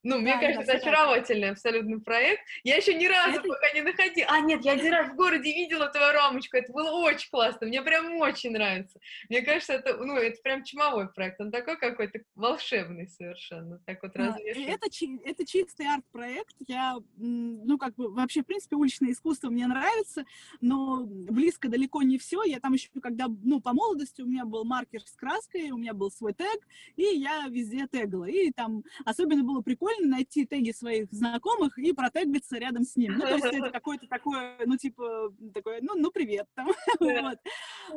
Ну, 0.03 0.15
да, 0.15 0.21
мне 0.21 0.39
кажется, 0.39 0.65
да, 0.65 0.77
это 0.77 0.87
очаровательный 0.87 1.49
абсолютно 1.49 1.99
проект. 1.99 2.41
Я 2.63 2.77
еще 2.77 2.93
ни 2.93 3.05
разу 3.05 3.39
это... 3.39 3.47
пока 3.47 3.71
не 3.73 3.81
находила. 3.81 4.27
А, 4.29 4.39
нет, 4.39 4.63
я 4.63 4.73
один 4.73 4.93
раз 4.93 5.11
в 5.11 5.15
городе 5.15 5.51
видела 5.51 5.87
твою 5.87 6.13
рамочку. 6.13 6.55
Это 6.55 6.71
было 6.71 6.91
очень 6.91 7.29
классно. 7.29 7.67
Мне 7.67 7.81
прям 7.81 8.15
очень 8.17 8.51
нравится. 8.51 8.99
Мне 9.29 9.41
кажется, 9.41 9.73
это, 9.73 9.97
ну, 9.97 10.15
это 10.15 10.41
прям 10.41 10.63
чумовой 10.63 11.09
проект. 11.09 11.41
Он 11.41 11.51
такой 11.51 11.77
какой-то 11.77 12.19
волшебный 12.35 13.07
совершенно. 13.09 13.79
Так 13.85 14.01
вот 14.01 14.15
развешен. 14.15 14.63
Это, 14.69 14.87
это 15.25 15.45
чистый 15.45 15.85
арт-проект. 15.87 16.55
Я, 16.65 16.95
ну, 17.17 17.77
как 17.77 17.95
бы, 17.95 18.13
вообще, 18.13 18.41
в 18.41 18.45
принципе, 18.45 18.77
уличное 18.77 19.11
искусство 19.11 19.49
мне 19.49 19.67
нравится, 19.67 20.23
но 20.61 21.03
близко 21.03 21.67
далеко 21.67 22.03
не 22.03 22.17
все. 22.17 22.43
Я 22.43 22.61
там 22.61 22.73
еще, 22.73 22.89
когда, 23.01 23.25
ну, 23.27 23.59
по 23.59 23.73
молодости 23.73 24.21
у 24.21 24.27
меня 24.27 24.45
был 24.45 24.63
маркер 24.63 25.01
с 25.01 25.15
краской, 25.15 25.71
у 25.71 25.77
меня 25.77 25.93
был 25.93 26.09
свой 26.09 26.33
тег, 26.33 26.65
и 26.95 27.03
я 27.03 27.47
везде 27.49 27.85
тегала. 27.87 28.25
И 28.25 28.51
там 28.51 28.83
особенно 29.03 29.43
было 29.43 29.61
прикольно 29.61 29.98
прикольно 29.99 30.15
найти 30.15 30.45
теги 30.45 30.71
своих 30.71 31.11
знакомых 31.11 31.77
и 31.77 31.93
протегаться 31.93 32.57
рядом 32.57 32.83
с 32.83 32.95
ним. 32.95 33.13
Ну, 33.13 33.21
то 33.21 33.35
есть 33.35 33.45
это 33.45 33.71
какое-то 33.71 34.07
такое, 34.07 34.57
ну, 34.65 34.77
типа, 34.77 35.33
такое, 35.53 35.79
ну, 35.81 35.93
ну, 35.95 36.11
привет, 36.11 36.47
там, 36.55 36.67
вот. 36.99 37.37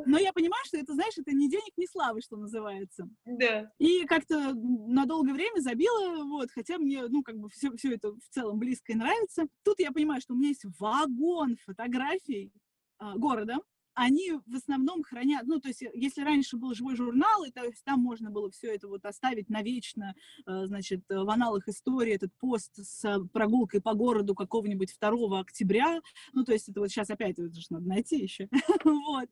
Но 0.05 0.17
я 0.17 0.33
понимаю, 0.33 0.63
что 0.65 0.77
это, 0.77 0.93
знаешь, 0.93 1.17
это 1.17 1.31
не 1.31 1.49
денег, 1.49 1.73
не 1.77 1.87
славы, 1.87 2.21
что 2.21 2.37
называется. 2.37 3.09
Да. 3.25 3.71
И 3.79 4.05
как-то 4.05 4.53
на 4.53 5.05
долгое 5.05 5.33
время 5.33 5.59
забила, 5.59 6.23
вот, 6.23 6.49
хотя 6.51 6.77
мне, 6.77 7.07
ну, 7.07 7.23
как 7.23 7.37
бы 7.37 7.49
все, 7.49 7.71
все 7.75 7.93
это 7.95 8.11
в 8.13 8.29
целом 8.29 8.59
близко 8.59 8.91
и 8.91 8.95
нравится. 8.95 9.47
Тут 9.63 9.79
я 9.79 9.91
понимаю, 9.91 10.21
что 10.21 10.33
у 10.33 10.37
меня 10.37 10.49
есть 10.49 10.65
вагон 10.79 11.57
фотографий 11.65 12.51
а, 12.97 13.17
города, 13.17 13.57
они 13.95 14.33
в 14.45 14.55
основном 14.55 15.03
хранят, 15.03 15.45
ну, 15.45 15.59
то 15.59 15.67
есть, 15.67 15.83
если 15.93 16.21
раньше 16.21 16.57
был 16.57 16.73
живой 16.73 16.95
журнал, 16.95 17.43
и 17.43 17.51
то 17.51 17.63
есть 17.63 17.83
там 17.83 17.99
можно 17.99 18.31
было 18.31 18.49
все 18.51 18.73
это 18.73 18.87
вот 18.87 19.05
оставить 19.05 19.49
навечно, 19.49 20.15
э, 20.45 20.65
значит, 20.65 21.01
в 21.09 21.29
аналах 21.29 21.67
истории 21.67 22.13
этот 22.13 22.33
пост 22.39 22.71
с 22.75 23.19
прогулкой 23.31 23.81
по 23.81 23.93
городу 23.93 24.35
какого-нибудь 24.35 24.95
2 24.99 25.39
октября, 25.39 26.01
ну, 26.33 26.43
то 26.43 26.53
есть 26.53 26.69
это 26.69 26.79
вот 26.79 26.89
сейчас 26.89 27.09
опять 27.09 27.39
это 27.39 27.53
же 27.53 27.67
надо 27.69 27.87
найти 27.87 28.17
еще, 28.21 28.49
вот, 28.83 29.29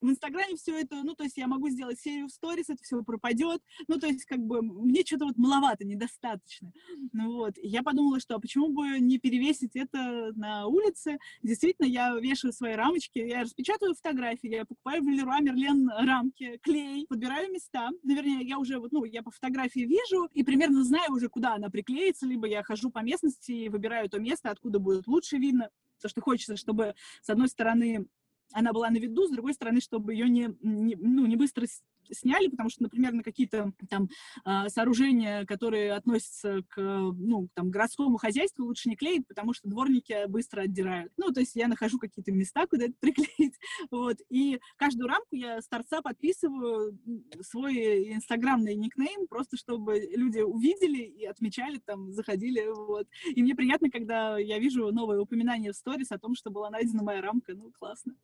в 0.00 0.10
Инстаграме 0.10 0.56
все 0.56 0.80
это, 0.80 1.02
ну, 1.02 1.14
то 1.14 1.24
есть 1.24 1.36
я 1.36 1.46
могу 1.46 1.68
сделать 1.68 1.98
серию 1.98 2.28
в 2.28 2.32
сторис, 2.32 2.68
это 2.68 2.82
все 2.82 3.02
пропадет, 3.02 3.62
ну, 3.88 3.98
то 3.98 4.06
есть 4.06 4.24
как 4.24 4.38
бы 4.38 4.62
мне 4.62 5.02
что-то 5.04 5.26
вот 5.26 5.36
маловато, 5.36 5.84
недостаточно. 5.84 6.72
Ну, 7.12 7.32
вот, 7.32 7.54
я 7.56 7.82
подумала, 7.82 8.20
что 8.20 8.36
а 8.36 8.40
почему 8.40 8.68
бы 8.68 9.00
не 9.00 9.18
перевесить 9.18 9.74
это 9.74 10.32
на 10.36 10.66
улице? 10.66 11.18
Действительно, 11.42 11.86
я 11.86 12.14
вешаю 12.14 12.52
свои 12.52 12.74
рамочки, 12.74 13.18
я 13.18 13.42
распечатываю 13.42 13.94
фотографии, 13.94 14.48
я 14.48 14.64
покупаю 14.64 15.02
в 15.02 15.08
Леруа 15.08 15.40
Мерлен 15.40 15.88
рамки, 15.88 16.58
клей, 16.62 17.06
подбираю 17.08 17.52
места, 17.52 17.90
наверное, 18.02 18.42
я 18.42 18.58
уже 18.58 18.78
вот, 18.78 18.92
ну, 18.92 19.04
я 19.04 19.22
по 19.22 19.30
фотографии 19.30 19.80
вижу 19.80 20.28
и 20.32 20.44
примерно 20.44 20.84
знаю 20.84 21.12
уже, 21.12 21.28
куда 21.28 21.54
она 21.54 21.70
приклеится, 21.70 22.26
либо 22.26 22.46
я 22.46 22.62
хожу 22.62 22.90
по 22.90 23.00
местности 23.00 23.52
и 23.52 23.68
выбираю 23.68 24.08
то 24.08 24.18
место, 24.18 24.50
откуда 24.50 24.78
будет 24.78 25.06
лучше 25.06 25.38
видно, 25.38 25.70
потому 25.96 26.10
что 26.10 26.20
хочется, 26.20 26.56
чтобы, 26.56 26.94
с 27.22 27.30
одной 27.30 27.48
стороны, 27.48 28.06
она 28.52 28.72
была 28.72 28.90
на 28.90 28.96
виду, 28.96 29.26
с 29.26 29.30
другой 29.30 29.54
стороны, 29.54 29.80
чтобы 29.80 30.14
ее 30.14 30.28
не, 30.28 30.56
не, 30.62 30.96
ну, 30.96 31.26
не 31.26 31.36
быстро 31.36 31.66
сняли, 32.12 32.48
потому 32.48 32.70
что, 32.70 32.82
например, 32.82 33.12
на 33.12 33.22
какие-то 33.22 33.72
там 33.88 34.08
а, 34.44 34.68
сооружения, 34.68 35.44
которые 35.44 35.92
относятся 35.92 36.62
к, 36.68 36.78
ну, 36.78 37.48
там, 37.54 37.70
городскому 37.70 38.18
хозяйству, 38.18 38.64
лучше 38.64 38.88
не 38.88 38.96
клеить, 38.96 39.26
потому 39.26 39.54
что 39.54 39.68
дворники 39.68 40.26
быстро 40.28 40.62
отдирают. 40.62 41.12
Ну, 41.16 41.32
то 41.32 41.40
есть 41.40 41.56
я 41.56 41.68
нахожу 41.68 41.98
какие-то 41.98 42.32
места, 42.32 42.66
куда 42.66 42.86
это 42.86 42.94
приклеить, 43.00 43.54
вот, 43.90 44.18
и 44.28 44.60
каждую 44.76 45.08
рамку 45.08 45.36
я 45.36 45.60
с 45.60 45.68
торца 45.68 46.02
подписываю 46.02 46.98
свой 47.40 48.12
инстаграмный 48.12 48.74
никнейм, 48.74 49.26
просто 49.28 49.56
чтобы 49.56 49.98
люди 50.14 50.40
увидели 50.40 51.02
и 51.02 51.24
отмечали 51.24 51.80
там, 51.84 52.12
заходили, 52.12 52.66
вот. 52.66 53.06
И 53.34 53.42
мне 53.42 53.54
приятно, 53.54 53.90
когда 53.90 54.38
я 54.38 54.58
вижу 54.58 54.90
новое 54.92 55.20
упоминание 55.20 55.72
в 55.72 55.76
сторис 55.76 56.10
о 56.12 56.18
том, 56.18 56.34
что 56.34 56.50
была 56.50 56.70
найдена 56.70 57.02
моя 57.02 57.20
рамка, 57.20 57.54
ну, 57.54 57.72
классно. 57.78 58.14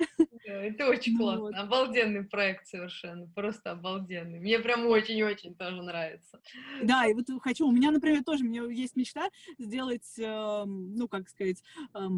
Это 0.44 0.88
очень 0.88 1.16
классно, 1.18 1.40
вот. 1.40 1.55
обалденный 1.55 2.25
проект 2.25 2.66
совершенно, 2.66 3.27
просто 3.35 3.73
обалденный. 3.74 4.40
Мне 4.40 4.58
прям 4.58 4.87
очень-очень 4.87 5.54
тоже 5.54 5.82
нравится. 5.82 6.40
Да, 6.82 7.06
и 7.06 7.14
вот 7.14 7.26
хочу, 7.42 7.66
у 7.66 7.72
меня, 7.72 7.90
например, 7.90 8.24
тоже, 8.24 8.44
у 8.44 8.48
меня 8.48 8.64
есть 8.64 8.96
мечта 8.96 9.28
сделать, 9.58 10.18
э, 10.18 10.64
ну, 10.66 11.08
как 11.08 11.28
сказать, 11.28 11.62
э, 11.94 12.08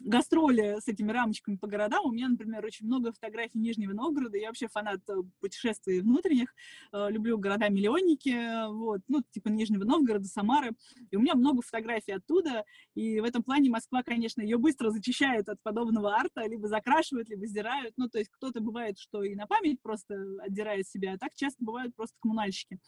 гастроли 0.00 0.78
с 0.80 0.88
этими 0.88 1.12
рамочками 1.12 1.56
по 1.56 1.66
городам. 1.66 2.06
У 2.06 2.12
меня, 2.12 2.28
например, 2.28 2.64
очень 2.64 2.86
много 2.86 3.12
фотографий 3.12 3.58
Нижнего 3.58 3.92
Новгорода. 3.92 4.36
Я 4.36 4.48
вообще 4.48 4.68
фанат 4.68 5.00
э, 5.08 5.14
путешествий 5.40 6.00
внутренних. 6.00 6.54
Э, 6.92 7.08
люблю 7.10 7.38
города-миллионники, 7.38 8.68
вот, 8.72 9.00
ну, 9.08 9.22
типа 9.30 9.48
Нижнего 9.48 9.84
Новгорода, 9.84 10.26
Самары. 10.26 10.72
И 11.10 11.16
у 11.16 11.20
меня 11.20 11.34
много 11.34 11.62
фотографий 11.62 12.12
оттуда. 12.12 12.64
И 12.94 13.20
в 13.20 13.24
этом 13.24 13.42
плане 13.42 13.70
Москва, 13.70 14.02
конечно, 14.02 14.40
ее 14.40 14.58
быстро 14.58 14.90
зачищает 14.90 15.48
от 15.48 15.62
подобного 15.62 16.14
арта, 16.14 16.46
либо 16.46 16.68
закрашивают, 16.68 17.28
либо 17.28 17.46
сдирают. 17.46 17.94
Ну, 17.96 18.08
то 18.08 18.18
есть 18.18 18.30
кто-то 18.30 18.60
бывает, 18.60 18.98
что 18.98 19.22
и 19.22 19.34
на 19.34 19.46
память 19.46 19.80
просто 19.82 20.14
отдирает 20.40 20.88
себя, 20.88 21.14
а 21.14 21.18
так 21.18 21.34
часто 21.34 21.64
бывают 21.64 21.94
просто 21.94 22.16
коммунальщики 22.20 22.78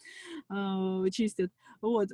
э, 0.49 1.09
чистят. 1.11 1.51
Вот. 1.81 2.09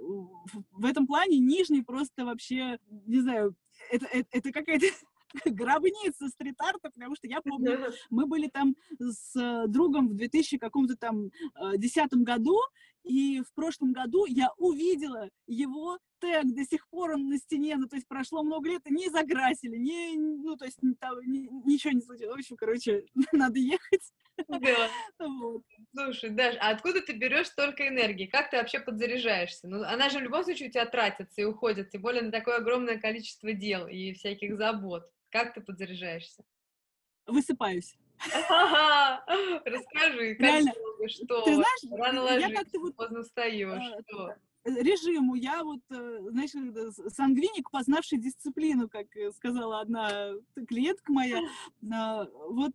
В 0.72 0.86
этом 0.86 1.08
плане 1.08 1.40
Нижний 1.40 1.82
просто 1.82 2.26
вообще, 2.26 2.78
не 2.90 3.22
знаю, 3.22 3.56
это, 3.92 4.06
это, 4.08 4.28
это 4.32 4.52
какая-то 4.52 4.86
гробница 5.46 6.28
стрит-арта, 6.30 6.90
потому 6.90 7.16
что 7.16 7.28
я 7.28 7.42
помню, 7.42 7.92
мы 8.10 8.26
были 8.26 8.48
там 8.48 8.76
с 9.00 9.36
э, 9.36 9.68
другом 9.68 10.10
в 10.10 10.16
2000 10.16 10.58
каком-то 10.58 10.96
там 10.96 11.28
э, 11.28 11.78
десятом 11.78 12.24
году, 12.24 12.58
и 13.04 13.42
в 13.42 13.54
прошлом 13.54 13.94
году 13.94 14.26
я 14.26 14.50
увидела 14.58 15.30
его 15.48 15.98
тег, 16.20 16.46
до 16.56 16.64
сих 16.64 16.88
пор 16.90 17.12
он 17.12 17.28
на 17.28 17.38
стене, 17.38 17.76
ну, 17.76 17.88
то 17.88 17.96
есть 17.96 18.08
прошло 18.08 18.44
много 18.44 18.70
лет, 18.70 18.82
и 18.86 18.94
не 18.94 19.10
закрасили, 19.10 19.78
не, 19.78 20.18
ну, 20.18 20.56
то 20.56 20.66
есть 20.66 20.80
там, 21.00 21.20
не, 21.26 21.48
ничего 21.66 21.94
не 21.94 22.02
случилось. 22.02 22.36
В 22.36 22.40
общем, 22.40 22.56
короче, 22.56 23.06
надо 23.32 23.60
ехать. 23.60 24.14
Да. 24.48 24.90
Вот. 25.20 25.64
Слушай, 25.96 26.32
Даш, 26.32 26.56
а 26.60 26.72
откуда 26.72 27.02
ты 27.02 27.14
берешь 27.14 27.48
столько 27.48 27.88
энергии? 27.88 28.26
Как 28.26 28.50
ты 28.50 28.58
вообще 28.58 28.80
подзаряжаешься? 28.80 29.68
Ну, 29.68 29.84
она 29.84 30.10
же 30.10 30.20
в 30.20 30.24
любом 30.24 30.44
случае 30.44 30.70
у 30.70 30.72
тебя 30.72 30.86
тратится 30.86 31.42
и 31.42 31.46
уходит, 31.46 31.92
тем 31.92 32.02
более 32.02 32.24
на 32.24 32.32
такое 32.32 32.58
огромное 32.58 33.00
количество 33.00 33.54
дел 33.54 33.88
и 33.88 34.14
всяких 34.14 34.58
забот. 34.58 35.10
Как 35.30 35.54
ты 35.54 35.62
подзаряжаешься? 35.62 36.44
Высыпаюсь. 37.26 37.96
Расскажи, 39.66 40.36
как 40.36 40.48
Реально. 40.48 40.74
долго, 40.74 41.10
что? 41.10 41.42
Ты 41.44 41.56
знаешь, 41.56 41.82
рано 41.92 42.24
ложишься, 42.24 42.80
вот, 42.80 42.96
поздно 42.96 43.24
встаешь, 43.24 43.94
а, 43.94 44.02
что? 44.08 44.36
режиму. 44.66 45.36
Я 45.36 45.64
вот, 45.64 45.82
знаешь, 45.90 46.52
сангвиник, 47.14 47.70
познавший 47.70 48.18
дисциплину, 48.20 48.88
как 48.88 49.08
сказала 49.36 49.82
одна 49.82 50.32
клиентка 50.68 51.12
моя. 51.12 51.42
Вот 51.82 52.74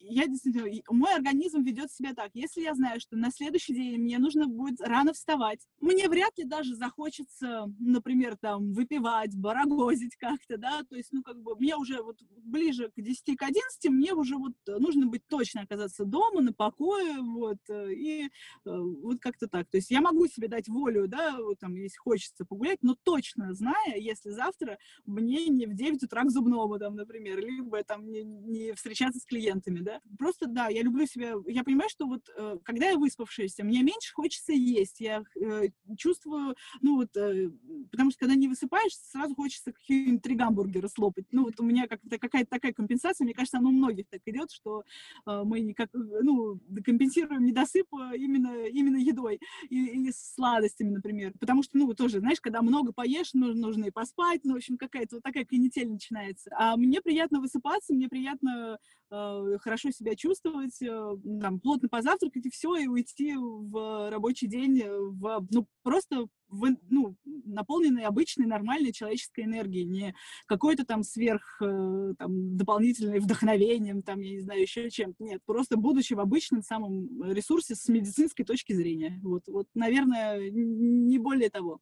я 0.00 0.26
действительно, 0.26 0.70
мой 0.90 1.14
организм 1.14 1.62
ведет 1.62 1.92
себя 1.92 2.14
так. 2.14 2.30
Если 2.34 2.62
я 2.62 2.74
знаю, 2.74 3.00
что 3.00 3.16
на 3.16 3.30
следующий 3.30 3.74
день 3.74 3.98
мне 3.98 4.18
нужно 4.18 4.46
будет 4.46 4.80
рано 4.80 5.12
вставать, 5.12 5.66
мне 5.80 6.08
вряд 6.08 6.36
ли 6.38 6.44
даже 6.44 6.74
захочется, 6.74 7.72
например, 7.78 8.36
там, 8.36 8.72
выпивать, 8.72 9.36
барагозить 9.36 10.16
как-то, 10.16 10.56
да, 10.56 10.82
то 10.88 10.96
есть, 10.96 11.10
ну, 11.12 11.22
как 11.22 11.40
бы, 11.42 11.56
мне 11.56 11.76
уже 11.76 12.02
вот 12.02 12.18
ближе 12.44 12.90
к 12.94 13.00
10, 13.00 13.36
к 13.36 13.42
11, 13.42 13.90
мне 13.90 14.14
уже 14.14 14.36
вот 14.36 14.54
нужно 14.66 15.06
быть 15.06 15.26
точно 15.28 15.62
оказаться 15.62 16.04
дома, 16.04 16.40
на 16.40 16.52
покое, 16.52 17.18
вот, 17.20 17.58
э, 17.68 17.92
и 17.92 18.24
э, 18.24 18.28
вот 18.64 19.20
как-то 19.20 19.48
так. 19.48 19.68
То 19.70 19.78
есть 19.78 19.90
я 19.90 20.00
могу 20.00 20.26
себе 20.26 20.48
дать 20.48 20.68
волю, 20.68 21.08
да, 21.08 21.36
вот, 21.38 21.58
там, 21.58 21.74
если 21.74 21.96
хочется 21.98 22.44
погулять, 22.44 22.78
но 22.82 22.96
точно 23.02 23.52
зная, 23.54 23.96
если 23.96 24.30
завтра 24.30 24.78
мне 25.04 25.46
не 25.48 25.66
в 25.66 25.74
9 25.74 26.02
утра 26.02 26.22
к 26.24 26.30
зубному, 26.30 26.78
там, 26.78 26.96
например, 26.96 27.38
либо 27.38 27.82
там 27.84 28.10
не, 28.10 28.22
не 28.22 28.72
встречаться 28.72 29.20
с 29.20 29.24
клиентами, 29.24 29.73
продуктами, 29.74 29.80
да. 29.84 30.00
Просто, 30.18 30.46
да, 30.46 30.68
я 30.68 30.82
люблю 30.82 31.06
себя, 31.06 31.34
я 31.46 31.64
понимаю, 31.64 31.90
что 31.90 32.06
вот, 32.06 32.22
э, 32.36 32.58
когда 32.64 32.90
я 32.90 32.98
выспавшаяся, 32.98 33.64
мне 33.64 33.82
меньше 33.82 34.12
хочется 34.12 34.52
есть, 34.52 35.00
я 35.00 35.22
э, 35.40 35.68
чувствую, 35.96 36.56
ну 36.80 36.96
вот, 36.96 37.16
э, 37.16 37.50
потому 37.90 38.10
что 38.10 38.20
когда 38.20 38.34
не 38.34 38.48
высыпаешься, 38.48 39.04
сразу 39.10 39.34
хочется 39.34 39.72
какие-нибудь 39.72 40.22
три 40.22 40.34
гамбургера 40.34 40.88
слопать. 40.88 41.26
Ну 41.32 41.44
вот 41.44 41.58
у 41.60 41.64
меня 41.64 41.86
как-то 41.86 42.18
какая-то 42.18 42.50
такая 42.50 42.72
компенсация, 42.72 43.24
мне 43.24 43.34
кажется, 43.34 43.58
она 43.58 43.68
у 43.68 43.72
многих 43.72 44.06
так 44.08 44.20
идет, 44.26 44.50
что 44.50 44.84
мы 45.26 45.60
никак, 45.60 45.88
ну, 45.92 46.60
компенсируем 46.84 47.44
недосып 47.44 47.86
именно, 47.92 48.66
именно 48.66 48.96
едой 48.96 49.40
или 49.70 50.10
сладостями, 50.10 50.90
например. 50.90 51.32
Потому 51.38 51.62
что, 51.62 51.78
ну, 51.78 51.92
тоже, 51.94 52.20
знаешь, 52.20 52.40
когда 52.40 52.62
много 52.62 52.92
поешь, 52.92 53.34
нужно, 53.34 53.60
нужно 53.60 53.84
и 53.86 53.90
поспать, 53.90 54.40
ну, 54.44 54.54
в 54.54 54.56
общем, 54.56 54.76
какая-то 54.76 55.16
вот 55.16 55.22
такая 55.22 55.44
канитель 55.44 55.90
начинается. 55.90 56.50
А 56.56 56.76
мне 56.76 57.00
приятно 57.00 57.40
высыпаться, 57.40 57.94
мне 57.94 58.08
приятно 58.08 58.78
хорошо 59.64 59.90
себя 59.90 60.14
чувствовать, 60.14 60.80
э, 60.82 61.16
там, 61.40 61.58
плотно 61.58 61.88
позавтракать 61.88 62.44
и 62.46 62.50
все, 62.50 62.76
и 62.76 62.86
уйти 62.86 63.34
в 63.34 64.10
рабочий 64.10 64.46
день 64.46 64.80
э, 64.80 64.90
в, 64.90 65.46
ну, 65.50 65.66
просто 65.82 66.26
в, 66.48 66.76
ну, 66.90 67.16
наполненной 67.24 68.02
обычной, 68.02 68.46
нормальной 68.46 68.92
человеческой 68.92 69.44
энергией, 69.44 69.84
не 69.84 70.14
какой-то 70.46 70.84
там 70.84 71.02
сверх, 71.02 71.56
там, 71.58 72.56
дополнительным 72.56 73.18
вдохновением, 73.18 74.02
там, 74.02 74.20
я 74.20 74.32
не 74.32 74.40
знаю, 74.40 74.60
еще 74.60 74.90
чем-то. 74.90 75.24
Нет, 75.24 75.40
просто 75.46 75.76
будучи 75.76 76.12
в 76.14 76.20
обычном 76.20 76.62
самом 76.62 77.24
ресурсе 77.32 77.74
с 77.74 77.88
медицинской 77.88 78.44
точки 78.44 78.74
зрения. 78.74 79.18
Вот, 79.22 79.48
вот 79.48 79.66
наверное, 79.74 80.50
не 80.50 81.18
более 81.18 81.50
того. 81.50 81.80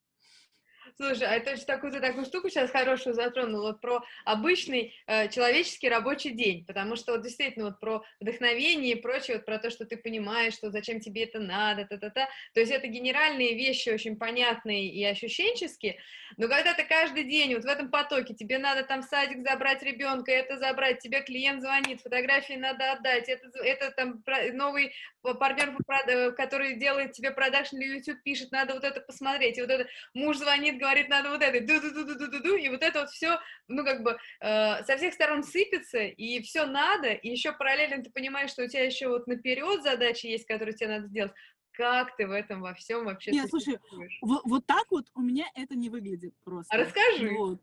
Слушай, 0.96 1.28
а 1.28 1.34
это 1.34 1.56
же 1.56 1.64
такую, 1.64 1.92
такую 1.92 2.24
штуку 2.24 2.48
сейчас 2.48 2.70
хорошую 2.70 3.14
затронул, 3.14 3.62
вот 3.62 3.80
про 3.80 4.02
обычный 4.24 4.94
э, 5.06 5.28
человеческий 5.28 5.88
рабочий 5.88 6.30
день, 6.30 6.64
потому 6.66 6.96
что 6.96 7.12
вот 7.12 7.22
действительно 7.22 7.66
вот 7.66 7.80
про 7.80 8.02
вдохновение 8.20 8.92
и 8.92 9.00
прочее, 9.00 9.36
вот 9.36 9.46
про 9.46 9.58
то, 9.58 9.70
что 9.70 9.86
ты 9.86 9.96
понимаешь, 9.96 10.54
что 10.54 10.70
зачем 10.70 11.00
тебе 11.00 11.24
это 11.24 11.40
надо, 11.40 11.86
та-та-та, 11.86 12.28
то 12.52 12.60
есть 12.60 12.72
это 12.72 12.86
генеральные 12.88 13.54
вещи 13.54 13.88
очень 13.88 14.16
понятные 14.16 14.88
и 14.88 15.04
ощущенческие, 15.04 15.98
но 16.36 16.48
когда 16.48 16.74
ты 16.74 16.84
каждый 16.84 17.24
день 17.24 17.54
вот 17.54 17.64
в 17.64 17.68
этом 17.68 17.90
потоке, 17.90 18.34
тебе 18.34 18.58
надо 18.58 18.82
там 18.82 19.02
в 19.02 19.06
садик 19.06 19.42
забрать 19.42 19.82
ребенка, 19.82 20.30
это 20.30 20.58
забрать, 20.58 21.00
тебе 21.00 21.22
клиент 21.22 21.62
звонит, 21.62 22.00
фотографии 22.00 22.54
надо 22.54 22.92
отдать, 22.92 23.28
это, 23.28 23.48
это 23.58 23.90
там 23.92 24.22
новый 24.52 24.92
партнер, 25.22 25.74
э, 26.06 26.32
который 26.32 26.76
делает 26.76 27.12
тебе 27.12 27.30
продакшн 27.30 27.76
для 27.76 27.94
YouTube, 27.94 28.22
пишет, 28.22 28.52
надо 28.52 28.74
вот 28.74 28.84
это 28.84 29.00
посмотреть, 29.00 29.58
и 29.58 29.60
вот 29.60 29.70
это 29.70 29.88
муж 30.14 30.36
звонит, 30.36 30.78
говорит, 30.82 31.08
надо 31.08 31.30
вот 31.30 31.42
это, 31.42 31.60
ду-ду-ду-ду-ду-ду, 31.60 32.56
и 32.56 32.68
вот 32.68 32.82
это 32.82 33.00
вот 33.00 33.10
все, 33.10 33.38
ну, 33.68 33.84
как 33.84 34.02
бы, 34.02 34.18
э, 34.40 34.84
со 34.84 34.96
всех 34.96 35.14
сторон 35.14 35.42
сыпется, 35.42 36.00
и 36.00 36.42
все 36.42 36.66
надо, 36.66 37.12
и 37.12 37.28
еще 37.30 37.52
параллельно 37.52 38.02
ты 38.02 38.10
понимаешь, 38.10 38.50
что 38.50 38.64
у 38.64 38.68
тебя 38.68 38.84
еще 38.84 39.08
вот 39.08 39.26
наперед 39.26 39.82
задачи 39.82 40.26
есть, 40.26 40.46
которые 40.46 40.74
тебе 40.74 40.88
надо 40.88 41.06
сделать, 41.06 41.32
как 41.72 42.16
ты 42.16 42.26
в 42.26 42.30
этом 42.30 42.60
во 42.60 42.74
всем 42.74 43.04
вообще 43.04 43.30
Нет, 43.32 43.48
слушай, 43.48 43.78
вот, 44.20 44.42
вот 44.44 44.66
так 44.66 44.84
вот 44.90 45.06
у 45.14 45.22
меня 45.22 45.46
это 45.54 45.74
не 45.74 45.88
выглядит 45.88 46.34
просто. 46.44 46.74
А 46.74 46.78
расскажи. 46.78 47.30
Вот. 47.30 47.60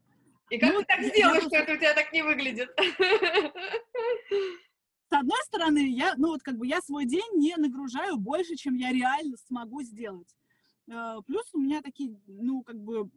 И 0.49 0.57
как 0.57 0.74
ну, 0.74 0.80
ты 0.80 0.86
так 0.86 1.03
сделаешь, 1.03 1.43
что 1.43 1.57
это 1.57 1.74
у 1.74 1.78
тебя 1.78 1.93
так 1.93 2.11
не 2.11 2.24
выглядит? 2.24 2.70
С 5.09 5.13
одной 5.13 5.39
стороны, 5.45 5.91
я, 5.91 6.13
ну 6.17 6.30
вот 6.30 6.43
как 6.43 6.57
бы 6.57 6.67
я 6.67 6.82
свой 6.82 7.05
день 7.05 7.36
не 7.36 7.55
нагружаю 7.55 8.17
больше, 8.17 8.55
чем 8.55 8.76
я 8.76 8.91
реально 8.91 9.38
смогу 9.47 9.82
сделать. 9.82 10.36
А, 10.91 11.21
плюс 11.21 11.43
у 11.53 11.59
меня 11.59 11.81
такие, 11.81 12.15
ну, 12.27 12.63
как 12.63 12.77
бы, 12.77 13.09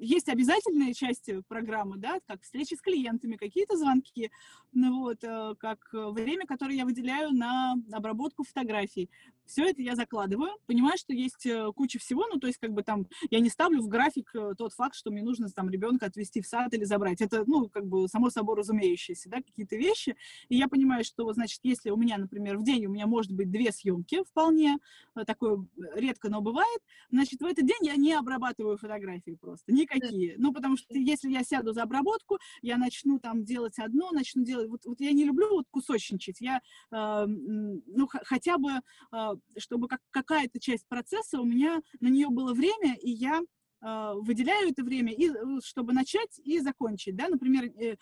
есть 0.00 0.28
обязательные 0.28 0.94
части 0.94 1.42
программы, 1.48 1.96
да, 1.96 2.18
как 2.26 2.42
встречи 2.42 2.74
с 2.74 2.80
клиентами, 2.80 3.36
какие-то 3.36 3.76
звонки, 3.76 4.30
ну, 4.72 5.00
вот, 5.00 5.22
э, 5.22 5.54
как 5.58 5.78
время, 5.92 6.46
которое 6.46 6.76
я 6.76 6.84
выделяю 6.84 7.30
на 7.30 7.74
обработку 7.92 8.42
фотографий. 8.42 9.10
Все 9.46 9.68
это 9.68 9.82
я 9.82 9.94
закладываю, 9.94 10.52
понимаю, 10.66 10.96
что 10.98 11.12
есть 11.12 11.46
э, 11.46 11.70
куча 11.74 11.98
всего, 11.98 12.26
ну, 12.26 12.38
то 12.38 12.46
есть, 12.46 12.58
как 12.58 12.72
бы 12.72 12.82
там, 12.82 13.06
я 13.30 13.40
не 13.40 13.50
ставлю 13.50 13.82
в 13.82 13.88
график 13.88 14.30
э, 14.34 14.54
тот 14.56 14.72
факт, 14.72 14.94
что 14.94 15.10
мне 15.10 15.22
нужно 15.22 15.48
там 15.50 15.68
ребенка 15.70 16.06
отвезти 16.06 16.40
в 16.40 16.46
сад 16.46 16.72
или 16.74 16.84
забрать. 16.84 17.20
Это, 17.20 17.44
ну, 17.46 17.68
как 17.68 17.86
бы 17.86 18.08
само 18.08 18.30
собой 18.30 18.56
разумеющееся, 18.56 19.28
да, 19.28 19.38
какие-то 19.38 19.76
вещи. 19.76 20.16
И 20.48 20.56
я 20.56 20.68
понимаю, 20.68 21.04
что, 21.04 21.32
значит, 21.32 21.60
если 21.62 21.90
у 21.90 21.96
меня, 21.96 22.18
например, 22.18 22.58
в 22.58 22.64
день 22.64 22.86
у 22.86 22.90
меня 22.90 23.06
может 23.06 23.32
быть 23.32 23.50
две 23.50 23.72
съемки 23.72 24.22
вполне, 24.24 24.78
такое 25.26 25.66
редко, 25.94 26.28
но 26.28 26.40
бывает, 26.40 26.80
значит, 27.10 27.40
в 27.40 27.44
этот 27.44 27.66
день 27.66 27.82
я 27.82 27.96
не 27.96 28.14
обрабатываю 28.14 28.76
фотографии 28.76 29.36
просто, 29.40 29.72
никакие. 29.72 30.34
Ну, 30.38 30.52
потому 30.52 30.76
что 30.76 30.94
если 30.94 31.30
я 31.30 31.44
сяду 31.44 31.72
за 31.72 31.82
обработку, 31.82 32.38
я 32.62 32.76
начну 32.76 33.18
там 33.18 33.44
делать 33.44 33.78
одно, 33.78 34.10
начну 34.10 34.44
делать... 34.44 34.68
Вот, 34.68 34.84
вот 34.84 35.00
я 35.00 35.12
не 35.12 35.24
люблю 35.24 35.48
вот 35.50 35.66
кусочничать. 35.70 36.40
Я, 36.40 36.60
э, 36.90 37.26
ну, 37.26 38.08
хотя 38.24 38.58
бы, 38.58 38.70
э, 39.12 39.33
чтобы 39.56 39.88
как, 39.88 40.00
какая-то 40.10 40.60
часть 40.60 40.86
процесса 40.88 41.40
у 41.40 41.44
меня 41.44 41.82
на 42.00 42.08
нее 42.08 42.28
было 42.28 42.52
время, 42.52 42.96
и 42.96 43.10
я 43.10 43.40
э, 43.40 44.12
выделяю 44.16 44.70
это 44.70 44.82
время, 44.82 45.12
и, 45.12 45.30
э, 45.30 45.60
чтобы 45.62 45.92
начать 45.92 46.38
и 46.38 46.60
закончить, 46.60 47.16
да, 47.16 47.28
например, 47.28 47.64
э, 47.64 47.96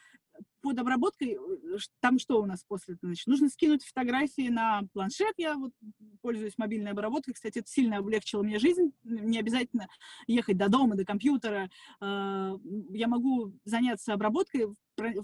под 0.61 0.79
обработкой, 0.79 1.37
э, 1.37 1.79
там 2.01 2.19
что 2.19 2.41
у 2.41 2.47
нас 2.47 2.65
после? 2.67 2.97
Значит, 3.03 3.27
нужно 3.27 3.49
скинуть 3.49 3.85
фотографии 3.85 4.49
на 4.49 4.83
планшет, 4.93 5.35
я 5.37 5.57
вот 5.57 5.73
пользуюсь 6.21 6.57
мобильной 6.57 6.93
обработкой, 6.93 7.35
кстати, 7.35 7.59
это 7.59 7.69
сильно 7.69 7.99
облегчило 7.99 8.43
мне 8.43 8.59
жизнь, 8.59 8.93
не 9.03 9.39
обязательно 9.39 9.89
ехать 10.27 10.57
до 10.57 10.69
дома, 10.69 10.95
до 10.95 11.05
компьютера, 11.05 11.69
а, 12.01 12.57
я 12.91 13.09
могу 13.09 13.53
заняться 13.65 14.15
обработкой 14.15 14.69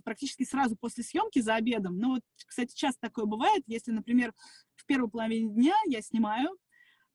практически 0.03 0.45
сразу 0.45 0.77
после 0.77 1.05
съемки 1.05 1.41
за 1.41 1.55
обедом, 1.55 1.99
ну 1.99 2.15
вот, 2.15 2.23
кстати, 2.47 2.75
часто 2.75 3.01
такое 3.01 3.27
бывает, 3.27 3.63
если, 3.67 3.93
например, 3.93 4.35
первой 4.89 5.09
половине 5.09 5.49
дня 5.51 5.75
я 5.87 6.03
снимаю, 6.03 6.59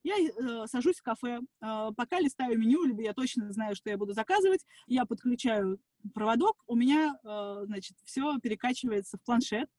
я 0.04 0.16
э, 0.18 0.68
сажусь 0.68 0.98
в 0.98 1.04
кафе, 1.04 1.40
э, 1.40 1.90
пока 1.96 2.20
листаю 2.20 2.58
меню, 2.60 2.86
либо 2.86 3.02
я 3.02 3.14
точно 3.14 3.52
знаю, 3.52 3.76
что 3.76 3.90
я 3.90 3.98
буду 3.98 4.14
заказывать, 4.14 4.66
я 4.86 5.06
подключаю 5.06 5.80
проводок, 6.14 6.62
у 6.68 6.76
меня, 6.76 7.18
э, 7.24 7.64
значит, 7.66 7.98
все 8.04 8.38
перекачивается 8.40 9.18
в 9.18 9.24
планшет. 9.24 9.70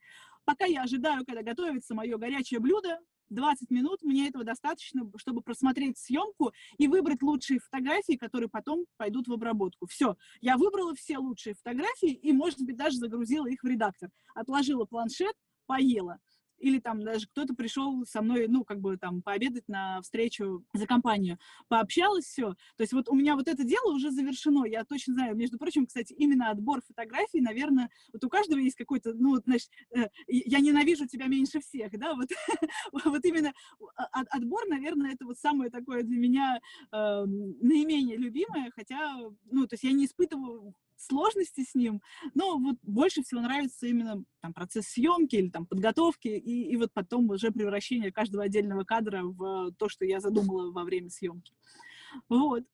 Пока 0.44 0.64
я 0.64 0.82
ожидаю, 0.82 1.24
когда 1.24 1.42
готовится 1.42 1.94
мое 1.94 2.16
горячее 2.18 2.60
блюдо, 2.60 2.98
20 3.30 3.70
минут, 3.70 4.02
мне 4.02 4.28
этого 4.28 4.44
достаточно, 4.44 5.10
чтобы 5.16 5.40
просмотреть 5.40 5.98
съемку 5.98 6.52
и 6.76 6.88
выбрать 6.88 7.22
лучшие 7.22 7.58
фотографии, 7.58 8.16
которые 8.16 8.48
потом 8.48 8.84
пойдут 8.96 9.28
в 9.28 9.32
обработку. 9.32 9.86
Все, 9.86 10.16
я 10.40 10.56
выбрала 10.56 10.94
все 10.94 11.18
лучшие 11.18 11.54
фотографии 11.54 12.12
и, 12.12 12.32
может 12.32 12.60
быть, 12.60 12.76
даже 12.76 12.98
загрузила 12.98 13.46
их 13.46 13.62
в 13.62 13.66
редактор. 13.66 14.10
Отложила 14.34 14.84
планшет, 14.84 15.34
поела 15.66 16.18
или 16.58 16.78
там 16.78 17.02
даже 17.02 17.26
кто-то 17.26 17.54
пришел 17.54 18.04
со 18.06 18.22
мной, 18.22 18.46
ну, 18.48 18.64
как 18.64 18.80
бы 18.80 18.96
там 18.96 19.22
пообедать 19.22 19.68
на 19.68 20.00
встречу 20.02 20.64
за 20.72 20.86
компанию, 20.86 21.38
пообщалась, 21.68 22.24
все. 22.24 22.54
То 22.76 22.82
есть 22.82 22.92
вот 22.92 23.08
у 23.08 23.14
меня 23.14 23.34
вот 23.34 23.48
это 23.48 23.64
дело 23.64 23.94
уже 23.94 24.10
завершено, 24.10 24.64
я 24.64 24.84
точно 24.84 25.14
знаю. 25.14 25.36
Между 25.36 25.58
прочим, 25.58 25.86
кстати, 25.86 26.12
именно 26.12 26.50
отбор 26.50 26.82
фотографий, 26.86 27.40
наверное, 27.40 27.90
вот 28.12 28.24
у 28.24 28.28
каждого 28.28 28.58
есть 28.58 28.76
какой-то, 28.76 29.14
ну, 29.14 29.30
вот, 29.30 29.44
значит, 29.44 29.70
э, 29.94 30.08
я 30.26 30.60
ненавижу 30.60 31.06
тебя 31.06 31.26
меньше 31.26 31.60
всех, 31.60 31.92
да, 31.98 32.14
вот, 32.14 32.28
вот 33.04 33.24
именно 33.24 33.52
отбор, 34.12 34.66
наверное, 34.68 35.12
это 35.12 35.24
вот 35.24 35.38
самое 35.38 35.70
такое 35.70 36.02
для 36.02 36.18
меня 36.18 36.60
э, 36.92 37.24
наименее 37.26 38.16
любимое, 38.16 38.70
хотя, 38.74 39.18
ну, 39.50 39.66
то 39.66 39.74
есть 39.74 39.84
я 39.84 39.92
не 39.92 40.06
испытываю 40.06 40.74
сложности 41.06 41.64
с 41.64 41.74
ним, 41.74 42.02
но 42.34 42.58
вот 42.58 42.76
больше 42.82 43.22
всего 43.22 43.40
нравится 43.40 43.86
именно 43.86 44.24
там, 44.40 44.52
процесс 44.52 44.86
съемки 44.86 45.36
или 45.36 45.48
там 45.48 45.66
подготовки, 45.66 46.28
и, 46.28 46.70
и 46.70 46.76
вот 46.76 46.92
потом 46.92 47.30
уже 47.30 47.50
превращение 47.50 48.12
каждого 48.12 48.44
отдельного 48.44 48.84
кадра 48.84 49.22
в 49.22 49.72
то, 49.72 49.88
что 49.88 50.04
я 50.04 50.20
задумала 50.20 50.70
во 50.70 50.84
время 50.84 51.10
съемки. 51.10 51.52
Вот. 52.28 52.64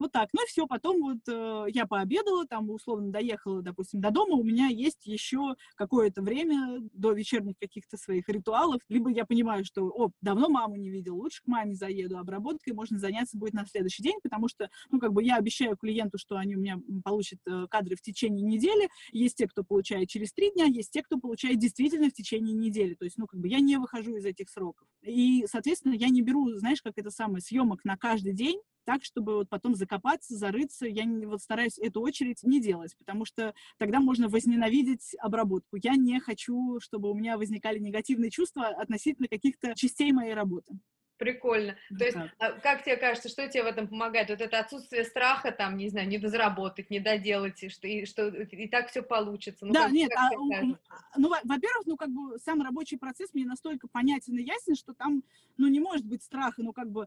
Вот 0.00 0.12
так. 0.12 0.30
Ну, 0.32 0.40
все, 0.46 0.66
потом 0.66 1.02
вот 1.02 1.18
э, 1.28 1.66
я 1.68 1.86
пообедала, 1.86 2.46
там, 2.46 2.70
условно, 2.70 3.12
доехала, 3.12 3.60
допустим, 3.60 4.00
до 4.00 4.10
дома, 4.10 4.34
у 4.34 4.42
меня 4.42 4.68
есть 4.68 5.04
еще 5.04 5.56
какое-то 5.76 6.22
время 6.22 6.78
до 6.94 7.12
вечерних 7.12 7.58
каких-то 7.60 7.98
своих 7.98 8.26
ритуалов, 8.30 8.80
либо 8.88 9.10
я 9.10 9.26
понимаю, 9.26 9.62
что, 9.62 9.88
о, 9.88 10.10
давно 10.22 10.48
маму 10.48 10.76
не 10.76 10.88
видел, 10.88 11.16
лучше 11.16 11.42
к 11.42 11.46
маме 11.46 11.74
заеду, 11.74 12.16
обработкой 12.16 12.72
можно 12.72 12.98
заняться 12.98 13.36
будет 13.36 13.52
на 13.52 13.66
следующий 13.66 14.02
день, 14.02 14.18
потому 14.22 14.48
что, 14.48 14.70
ну, 14.90 14.98
как 15.00 15.12
бы 15.12 15.22
я 15.22 15.36
обещаю 15.36 15.76
клиенту, 15.76 16.16
что 16.16 16.38
они 16.38 16.56
у 16.56 16.60
меня 16.60 16.80
получат 17.04 17.38
э, 17.46 17.66
кадры 17.68 17.94
в 17.94 18.00
течение 18.00 18.42
недели, 18.42 18.88
есть 19.12 19.36
те, 19.36 19.46
кто 19.46 19.64
получает 19.64 20.08
через 20.08 20.32
три 20.32 20.50
дня, 20.50 20.64
есть 20.64 20.92
те, 20.92 21.02
кто 21.02 21.18
получает 21.18 21.58
действительно 21.58 22.08
в 22.08 22.14
течение 22.14 22.54
недели, 22.54 22.94
то 22.94 23.04
есть, 23.04 23.18
ну, 23.18 23.26
как 23.26 23.38
бы 23.38 23.48
я 23.48 23.60
не 23.60 23.76
выхожу 23.76 24.16
из 24.16 24.24
этих 24.24 24.48
сроков. 24.48 24.88
И, 25.02 25.44
соответственно, 25.46 25.92
я 25.92 26.08
не 26.08 26.22
беру, 26.22 26.48
знаешь, 26.56 26.80
как 26.80 26.94
это 26.96 27.10
самое, 27.10 27.42
съемок 27.42 27.84
на 27.84 27.98
каждый 27.98 28.32
день, 28.32 28.60
так, 28.84 29.04
чтобы 29.04 29.34
вот 29.34 29.48
потом 29.48 29.74
закопаться, 29.74 30.36
зарыться. 30.36 30.86
Я 30.86 31.04
не, 31.04 31.26
вот 31.26 31.42
стараюсь 31.42 31.78
эту 31.78 32.00
очередь 32.00 32.42
не 32.42 32.60
делать, 32.60 32.96
потому 32.98 33.24
что 33.24 33.54
тогда 33.78 34.00
можно 34.00 34.28
возненавидеть 34.28 35.14
обработку. 35.18 35.76
Я 35.82 35.96
не 35.96 36.20
хочу, 36.20 36.80
чтобы 36.80 37.10
у 37.10 37.14
меня 37.14 37.38
возникали 37.38 37.78
негативные 37.78 38.30
чувства 38.30 38.68
относительно 38.68 39.28
каких-то 39.28 39.74
частей 39.74 40.12
моей 40.12 40.34
работы. 40.34 40.78
Прикольно. 41.20 41.76
То 41.98 42.04
есть, 42.06 42.16
как. 42.38 42.62
как 42.62 42.82
тебе 42.82 42.96
кажется, 42.96 43.28
что 43.28 43.46
тебе 43.46 43.64
в 43.64 43.66
этом 43.66 43.88
помогает? 43.88 44.30
Вот 44.30 44.40
это 44.40 44.58
отсутствие 44.58 45.04
страха, 45.04 45.52
там, 45.52 45.76
не 45.76 45.90
знаю, 45.90 46.08
не 46.08 46.16
дозаработать, 46.16 46.88
не 46.88 46.98
доделать, 46.98 47.62
и 47.62 47.68
что, 47.68 47.86
и, 47.86 48.06
что 48.06 48.28
и 48.28 48.68
так 48.68 48.88
все 48.88 49.02
получится. 49.02 49.66
Ну, 49.66 49.74
да, 49.74 49.82
как, 49.82 49.92
нет, 49.92 50.08
как 50.08 50.32
а, 50.32 51.18
ну, 51.18 51.28
во-первых, 51.28 51.84
ну, 51.84 51.98
как 51.98 52.08
бы 52.08 52.38
сам 52.38 52.62
рабочий 52.62 52.96
процесс 52.96 53.34
мне 53.34 53.44
настолько 53.44 53.86
понятен 53.86 54.38
и 54.38 54.42
ясен, 54.42 54.74
что 54.74 54.94
там, 54.94 55.22
ну, 55.58 55.68
не 55.68 55.78
может 55.78 56.06
быть 56.06 56.22
страха, 56.22 56.62
ну, 56.62 56.72
как 56.72 56.90
бы 56.90 57.06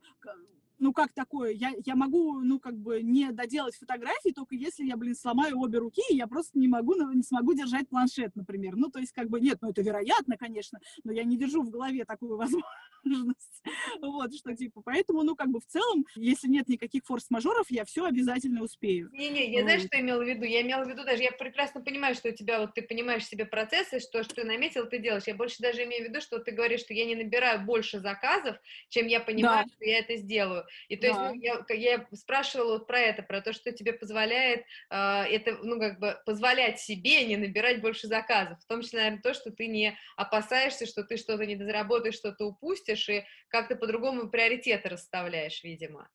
ну 0.83 0.91
как 0.91 1.13
такое, 1.13 1.51
я, 1.51 1.71
я 1.85 1.95
могу, 1.95 2.41
ну 2.41 2.59
как 2.59 2.77
бы 2.77 3.01
не 3.01 3.31
доделать 3.31 3.73
фотографии, 3.75 4.31
только 4.31 4.55
если 4.55 4.83
я, 4.83 4.97
блин, 4.97 5.15
сломаю 5.15 5.57
обе 5.59 5.77
руки, 5.77 6.01
и 6.09 6.15
я 6.15 6.27
просто 6.27 6.59
не 6.59 6.67
могу, 6.67 6.93
ну, 6.95 7.13
не 7.13 7.23
смогу 7.23 7.53
держать 7.53 7.87
планшет, 7.87 8.35
например. 8.35 8.75
Ну 8.75 8.89
то 8.89 8.99
есть 8.99 9.13
как 9.13 9.29
бы 9.29 9.39
нет, 9.39 9.59
ну 9.61 9.69
это 9.69 9.81
вероятно, 9.81 10.35
конечно, 10.37 10.79
но 11.05 11.13
я 11.13 11.23
не 11.23 11.37
держу 11.37 11.63
в 11.63 11.69
голове 11.69 12.03
такую 12.03 12.35
возможность. 13.03 13.63
Вот, 14.01 14.35
что 14.35 14.53
типа, 14.53 14.81
поэтому, 14.83 15.23
ну 15.23 15.37
как 15.37 15.47
бы 15.47 15.61
в 15.61 15.65
целом, 15.65 16.05
если 16.15 16.49
нет 16.49 16.67
никаких 16.67 17.05
форс-мажоров, 17.05 17.67
я 17.69 17.85
все 17.85 18.03
обязательно 18.03 18.61
успею. 18.61 19.09
Не-не, 19.13 19.53
я 19.53 19.63
знаю, 19.63 19.79
что 19.79 19.97
имела 19.97 20.21
в 20.21 20.27
виду. 20.27 20.43
Я 20.43 20.63
имела 20.63 20.83
в 20.83 20.89
виду 20.89 21.05
даже, 21.05 21.23
я 21.23 21.31
прекрасно 21.31 21.79
понимаю, 21.79 22.13
что 22.13 22.27
у 22.27 22.33
тебя, 22.33 22.59
вот 22.59 22.73
ты 22.73 22.81
понимаешь 22.81 23.25
себе 23.25 23.45
процессы, 23.45 24.01
что, 24.01 24.21
что 24.23 24.35
ты 24.35 24.43
наметил, 24.43 24.85
ты 24.85 24.99
делаешь. 24.99 25.23
Я 25.27 25.35
больше 25.35 25.61
даже 25.61 25.85
имею 25.85 26.05
в 26.05 26.09
виду, 26.09 26.19
что 26.19 26.39
ты 26.39 26.51
говоришь, 26.51 26.81
что 26.81 26.93
я 26.93 27.05
не 27.05 27.15
набираю 27.15 27.61
больше 27.61 27.99
заказов, 28.01 28.57
чем 28.89 29.07
я 29.07 29.21
понимаю, 29.21 29.65
да. 29.65 29.73
что 29.73 29.85
я 29.85 29.99
это 29.99 30.17
сделаю. 30.17 30.65
И 30.87 30.95
то 30.95 31.07
да. 31.07 31.07
есть 31.07 31.19
ну, 31.35 31.41
я, 31.41 31.97
я 31.97 32.07
спрашивала 32.13 32.73
вот 32.73 32.87
про 32.87 32.99
это, 32.99 33.23
про 33.23 33.41
то, 33.41 33.53
что 33.53 33.71
тебе 33.71 33.93
позволяет 33.93 34.65
э, 34.89 34.95
это, 34.95 35.57
ну, 35.63 35.79
как 35.79 35.99
бы 35.99 36.17
позволять 36.25 36.79
себе 36.79 37.25
не 37.25 37.37
набирать 37.37 37.81
больше 37.81 38.07
заказов, 38.07 38.59
в 38.61 38.67
том 38.67 38.81
числе, 38.81 38.99
наверное, 38.99 39.21
то, 39.21 39.33
что 39.33 39.51
ты 39.51 39.67
не 39.67 39.97
опасаешься, 40.15 40.85
что 40.85 41.03
ты 41.03 41.17
что-то 41.17 41.45
не 41.45 41.55
дозаработаешь, 41.55 42.15
что-то 42.15 42.45
упустишь, 42.45 43.09
и 43.09 43.23
как-то 43.47 43.75
по-другому 43.75 44.29
приоритеты 44.29 44.89
расставляешь, 44.89 45.63
видимо. 45.63 46.09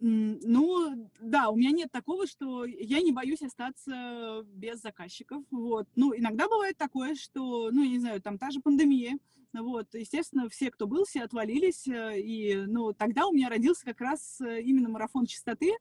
Ну, 0.00 1.10
да, 1.20 1.48
у 1.48 1.56
меня 1.56 1.70
нет 1.70 1.90
такого, 1.90 2.26
что 2.26 2.64
я 2.66 3.00
не 3.00 3.12
боюсь 3.12 3.42
остаться 3.42 4.44
без 4.48 4.80
заказчиков, 4.80 5.42
вот. 5.50 5.88
Ну, 5.96 6.14
иногда 6.14 6.48
бывает 6.48 6.76
такое, 6.76 7.14
что, 7.14 7.70
ну, 7.70 7.82
я 7.82 7.88
не 7.88 7.98
знаю, 8.00 8.20
там 8.20 8.36
та 8.36 8.50
же 8.50 8.60
пандемия, 8.60 9.18
вот, 9.62 9.94
естественно, 9.94 10.48
все, 10.48 10.70
кто 10.70 10.86
был, 10.86 11.04
все 11.04 11.22
отвалились, 11.22 11.86
э, 11.86 12.20
и, 12.20 12.56
ну, 12.66 12.92
тогда 12.92 13.26
у 13.26 13.32
меня 13.32 13.48
родился 13.48 13.84
как 13.84 14.00
раз 14.00 14.40
э, 14.40 14.62
именно 14.62 14.88
марафон 14.88 15.26
чистоты, 15.26 15.72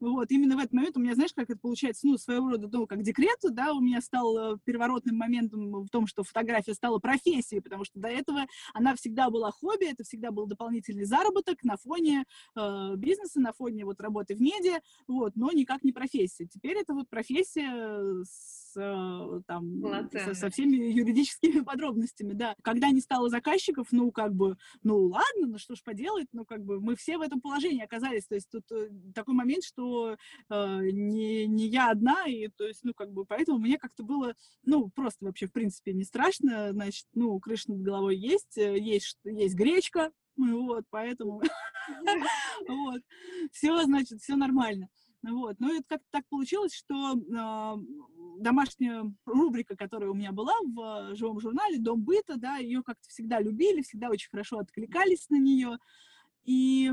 вот, 0.00 0.30
именно 0.30 0.56
в 0.56 0.58
этот 0.58 0.72
момент 0.72 0.96
у 0.96 1.00
меня, 1.00 1.14
знаешь, 1.14 1.32
как 1.34 1.50
это 1.50 1.58
получается, 1.58 2.06
ну, 2.06 2.16
своего 2.16 2.50
рода, 2.50 2.68
ну, 2.72 2.86
как 2.86 3.02
декрет, 3.02 3.38
да, 3.42 3.72
у 3.72 3.80
меня 3.80 4.00
стал 4.00 4.54
э, 4.54 4.58
переворотным 4.64 5.16
моментом 5.16 5.84
в 5.84 5.88
том, 5.90 6.06
что 6.06 6.24
фотография 6.24 6.74
стала 6.74 6.98
профессией, 6.98 7.60
потому 7.60 7.84
что 7.84 8.00
до 8.00 8.08
этого 8.08 8.46
она 8.74 8.94
всегда 8.96 9.30
была 9.30 9.50
хобби, 9.50 9.90
это 9.90 10.02
всегда 10.04 10.30
был 10.30 10.46
дополнительный 10.46 11.04
заработок 11.04 11.62
на 11.62 11.76
фоне 11.76 12.24
э, 12.56 12.94
бизнеса, 12.96 13.40
на 13.40 13.52
фоне 13.52 13.84
вот 13.84 14.00
работы 14.00 14.34
в 14.34 14.40
медиа, 14.40 14.80
вот, 15.06 15.36
но 15.36 15.52
никак 15.52 15.84
не 15.84 15.92
профессия. 15.92 16.46
Теперь 16.46 16.78
это 16.78 16.94
вот 16.94 17.08
профессия 17.08 18.24
с 18.24 18.60
Э, 18.76 19.40
там, 19.46 19.82
со, 20.12 20.34
со 20.34 20.50
всеми 20.50 20.76
юридическими 20.76 21.60
подробностями, 21.64 22.32
да. 22.32 22.54
Когда 22.62 22.88
не 22.90 23.00
стало 23.00 23.19
заказчиков, 23.28 23.88
ну, 23.92 24.10
как 24.12 24.34
бы, 24.34 24.56
ну, 24.82 25.06
ладно, 25.06 25.46
ну, 25.46 25.58
что 25.58 25.74
ж 25.74 25.82
поделать, 25.82 26.28
ну, 26.32 26.44
как 26.44 26.64
бы, 26.64 26.80
мы 26.80 26.96
все 26.96 27.18
в 27.18 27.22
этом 27.22 27.40
положении 27.40 27.84
оказались, 27.84 28.26
то 28.26 28.34
есть 28.34 28.48
тут 28.50 28.70
э, 28.72 28.90
такой 29.14 29.34
момент, 29.34 29.64
что 29.64 30.16
э, 30.48 30.80
не, 30.90 31.46
не 31.46 31.66
я 31.66 31.90
одна, 31.90 32.26
и, 32.26 32.48
то 32.48 32.66
есть, 32.66 32.80
ну, 32.84 32.94
как 32.94 33.12
бы, 33.12 33.24
поэтому 33.24 33.58
мне 33.58 33.78
как-то 33.78 34.02
было, 34.02 34.34
ну, 34.64 34.88
просто 34.90 35.24
вообще, 35.24 35.46
в 35.46 35.52
принципе, 35.52 35.92
не 35.92 36.04
страшно, 36.04 36.72
значит, 36.72 37.06
ну, 37.14 37.38
крыша 37.40 37.72
над 37.72 37.82
головой 37.82 38.16
есть, 38.16 38.56
э, 38.58 38.78
есть, 38.78 39.18
есть 39.24 39.54
гречка, 39.54 40.12
вот, 40.36 40.84
поэтому, 40.90 41.42
вот, 42.68 43.02
все, 43.52 43.82
значит, 43.84 44.20
все 44.20 44.36
нормально. 44.36 44.88
Вот. 45.22 45.56
Ну, 45.58 45.74
это 45.74 45.84
как-то 45.86 46.06
так 46.10 46.26
получилось, 46.28 46.74
что 46.74 47.14
э, 47.14 48.40
домашняя 48.40 49.04
рубрика, 49.26 49.76
которая 49.76 50.10
у 50.10 50.14
меня 50.14 50.32
была 50.32 50.54
в 50.62 51.14
живом 51.14 51.40
журнале 51.40 51.78
«Дом 51.78 52.02
быта», 52.02 52.36
да, 52.36 52.56
ее 52.56 52.82
как-то 52.82 53.08
всегда 53.08 53.40
любили, 53.40 53.82
всегда 53.82 54.08
очень 54.08 54.30
хорошо 54.30 54.58
откликались 54.58 55.28
на 55.28 55.38
нее. 55.38 55.78
И 56.44 56.90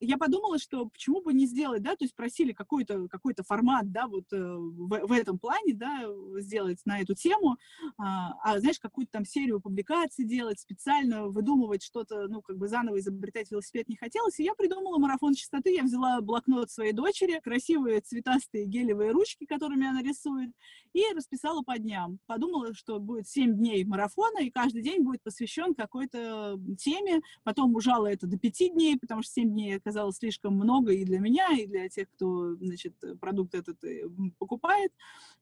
я 0.00 0.16
подумала, 0.16 0.58
что 0.58 0.86
почему 0.86 1.22
бы 1.22 1.32
не 1.32 1.46
сделать, 1.46 1.82
да, 1.82 1.96
то 1.96 2.04
есть 2.04 2.14
просили 2.14 2.52
какой-то 2.52 3.08
какой 3.08 3.34
формат, 3.46 3.90
да, 3.92 4.06
вот 4.06 4.32
э, 4.32 4.36
в, 4.36 5.06
в 5.06 5.12
этом 5.12 5.38
плане, 5.38 5.74
да, 5.74 6.06
сделать 6.38 6.80
на 6.84 7.00
эту 7.00 7.14
тему, 7.14 7.56
а, 7.98 8.34
а 8.42 8.58
знаешь, 8.58 8.78
какую-то 8.78 9.12
там 9.12 9.24
серию 9.24 9.60
публикаций 9.60 10.24
делать, 10.24 10.58
специально 10.58 11.26
выдумывать 11.26 11.82
что-то, 11.82 12.26
ну, 12.28 12.42
как 12.42 12.58
бы 12.58 12.68
заново 12.68 12.98
изобретать 12.98 13.50
велосипед 13.50 13.88
не 13.88 13.96
хотелось, 13.96 14.38
и 14.40 14.44
я 14.44 14.54
придумала 14.54 14.98
марафон 14.98 15.34
чистоты, 15.34 15.74
я 15.74 15.82
взяла 15.82 16.20
блокнот 16.20 16.70
своей 16.70 16.92
дочери, 16.92 17.40
красивые 17.42 18.00
цветастые 18.00 18.66
гелевые 18.66 19.12
ручки, 19.12 19.46
которыми 19.46 19.86
она 19.86 20.02
рисует, 20.02 20.50
и 20.92 21.02
расписала 21.14 21.62
по 21.62 21.78
дням. 21.78 22.18
Подумала, 22.26 22.74
что 22.74 22.98
будет 22.98 23.28
7 23.28 23.56
дней 23.56 23.84
марафона, 23.84 24.40
и 24.40 24.50
каждый 24.50 24.82
день 24.82 25.02
будет 25.02 25.22
посвящен 25.22 25.74
какой-то 25.74 26.58
теме, 26.78 27.20
потом 27.44 27.74
ужала 27.74 28.06
это 28.06 28.26
до 28.26 28.38
5 28.38 28.72
дней, 28.72 28.98
потому 28.98 29.22
что 29.22 29.32
7 29.32 29.50
дней 29.50 29.80
оказалось 29.88 30.16
слишком 30.16 30.54
много 30.54 30.92
и 30.92 31.04
для 31.04 31.18
меня, 31.18 31.48
и 31.56 31.66
для 31.66 31.88
тех, 31.88 32.08
кто, 32.10 32.54
значит, 32.56 32.94
продукт 33.20 33.54
этот 33.54 33.82
э, 33.84 34.04
покупает. 34.38 34.92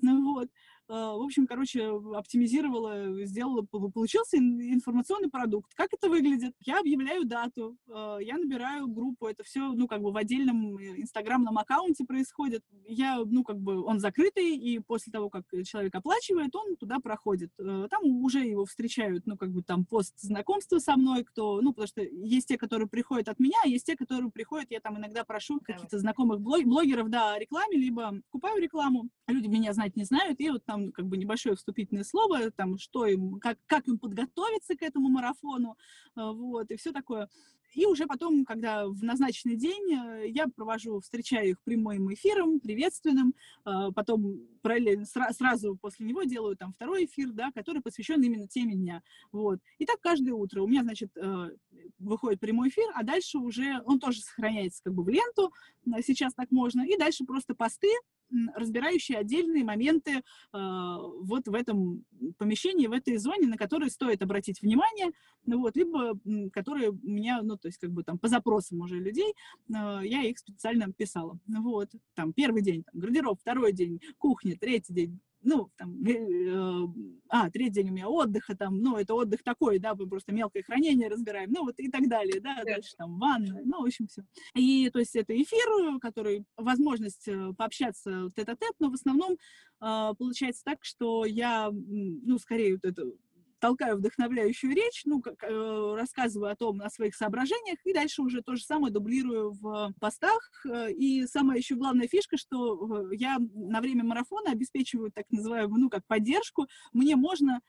Ну 0.00 0.34
вот. 0.34 0.48
А, 0.88 1.14
в 1.16 1.22
общем, 1.22 1.46
короче, 1.46 1.84
оптимизировала, 2.14 3.24
сделала, 3.24 3.62
получился 3.62 4.36
информационный 4.36 5.28
продукт. 5.28 5.74
Как 5.74 5.92
это 5.92 6.08
выглядит? 6.08 6.54
Я 6.60 6.78
объявляю 6.80 7.24
дату, 7.24 7.76
а, 7.90 8.18
я 8.18 8.38
набираю 8.38 8.86
группу, 8.86 9.26
это 9.26 9.42
все, 9.42 9.72
ну, 9.72 9.88
как 9.88 10.00
бы 10.00 10.12
в 10.12 10.16
отдельном 10.16 10.76
э, 10.76 11.00
инстаграмном 11.00 11.58
аккаунте 11.58 12.04
происходит. 12.04 12.62
Я, 12.86 13.20
ну, 13.24 13.42
как 13.42 13.58
бы 13.58 13.82
он 13.82 13.98
закрытый, 13.98 14.56
и 14.56 14.78
после 14.78 15.12
того, 15.12 15.28
как 15.28 15.44
человек 15.64 15.94
оплачивает, 15.94 16.54
он 16.54 16.76
туда 16.76 17.00
проходит. 17.00 17.50
Э, 17.58 17.88
там 17.90 18.04
уже 18.04 18.40
его 18.40 18.64
встречают, 18.64 19.26
ну, 19.26 19.36
как 19.36 19.50
бы 19.50 19.62
там 19.62 19.84
пост 19.84 20.14
знакомства 20.20 20.78
со 20.78 20.96
мной, 20.96 21.24
кто, 21.24 21.60
ну, 21.62 21.70
потому 21.70 21.88
что 21.88 22.02
есть 22.02 22.48
те, 22.48 22.58
которые 22.58 22.88
приходят 22.88 23.28
от 23.28 23.40
меня, 23.40 23.58
а 23.64 23.68
есть 23.68 23.86
те, 23.86 23.96
которые 23.96 24.30
приходят, 24.30 24.70
я 24.70 24.80
там 24.80 24.98
иногда 24.98 25.24
прошу 25.24 25.58
каких-то 25.60 25.98
знакомых 25.98 26.40
блогеров, 26.40 27.10
да, 27.10 27.34
о 27.34 27.38
рекламе, 27.38 27.76
либо 27.76 28.20
купаю 28.30 28.62
рекламу, 28.62 29.08
люди 29.26 29.48
меня 29.48 29.72
знать 29.72 29.96
не 29.96 30.04
знают, 30.04 30.38
и 30.40 30.50
вот 30.50 30.64
там 30.64 30.75
там 30.76 30.92
как 30.92 31.06
бы 31.06 31.16
небольшое 31.16 31.56
вступительное 31.56 32.04
слово, 32.04 32.50
там, 32.50 32.78
что 32.78 33.06
им, 33.06 33.38
как, 33.40 33.58
как 33.66 33.88
им 33.88 33.98
подготовиться 33.98 34.76
к 34.76 34.82
этому 34.82 35.08
марафону, 35.08 35.76
э, 36.16 36.20
вот, 36.20 36.70
и 36.70 36.76
все 36.76 36.92
такое. 36.92 37.28
И 37.72 37.84
уже 37.84 38.06
потом, 38.06 38.44
когда 38.44 38.86
в 38.86 39.02
назначенный 39.02 39.56
день, 39.56 39.92
э, 39.92 40.28
я 40.28 40.46
провожу, 40.48 41.00
встречаю 41.00 41.50
их 41.50 41.62
прямым 41.62 42.12
эфиром, 42.12 42.60
приветственным, 42.60 43.34
э, 43.64 43.90
потом 43.94 44.40
параллельно, 44.62 45.06
сразу 45.06 45.76
после 45.76 46.06
него 46.06 46.24
делаю 46.24 46.56
там 46.56 46.72
второй 46.74 47.06
эфир, 47.06 47.32
да, 47.32 47.50
который 47.52 47.80
посвящен 47.80 48.22
именно 48.22 48.46
теме 48.46 48.74
дня, 48.74 49.02
вот. 49.32 49.58
И 49.78 49.86
так 49.86 50.00
каждое 50.00 50.32
утро 50.32 50.62
у 50.62 50.66
меня, 50.66 50.82
значит, 50.82 51.10
выходит 51.98 52.40
прямой 52.40 52.68
эфир, 52.68 52.90
а 52.94 53.04
дальше 53.04 53.38
уже 53.38 53.80
он 53.84 54.00
тоже 54.00 54.20
сохраняется 54.20 54.82
как 54.82 54.94
бы 54.94 55.04
в 55.04 55.08
ленту, 55.08 55.52
сейчас 56.02 56.34
так 56.34 56.50
можно, 56.50 56.82
и 56.82 56.96
дальше 56.98 57.24
просто 57.24 57.54
посты, 57.54 57.92
разбирающие 58.54 59.18
отдельные 59.18 59.64
моменты 59.64 60.10
э, 60.12 60.22
вот 60.52 61.46
в 61.46 61.54
этом 61.54 62.04
помещении, 62.38 62.86
в 62.86 62.92
этой 62.92 63.16
зоне, 63.16 63.46
на 63.48 63.56
которые 63.56 63.90
стоит 63.90 64.22
обратить 64.22 64.62
внимание, 64.62 65.12
ну, 65.44 65.60
вот, 65.60 65.76
либо 65.76 66.18
которые 66.52 66.90
у 66.90 66.98
меня, 67.02 67.42
ну, 67.42 67.56
то 67.56 67.68
есть 67.68 67.78
как 67.78 67.90
бы 67.90 68.02
там 68.02 68.18
по 68.18 68.28
запросам 68.28 68.80
уже 68.80 68.98
людей, 68.98 69.32
э, 69.68 70.00
я 70.02 70.22
их 70.22 70.38
специально 70.38 70.92
писала. 70.92 71.38
Вот, 71.46 71.90
там 72.14 72.32
первый 72.32 72.62
день 72.62 72.82
там, 72.82 73.00
гардероб, 73.00 73.40
второй 73.40 73.72
день 73.72 74.00
кухня, 74.18 74.56
третий 74.58 74.92
день 74.92 75.20
ну, 75.42 75.70
там, 75.76 76.04
э, 76.04 76.86
а, 77.28 77.50
третий 77.50 77.74
день 77.74 77.90
у 77.90 77.92
меня 77.92 78.08
отдыха, 78.08 78.56
там, 78.56 78.78
ну, 78.80 78.96
это 78.96 79.14
отдых 79.14 79.42
такой, 79.42 79.78
да, 79.78 79.94
мы 79.94 80.08
просто 80.08 80.32
мелкое 80.32 80.62
хранение 80.62 81.08
разбираем, 81.08 81.50
ну, 81.52 81.64
вот 81.64 81.78
и 81.78 81.90
так 81.90 82.08
далее, 82.08 82.40
да, 82.40 82.62
дальше 82.64 82.94
там 82.96 83.18
ванна, 83.18 83.60
ну, 83.64 83.82
в 83.82 83.86
общем, 83.86 84.06
все. 84.06 84.22
И, 84.54 84.90
то 84.90 84.98
есть, 84.98 85.14
это 85.16 85.40
эфир, 85.40 85.98
который, 86.00 86.44
возможность 86.56 87.28
э, 87.28 87.52
пообщаться 87.56 88.30
тет-а-тет, 88.34 88.72
но 88.78 88.90
в 88.90 88.94
основном 88.94 89.32
э, 89.32 90.12
получается 90.18 90.62
так, 90.64 90.78
что 90.82 91.24
я, 91.24 91.70
ну, 91.72 92.38
скорее 92.38 92.74
вот 92.74 92.84
это 92.84 93.04
толкаю 93.58 93.96
вдохновляющую 93.96 94.74
речь, 94.74 95.02
ну, 95.04 95.20
как, 95.20 95.42
э, 95.42 95.94
рассказываю 95.96 96.52
о 96.52 96.56
том, 96.56 96.80
о 96.80 96.90
своих 96.90 97.14
соображениях, 97.14 97.78
и 97.84 97.92
дальше 97.92 98.22
уже 98.22 98.42
то 98.42 98.56
же 98.56 98.62
самое 98.62 98.92
дублирую 98.92 99.52
в 99.52 99.92
постах. 100.00 100.50
Э, 100.66 100.90
и 100.92 101.26
самая 101.26 101.58
еще 101.58 101.74
главная 101.74 102.08
фишка, 102.08 102.36
что 102.36 103.10
э, 103.10 103.16
я 103.16 103.38
на 103.54 103.80
время 103.80 104.04
марафона 104.04 104.52
обеспечиваю 104.52 105.10
так 105.12 105.24
называемую, 105.30 105.80
ну, 105.80 105.90
как 105.90 106.06
поддержку. 106.06 106.66
Мне 106.92 107.16
можно 107.16 107.60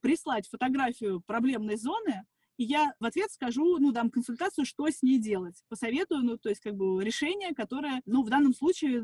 прислать 0.00 0.48
фотографию 0.48 1.22
проблемной 1.26 1.76
зоны, 1.76 2.24
и 2.56 2.64
я 2.64 2.94
в 3.00 3.04
ответ 3.04 3.32
скажу, 3.32 3.78
ну, 3.78 3.90
дам 3.90 4.10
консультацию, 4.10 4.64
что 4.64 4.86
с 4.88 5.02
ней 5.02 5.18
делать. 5.18 5.62
Посоветую, 5.68 6.22
ну, 6.22 6.38
то 6.38 6.48
есть, 6.48 6.60
как 6.60 6.74
бы, 6.74 7.02
решение, 7.02 7.54
которое, 7.54 8.00
ну, 8.06 8.22
в 8.22 8.30
данном 8.30 8.54
случае 8.54 9.02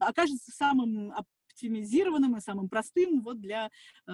окажется 0.00 0.50
самым 0.52 1.12
оптимизированным 1.60 2.36
и 2.36 2.40
самым 2.40 2.68
простым 2.68 3.20
вот 3.20 3.40
для, 3.40 3.70
э, 4.06 4.12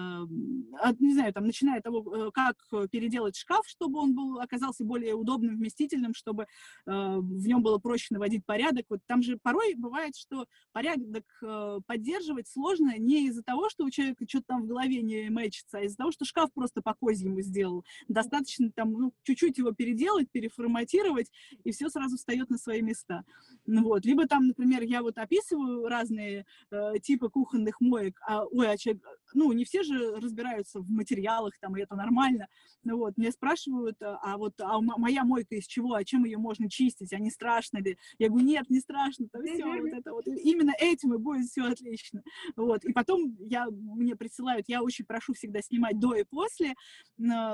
не 0.99 1.13
знаю, 1.13 1.33
там, 1.33 1.45
начиная 1.45 1.77
от 1.77 1.83
того, 1.83 2.27
э, 2.27 2.31
как 2.33 2.57
переделать 2.91 3.35
шкаф, 3.35 3.65
чтобы 3.67 3.99
он 3.99 4.15
был, 4.15 4.39
оказался 4.39 4.83
более 4.83 5.13
удобным, 5.13 5.55
вместительным, 5.57 6.13
чтобы 6.13 6.43
э, 6.43 6.47
в 6.85 7.47
нем 7.47 7.61
было 7.61 7.77
проще 7.77 8.07
наводить 8.13 8.45
порядок. 8.45 8.85
Вот 8.89 8.99
там 9.07 9.21
же 9.21 9.37
порой 9.41 9.75
бывает, 9.75 10.15
что 10.15 10.45
порядок 10.73 11.23
э, 11.41 11.79
поддерживать 11.85 12.47
сложно 12.47 12.97
не 12.97 13.27
из-за 13.27 13.43
того, 13.43 13.69
что 13.69 13.85
у 13.85 13.89
человека 13.89 14.25
что-то 14.27 14.45
там 14.47 14.63
в 14.63 14.67
голове 14.67 15.01
не 15.01 15.29
мэчится, 15.29 15.79
а 15.79 15.81
из-за 15.81 15.97
того, 15.97 16.11
что 16.11 16.25
шкаф 16.25 16.51
просто 16.53 16.81
по 16.81 16.93
козьему 16.93 17.41
сделал. 17.41 17.85
Достаточно 18.07 18.71
там, 18.75 18.91
ну, 18.91 19.13
чуть-чуть 19.23 19.57
его 19.57 19.71
переделать, 19.71 20.29
переформатировать, 20.31 21.31
и 21.63 21.71
все 21.71 21.89
сразу 21.89 22.17
встает 22.17 22.49
на 22.49 22.57
свои 22.57 22.81
места. 22.81 23.23
Ну, 23.65 23.83
вот. 23.83 24.05
Либо 24.05 24.27
там, 24.27 24.47
например, 24.47 24.83
я 24.83 25.01
вот 25.01 25.17
описываю 25.17 25.87
разные 25.87 26.45
э, 26.71 26.99
типы 27.01 27.29
кухонных 27.37 27.79
моек, 27.79 28.19
а, 28.27 28.45
ой, 28.45 28.67
а 28.67 28.77
человек, 28.77 29.03
ну, 29.35 29.51
не 29.51 29.63
все 29.63 29.83
же 29.83 30.15
разбираются 30.15 30.79
в 30.79 30.89
материалах, 30.89 31.53
там, 31.59 31.77
и 31.77 31.81
это 31.81 31.95
нормально, 31.95 32.47
ну, 32.83 32.97
вот, 32.97 33.15
мне 33.15 33.31
спрашивают, 33.31 34.01
а, 34.01 34.17
а 34.23 34.37
вот, 34.37 34.53
а 34.59 34.81
моя 34.81 35.23
мойка 35.23 35.53
из 35.53 35.67
чего, 35.67 35.93
а 35.93 36.03
чем 36.03 36.25
ее 36.25 36.39
можно 36.39 36.67
чистить, 36.67 37.13
а 37.13 37.19
не 37.19 37.29
страшно 37.29 37.77
ли? 37.77 37.95
Я 38.17 38.29
говорю, 38.29 38.47
нет, 38.47 38.67
не 38.71 38.79
страшно, 38.79 39.27
там 39.31 39.43
все, 39.45 39.65
вот 39.65 39.91
это 39.93 40.13
вот, 40.13 40.25
именно 40.25 40.73
этим 40.79 41.13
и 41.13 41.19
будет 41.19 41.45
все 41.45 41.61
отлично, 41.61 42.23
вот, 42.55 42.83
и 42.85 42.91
потом 42.91 43.37
я, 43.39 43.67
мне 43.69 44.15
присылают, 44.15 44.65
я 44.67 44.81
очень 44.81 45.05
прошу 45.05 45.35
всегда 45.35 45.61
снимать 45.61 45.99
до 45.99 46.15
и 46.15 46.23
после, 46.23 46.73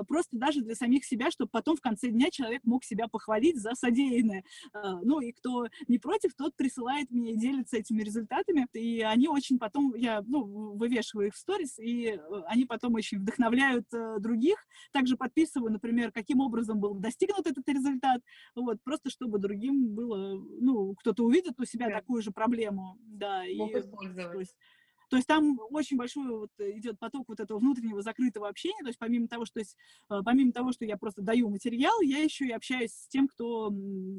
просто 0.08 0.38
даже 0.38 0.62
для 0.62 0.76
самих 0.76 1.04
себя, 1.04 1.30
чтобы 1.30 1.50
потом 1.52 1.76
в 1.76 1.82
конце 1.82 2.08
дня 2.08 2.30
человек 2.32 2.62
мог 2.64 2.86
себя 2.86 3.10
похвалить 3.10 3.58
за 3.58 3.76
содеянное, 3.76 4.46
а, 4.72 5.02
ну, 5.02 5.20
и 5.20 5.34
кто 5.34 5.68
не 5.90 5.98
против, 5.98 6.36
тот 6.36 6.56
присылает 6.56 7.12
мне 7.12 7.34
и 7.34 7.38
делится 7.38 7.76
этими 7.76 8.02
результатами, 8.02 8.66
и 8.72 9.02
они 9.02 9.28
очень 9.28 9.60
потом 9.64 9.96
я, 9.96 10.22
ну, 10.28 10.76
вывешиваю 10.76 11.28
их 11.28 11.36
в 11.36 11.38
сторис, 11.38 11.80
и 11.80 12.08
э, 12.08 12.20
они 12.48 12.66
потом 12.66 12.96
очень 12.96 13.20
вдохновляют 13.20 13.86
э, 13.94 14.18
других. 14.20 14.58
Также 14.92 15.16
подписываю, 15.16 15.72
например, 15.72 16.12
каким 16.12 16.42
образом 16.42 16.82
был 16.82 16.96
достигнут 16.96 17.48
этот 17.48 17.66
результат, 17.70 18.22
вот, 18.56 18.84
просто 18.84 19.10
чтобы 19.10 19.40
другим 19.40 19.96
было, 19.96 20.38
ну, 20.60 20.96
кто-то 20.96 21.24
увидит 21.24 21.58
у 21.62 21.64
себя 21.64 21.88
да. 21.88 22.00
такую 22.00 22.22
же 22.22 22.32
проблему, 22.32 22.98
да, 23.00 23.46
и, 23.46 23.58
то 23.58 24.40
есть, 24.40 24.54
то 25.14 25.18
есть 25.18 25.28
там 25.28 25.60
очень 25.70 25.96
большой 25.96 26.28
вот 26.28 26.50
идет 26.58 26.98
поток 26.98 27.26
вот 27.28 27.40
этого 27.40 27.60
внутреннего 27.60 28.02
закрытого 28.02 28.50
общения, 28.50 28.82
то 28.82 28.88
есть 28.88 28.98
помимо 28.98 29.28
того, 29.28 29.46
что, 29.46 29.60
есть, 29.60 29.78
э, 30.10 30.22
помимо 30.26 30.52
того, 30.52 30.72
что 30.72 30.86
я 30.86 30.98
просто 30.98 31.22
даю 31.22 31.52
материал, 31.52 32.02
я 32.02 32.18
еще 32.18 32.48
и 32.48 32.52
общаюсь 32.52 32.94
с 32.94 33.08
тем, 33.10 33.28
кто 33.28 33.72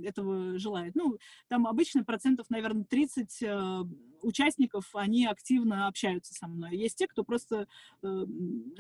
этого 0.04 0.56
желает. 0.56 0.94
Ну, 0.94 1.18
там 1.48 1.66
обычно 1.66 2.04
процентов, 2.04 2.46
наверное, 2.48 2.84
30 2.84 3.42
э, 3.42 3.80
участников, 4.22 4.88
они 4.94 5.26
активно 5.26 5.88
общаются 5.88 6.32
со 6.32 6.46
мной. 6.46 6.76
Есть 6.76 6.96
те, 6.96 7.08
кто 7.08 7.24
просто 7.24 7.66
э, 8.04 8.26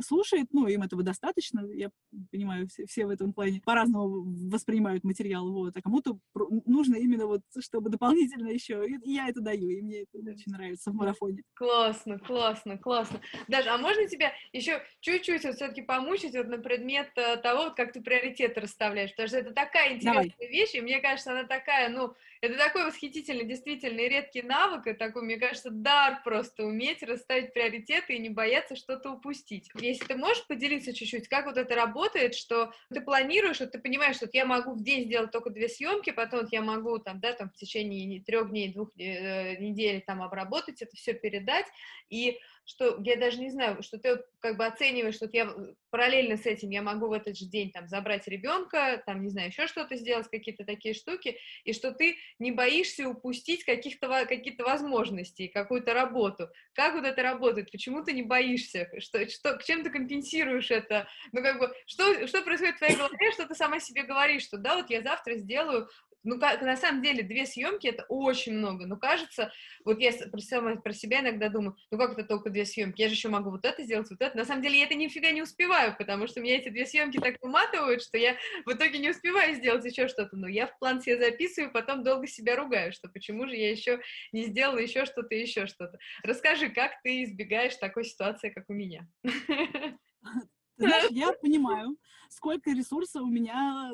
слушает, 0.00 0.46
ну, 0.52 0.68
им 0.68 0.82
этого 0.82 1.02
достаточно, 1.02 1.66
я 1.72 1.90
понимаю, 2.30 2.68
все, 2.68 2.86
все 2.86 3.06
в 3.06 3.10
этом 3.10 3.32
плане 3.32 3.60
по-разному 3.64 4.22
воспринимают 4.50 5.02
материал, 5.02 5.50
вот, 5.50 5.76
а 5.76 5.82
кому-то 5.82 6.20
нужно 6.64 6.94
именно 6.94 7.26
вот, 7.26 7.42
чтобы 7.58 7.90
дополнительно 7.90 8.50
еще, 8.50 8.86
и 8.86 9.12
я 9.12 9.28
это 9.28 9.40
даю, 9.40 9.68
и 9.68 9.82
мне 9.82 10.02
это 10.02 10.30
очень 10.30 10.52
нравится 10.52 10.92
в 10.92 10.94
марафоне. 10.94 11.42
Класс! 11.54 12.03
Классно, 12.04 12.18
классно, 12.18 12.78
классно. 12.78 13.20
Даже, 13.48 13.70
а 13.70 13.78
можно 13.78 14.06
тебя 14.06 14.32
еще 14.52 14.82
чуть-чуть 15.00 15.44
вот 15.44 15.54
все-таки 15.54 15.80
помучить 15.80 16.36
вот 16.36 16.48
на 16.48 16.58
предмет 16.58 17.10
э, 17.16 17.36
того, 17.38 17.64
вот 17.64 17.76
как 17.76 17.92
ты 17.92 18.02
приоритеты 18.02 18.60
расставляешь, 18.60 19.10
потому 19.10 19.28
что 19.28 19.38
это 19.38 19.52
такая 19.52 19.94
интересная 19.94 20.24
Давай. 20.36 20.48
вещь, 20.50 20.74
и 20.74 20.82
мне 20.82 21.00
кажется, 21.00 21.32
она 21.32 21.44
такая, 21.44 21.88
ну, 21.88 22.14
это 22.44 22.58
такой 22.58 22.84
восхитительный, 22.84 23.44
действительно, 23.44 24.00
редкий 24.00 24.42
навык, 24.42 24.86
и 24.86 24.92
такой, 24.92 25.22
мне 25.22 25.36
кажется, 25.36 25.70
дар 25.70 26.22
просто 26.22 26.64
уметь 26.64 27.02
расставить 27.02 27.52
приоритеты 27.52 28.14
и 28.14 28.18
не 28.18 28.28
бояться 28.28 28.76
что-то 28.76 29.12
упустить. 29.12 29.70
Если 29.74 30.04
ты 30.04 30.16
можешь 30.16 30.46
поделиться 30.46 30.92
чуть-чуть, 30.92 31.28
как 31.28 31.46
вот 31.46 31.56
это 31.56 31.74
работает, 31.74 32.34
что 32.34 32.72
ты 32.92 33.00
планируешь, 33.00 33.56
что 33.56 33.66
ты 33.66 33.78
понимаешь, 33.78 34.16
что 34.16 34.26
вот 34.26 34.34
я 34.34 34.44
могу 34.46 34.74
в 34.74 34.82
день 34.82 35.06
сделать 35.06 35.30
только 35.30 35.50
две 35.50 35.68
съемки, 35.68 36.10
потом 36.10 36.40
вот 36.40 36.52
я 36.52 36.62
могу 36.62 36.98
там, 36.98 37.20
да, 37.20 37.32
там 37.32 37.50
в 37.50 37.54
течение 37.54 38.22
трех 38.22 38.50
дней, 38.50 38.72
двух 38.72 38.90
э, 38.98 39.56
недель 39.56 40.02
там 40.06 40.22
обработать 40.22 40.82
это 40.82 40.94
все, 40.96 41.14
передать, 41.14 41.66
и 42.10 42.38
что 42.64 42.98
я 43.04 43.16
даже 43.16 43.40
не 43.40 43.50
знаю, 43.50 43.82
что 43.82 43.98
ты 43.98 44.22
как 44.40 44.56
бы 44.56 44.64
оцениваешь, 44.64 45.16
что 45.16 45.28
я 45.32 45.54
параллельно 45.90 46.36
с 46.36 46.46
этим 46.46 46.70
я 46.70 46.82
могу 46.82 47.08
в 47.08 47.12
этот 47.12 47.36
же 47.36 47.44
день 47.46 47.70
там 47.70 47.88
забрать 47.88 48.26
ребенка, 48.26 49.02
там, 49.06 49.22
не 49.22 49.28
знаю, 49.28 49.48
еще 49.48 49.66
что-то 49.66 49.96
сделать, 49.96 50.28
какие-то 50.28 50.64
такие 50.64 50.94
штуки, 50.94 51.38
и 51.64 51.72
что 51.72 51.92
ты 51.92 52.16
не 52.38 52.52
боишься 52.52 53.08
упустить 53.08 53.64
каких-то 53.64 54.26
какие-то 54.26 54.64
возможности, 54.64 55.46
какую-то 55.46 55.94
работу. 55.94 56.48
Как 56.72 56.94
вот 56.94 57.04
это 57.04 57.22
работает? 57.22 57.70
Почему 57.70 58.02
ты 58.02 58.12
не 58.12 58.22
боишься? 58.22 58.90
Что, 58.98 59.28
что, 59.28 59.58
чем 59.62 59.84
ты 59.84 59.90
компенсируешь 59.90 60.70
это? 60.70 61.06
Ну, 61.32 61.42
как 61.42 61.58
бы, 61.58 61.72
что, 61.86 62.26
что 62.26 62.42
происходит 62.42 62.76
в 62.76 62.78
твоей 62.78 62.96
голове, 62.96 63.32
что 63.32 63.46
ты 63.46 63.54
сама 63.54 63.78
себе 63.78 64.02
говоришь, 64.02 64.42
что 64.42 64.56
да, 64.56 64.76
вот 64.76 64.90
я 64.90 65.02
завтра 65.02 65.36
сделаю 65.36 65.88
ну, 66.24 66.40
как, 66.40 66.62
на 66.62 66.76
самом 66.76 67.02
деле, 67.02 67.22
две 67.22 67.46
съемки 67.46 67.86
это 67.86 68.04
очень 68.08 68.54
много. 68.54 68.86
Но 68.86 68.96
кажется, 68.96 69.52
вот 69.84 70.00
я 70.00 70.12
про, 70.12 70.40
сама, 70.40 70.76
про 70.76 70.92
себя 70.92 71.20
иногда 71.20 71.48
думаю, 71.50 71.76
ну 71.90 71.98
как 71.98 72.12
это 72.12 72.24
только 72.24 72.50
две 72.50 72.64
съемки? 72.64 73.02
Я 73.02 73.08
же 73.08 73.14
еще 73.14 73.28
могу 73.28 73.50
вот 73.50 73.64
это 73.64 73.82
сделать, 73.82 74.08
вот 74.10 74.20
это. 74.20 74.36
На 74.36 74.44
самом 74.44 74.62
деле 74.62 74.78
я 74.78 74.86
это 74.86 74.94
нифига 74.94 75.30
не 75.30 75.42
успеваю, 75.42 75.94
потому 75.96 76.26
что 76.26 76.40
меня 76.40 76.56
эти 76.56 76.70
две 76.70 76.86
съемки 76.86 77.18
так 77.18 77.36
уматывают, 77.42 78.02
что 78.02 78.16
я 78.16 78.36
в 78.64 78.72
итоге 78.72 78.98
не 78.98 79.10
успеваю 79.10 79.54
сделать 79.54 79.84
еще 79.84 80.08
что-то. 80.08 80.36
Но 80.36 80.48
я 80.48 80.66
в 80.66 80.78
план 80.78 81.02
себе 81.02 81.18
записываю, 81.18 81.70
потом 81.70 82.02
долго 82.02 82.26
себя 82.26 82.56
ругаю, 82.56 82.92
что 82.92 83.08
почему 83.08 83.46
же 83.46 83.54
я 83.54 83.70
еще 83.70 84.00
не 84.32 84.44
сделала 84.44 84.78
еще 84.78 85.04
что-то, 85.04 85.34
еще 85.34 85.66
что-то. 85.66 85.98
Расскажи, 86.22 86.70
как 86.70 87.02
ты 87.02 87.24
избегаешь 87.24 87.76
такой 87.76 88.04
ситуации, 88.04 88.48
как 88.48 88.64
у 88.68 88.72
меня? 88.72 89.06
знаешь, 90.86 91.10
я 91.10 91.32
понимаю, 91.42 91.96
сколько 92.28 92.70
ресурсов 92.70 93.22
у 93.22 93.30
меня 93.30 93.92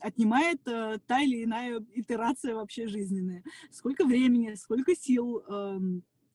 отнимает 0.00 0.60
э, 0.66 0.98
та 1.06 1.20
или 1.20 1.44
иная 1.44 1.84
итерация 1.94 2.54
вообще 2.54 2.86
жизненная. 2.86 3.42
Сколько 3.70 4.04
времени, 4.04 4.54
сколько 4.54 4.94
сил, 4.94 5.42
э, 5.48 5.78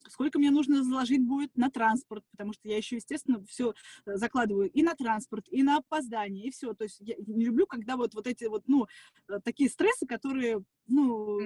сколько 0.10 0.40
мне 0.40 0.52
нужно 0.52 0.84
заложить 0.84 1.26
будет 1.26 1.56
на 1.56 1.70
транспорт, 1.70 2.24
потому 2.32 2.54
что 2.54 2.68
я 2.68 2.78
еще, 2.78 2.98
естественно, 2.98 3.44
все 3.46 3.74
э, 4.06 4.16
закладываю 4.16 4.70
и 4.70 4.84
на 4.84 4.96
транспорт, 4.96 5.46
и 5.50 5.64
на 5.64 5.78
опоздание, 5.78 6.48
и 6.48 6.52
все. 6.52 6.74
То 6.74 6.86
есть 6.86 6.98
я 7.00 7.16
не 7.26 7.46
люблю, 7.46 7.66
когда 7.66 7.98
вот, 7.98 8.14
вот 8.14 8.28
эти 8.28 8.46
вот, 8.46 8.64
ну, 8.68 8.88
э, 9.30 9.40
такие 9.44 9.70
стрессы, 9.70 10.06
которые, 10.06 10.64
ну, 10.88 11.40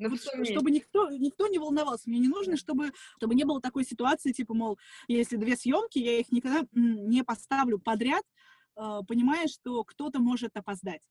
ну, 0.00 0.08
вот, 0.10 0.46
чтобы 0.46 0.70
никто, 0.70 1.10
никто 1.10 1.46
не 1.46 1.58
волновался. 1.58 2.08
Мне 2.08 2.18
не 2.18 2.28
нужно, 2.28 2.56
чтобы, 2.56 2.92
чтобы 3.18 3.34
не 3.34 3.44
было 3.44 3.60
такой 3.60 3.84
ситуации, 3.84 4.32
типа, 4.32 4.54
мол, 4.54 4.78
если 5.08 5.36
две 5.36 5.56
съемки, 5.56 5.98
я 5.98 6.18
их 6.18 6.32
никогда 6.32 6.66
не 6.72 7.22
поставлю 7.22 7.78
подряд, 7.78 8.24
а, 8.76 9.02
понимая, 9.02 9.46
что 9.46 9.84
кто-то 9.84 10.20
может 10.20 10.56
опоздать. 10.56 11.02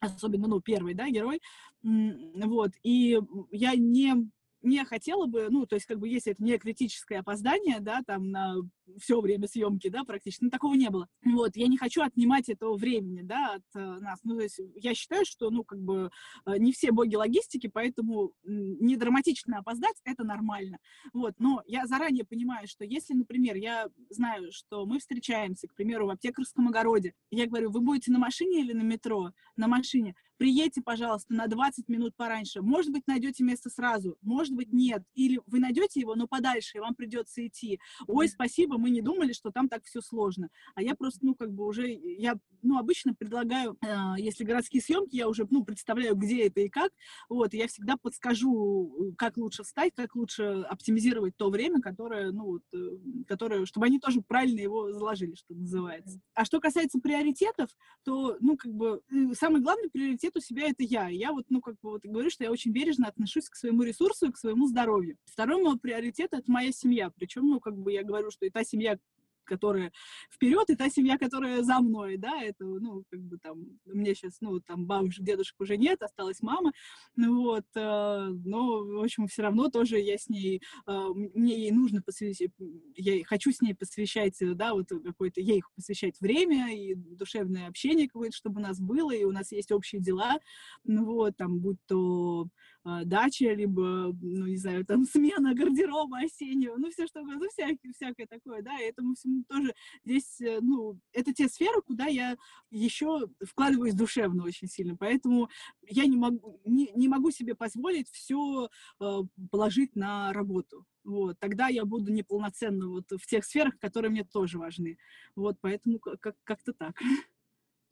Особенно, 0.00 0.48
ну, 0.48 0.60
первый, 0.60 0.94
да, 0.94 1.08
герой, 1.08 1.40
вот, 1.82 2.72
и 2.82 3.20
я 3.52 3.76
не, 3.76 4.14
не 4.62 4.84
хотела 4.84 5.26
бы, 5.26 5.48
ну, 5.50 5.66
то 5.66 5.76
есть, 5.76 5.86
как 5.86 5.98
бы, 5.98 6.08
если 6.08 6.32
это 6.32 6.42
не 6.42 6.58
критическое 6.58 7.18
опоздание, 7.18 7.80
да, 7.80 8.02
там, 8.06 8.30
на 8.30 8.56
все 9.00 9.20
время 9.20 9.48
съемки, 9.48 9.88
да, 9.88 10.04
практически, 10.04 10.44
ну, 10.44 10.50
такого 10.50 10.74
не 10.74 10.90
было. 10.90 11.08
Вот, 11.24 11.56
я 11.56 11.68
не 11.68 11.76
хочу 11.76 12.02
отнимать 12.02 12.48
этого 12.48 12.76
времени, 12.76 13.22
да, 13.22 13.54
от 13.54 13.62
э, 13.74 13.98
нас. 14.00 14.20
Ну, 14.24 14.36
то 14.36 14.42
есть 14.42 14.60
я 14.76 14.94
считаю, 14.94 15.24
что, 15.24 15.50
ну, 15.50 15.64
как 15.64 15.80
бы 15.80 16.10
э, 16.46 16.58
не 16.58 16.72
все 16.72 16.92
боги 16.92 17.14
логистики, 17.14 17.68
поэтому 17.68 18.32
не 18.44 18.96
драматично 18.96 19.58
опоздать, 19.58 19.96
это 20.04 20.24
нормально. 20.24 20.78
Вот, 21.12 21.34
но 21.38 21.62
я 21.66 21.86
заранее 21.86 22.24
понимаю, 22.24 22.66
что 22.68 22.84
если, 22.84 23.14
например, 23.14 23.56
я 23.56 23.88
знаю, 24.10 24.52
что 24.52 24.86
мы 24.86 24.98
встречаемся, 24.98 25.68
к 25.68 25.74
примеру, 25.74 26.06
в 26.06 26.10
аптекарском 26.10 26.68
огороде, 26.68 27.14
я 27.30 27.46
говорю, 27.46 27.70
вы 27.70 27.80
будете 27.80 28.12
на 28.12 28.18
машине 28.18 28.60
или 28.60 28.72
на 28.72 28.82
метро? 28.82 29.32
На 29.56 29.68
машине 29.68 30.14
приедьте, 30.42 30.82
пожалуйста, 30.82 31.32
на 31.32 31.46
20 31.46 31.88
минут 31.88 32.16
пораньше. 32.16 32.62
Может 32.62 32.90
быть, 32.90 33.06
найдете 33.06 33.44
место 33.44 33.70
сразу, 33.70 34.16
может 34.22 34.52
быть, 34.56 34.72
нет. 34.72 35.04
Или 35.14 35.40
вы 35.46 35.60
найдете 35.60 36.00
его, 36.00 36.16
но 36.16 36.26
подальше, 36.26 36.78
и 36.78 36.80
вам 36.80 36.96
придется 36.96 37.46
идти. 37.46 37.78
Ой, 38.08 38.26
спасибо, 38.26 38.76
мы 38.76 38.90
не 38.90 39.02
думали, 39.02 39.34
что 39.34 39.52
там 39.52 39.68
так 39.68 39.84
все 39.84 40.00
сложно. 40.00 40.48
А 40.74 40.82
я 40.82 40.96
просто, 40.96 41.20
ну, 41.24 41.36
как 41.36 41.52
бы 41.52 41.64
уже, 41.64 41.92
я, 41.92 42.34
ну, 42.60 42.76
обычно 42.76 43.14
предлагаю, 43.14 43.78
э, 43.82 44.14
если 44.18 44.42
городские 44.42 44.82
съемки, 44.82 45.14
я 45.14 45.28
уже, 45.28 45.46
ну, 45.48 45.64
представляю, 45.64 46.16
где 46.16 46.48
это 46.48 46.60
и 46.62 46.68
как, 46.68 46.90
вот, 47.28 47.54
я 47.54 47.68
всегда 47.68 47.96
подскажу, 47.96 49.14
как 49.16 49.36
лучше 49.36 49.62
встать, 49.62 49.92
как 49.94 50.16
лучше 50.16 50.66
оптимизировать 50.68 51.36
то 51.36 51.50
время, 51.50 51.80
которое, 51.80 52.32
ну, 52.32 52.46
вот, 52.46 52.62
э, 52.72 52.98
которое, 53.28 53.64
чтобы 53.64 53.86
они 53.86 54.00
тоже 54.00 54.22
правильно 54.22 54.58
его 54.58 54.90
заложили, 54.90 55.36
что 55.36 55.54
называется. 55.54 56.20
А 56.34 56.44
что 56.44 56.58
касается 56.58 56.98
приоритетов, 56.98 57.70
то, 58.02 58.36
ну, 58.40 58.56
как 58.56 58.72
бы, 58.72 59.02
э, 59.08 59.34
самый 59.38 59.60
главный 59.60 59.88
приоритет 59.88 60.31
приоритет 60.32 60.36
у 60.36 60.40
себя 60.40 60.68
это 60.68 60.82
я. 60.82 61.08
я 61.08 61.32
вот, 61.32 61.46
ну, 61.48 61.60
как 61.60 61.74
бы 61.80 61.90
вот 61.90 62.02
говорю, 62.04 62.30
что 62.30 62.44
я 62.44 62.50
очень 62.50 62.72
бережно 62.72 63.08
отношусь 63.08 63.48
к 63.48 63.56
своему 63.56 63.82
ресурсу 63.82 64.26
и 64.26 64.32
к 64.32 64.36
своему 64.36 64.66
здоровью. 64.66 65.16
Второй 65.24 65.62
мой 65.62 65.78
приоритет— 65.78 66.30
это 66.32 66.50
моя 66.50 66.72
семья. 66.72 67.10
Причем, 67.10 67.48
ну, 67.48 67.60
как 67.60 67.76
бы 67.76 67.92
я 67.92 68.02
говорю, 68.02 68.30
что 68.30 68.46
и 68.46 68.50
та 68.50 68.64
семья, 68.64 68.98
которая 69.44 69.92
вперед, 70.30 70.68
и 70.70 70.76
та 70.76 70.88
семья, 70.90 71.18
которая 71.18 71.62
за 71.62 71.80
мной, 71.80 72.16
да, 72.16 72.42
это, 72.42 72.64
ну, 72.64 73.04
как 73.10 73.20
бы 73.20 73.38
там, 73.38 73.64
у 73.86 73.96
меня 73.96 74.14
сейчас, 74.14 74.38
ну, 74.40 74.60
там 74.60 74.86
бабушек, 74.86 75.24
дедушек 75.24 75.60
уже 75.60 75.76
нет, 75.76 76.02
осталась 76.02 76.42
мама, 76.42 76.72
ну, 77.16 77.42
вот, 77.42 77.64
э, 77.74 78.28
но, 78.44 78.84
в 78.84 79.02
общем, 79.02 79.26
все 79.26 79.42
равно 79.42 79.68
тоже 79.68 79.98
я 79.98 80.18
с 80.18 80.28
ней, 80.28 80.62
э, 80.86 81.08
мне 81.34 81.58
ей 81.58 81.70
нужно 81.70 82.02
посвящать, 82.02 82.50
я 82.96 83.24
хочу 83.24 83.52
с 83.52 83.60
ней 83.60 83.74
посвящать, 83.74 84.36
да, 84.40 84.74
вот 84.74 84.88
какое-то, 84.88 85.40
ей 85.40 85.62
посвящать 85.76 86.20
время 86.20 86.74
и 86.74 86.94
душевное 86.94 87.68
общение 87.68 88.08
какое-то, 88.08 88.36
чтобы 88.36 88.60
у 88.60 88.62
нас 88.62 88.80
было, 88.80 89.12
и 89.12 89.24
у 89.24 89.32
нас 89.32 89.52
есть 89.52 89.72
общие 89.72 90.00
дела, 90.00 90.38
ну, 90.84 91.04
вот, 91.04 91.36
там, 91.36 91.58
будь 91.58 91.78
то 91.86 92.46
э, 92.81 92.81
дача, 92.84 93.52
либо, 93.52 94.14
ну, 94.20 94.46
не 94.46 94.56
знаю, 94.56 94.84
там, 94.84 95.04
смена 95.06 95.54
гардероба 95.54 96.18
осеннего, 96.18 96.76
ну, 96.76 96.90
все 96.90 97.06
что, 97.06 97.22
ну, 97.22 97.48
всякое, 97.48 97.92
всякое 97.92 98.26
такое, 98.26 98.62
да, 98.62 98.78
и 98.80 98.88
этому 98.88 99.14
всему 99.14 99.44
тоже 99.48 99.74
здесь, 100.04 100.40
э, 100.40 100.58
ну, 100.60 100.98
это 101.12 101.32
те 101.32 101.48
сферы, 101.48 101.80
куда 101.82 102.06
я 102.06 102.36
еще 102.70 103.28
вкладываюсь 103.44 103.94
душевно 103.94 104.44
очень 104.44 104.68
сильно, 104.68 104.96
поэтому 104.96 105.48
я 105.88 106.06
не 106.06 106.16
могу, 106.16 106.60
не, 106.64 106.90
не 106.94 107.08
могу 107.08 107.30
себе 107.30 107.54
позволить 107.54 108.08
все 108.10 108.68
э, 109.00 109.18
положить 109.50 109.96
на 109.96 110.32
работу. 110.32 110.86
Вот, 111.04 111.36
тогда 111.40 111.66
я 111.68 111.84
буду 111.84 112.12
неполноценна 112.12 112.88
вот 112.88 113.10
в 113.10 113.26
тех 113.26 113.44
сферах, 113.44 113.78
которые 113.80 114.10
мне 114.10 114.24
тоже 114.24 114.58
важны. 114.58 114.98
Вот, 115.34 115.56
поэтому 115.60 115.98
как- 115.98 116.36
как-то 116.44 116.72
так. 116.72 116.96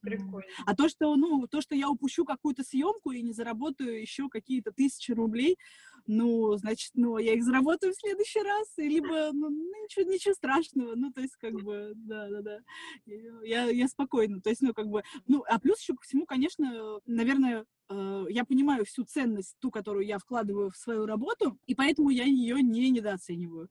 Прикольно. 0.01 0.47
А 0.65 0.75
то, 0.75 0.89
что, 0.89 1.15
ну, 1.17 1.47
то, 1.47 1.61
что 1.61 1.75
я 1.75 1.89
упущу 1.91 2.25
какую-то 2.25 2.63
съемку 2.65 3.11
и 3.11 3.23
не 3.23 3.33
заработаю 3.35 4.01
еще 4.01 4.29
какие-то 4.31 4.73
тысячи 4.73 5.13
рублей, 5.13 5.59
ну, 6.07 6.57
значит, 6.57 6.93
ну, 6.95 7.19
я 7.19 7.35
их 7.35 7.45
заработаю 7.45 7.93
в 7.93 7.97
следующий 7.97 8.41
раз, 8.41 8.73
либо, 8.79 9.31
ну, 9.33 9.51
ничего, 9.51 10.11
ничего 10.11 10.35
страшного, 10.35 10.95
ну, 10.95 11.13
то 11.13 11.21
есть, 11.21 11.37
как 11.37 11.53
бы, 11.53 11.93
да-да-да, 11.97 12.61
я, 13.07 13.65
я 13.65 13.89
спокойно, 13.89 14.41
то 14.41 14.49
есть, 14.49 14.63
ну, 14.63 14.73
как 14.73 14.87
бы, 14.87 15.03
ну, 15.27 15.45
а 15.47 15.59
плюс 15.61 15.81
еще 15.81 15.95
ко 15.95 16.03
всему, 16.03 16.25
конечно, 16.25 17.01
наверное, 17.05 17.67
э, 17.91 18.25
я 18.31 18.45
понимаю 18.47 18.87
всю 18.87 19.05
ценность, 19.05 19.57
ту, 19.61 19.71
которую 19.71 20.07
я 20.07 20.19
вкладываю 20.19 20.71
в 20.71 20.77
свою 20.77 21.05
работу, 21.05 21.59
и 21.67 21.75
поэтому 21.75 22.09
я 22.09 22.25
ее 22.25 22.63
не 22.63 22.91
недооцениваю. 22.91 23.69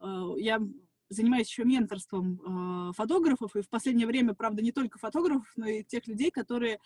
Э, 0.00 0.32
я 0.38 0.60
занимаюсь 1.08 1.48
еще 1.48 1.64
менторством 1.64 2.90
э, 2.90 2.92
фотографов, 2.94 3.56
и 3.56 3.62
в 3.62 3.68
последнее 3.68 4.06
время, 4.06 4.34
правда, 4.34 4.62
не 4.62 4.72
только 4.72 4.98
фотографов, 4.98 5.50
но 5.56 5.66
и 5.66 5.84
тех 5.84 6.06
людей, 6.06 6.30
которые 6.30 6.74
э, 6.74 6.78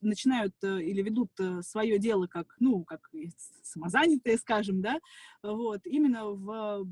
начинают 0.00 0.54
э, 0.62 0.82
или 0.82 1.02
ведут 1.02 1.30
э, 1.38 1.62
свое 1.62 1.98
дело 1.98 2.26
как, 2.26 2.56
ну, 2.60 2.84
как 2.84 3.10
самозанятые, 3.62 4.38
скажем, 4.38 4.80
да, 4.80 4.98
вот, 5.42 5.80
именно 5.86 6.26
в 6.26 6.86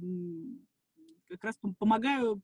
как 1.31 1.45
раз 1.45 1.59
помогаю 1.79 2.43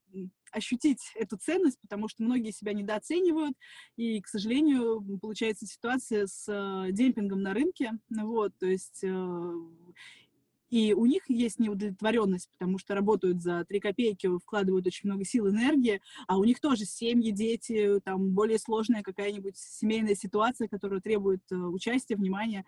ощутить 0.52 1.12
эту 1.16 1.36
ценность, 1.36 1.78
потому 1.80 2.08
что 2.08 2.22
многие 2.22 2.52
себя 2.52 2.72
недооценивают, 2.72 3.56
и, 3.96 4.20
к 4.20 4.28
сожалению, 4.28 5.04
получается 5.20 5.66
ситуация 5.66 6.26
с 6.26 6.46
э, 6.48 6.92
демпингом 6.92 7.42
на 7.42 7.52
рынке, 7.52 7.92
вот, 8.08 8.52
то 8.58 8.66
есть 8.66 9.02
э, 9.02 9.54
и 10.70 10.92
у 10.94 11.06
них 11.06 11.22
есть 11.28 11.58
неудовлетворенность, 11.58 12.50
потому 12.58 12.78
что 12.78 12.94
работают 12.94 13.42
за 13.42 13.64
три 13.64 13.80
копейки, 13.80 14.28
вкладывают 14.38 14.86
очень 14.86 15.08
много 15.08 15.24
сил, 15.24 15.48
энергии, 15.48 16.00
а 16.26 16.38
у 16.38 16.44
них 16.44 16.60
тоже 16.60 16.84
семьи, 16.84 17.30
дети, 17.30 18.00
там 18.04 18.30
более 18.32 18.58
сложная 18.58 19.02
какая-нибудь 19.02 19.56
семейная 19.56 20.14
ситуация, 20.14 20.68
которая 20.68 21.00
требует 21.00 21.42
э, 21.50 21.54
участия, 21.54 22.16
внимания. 22.16 22.64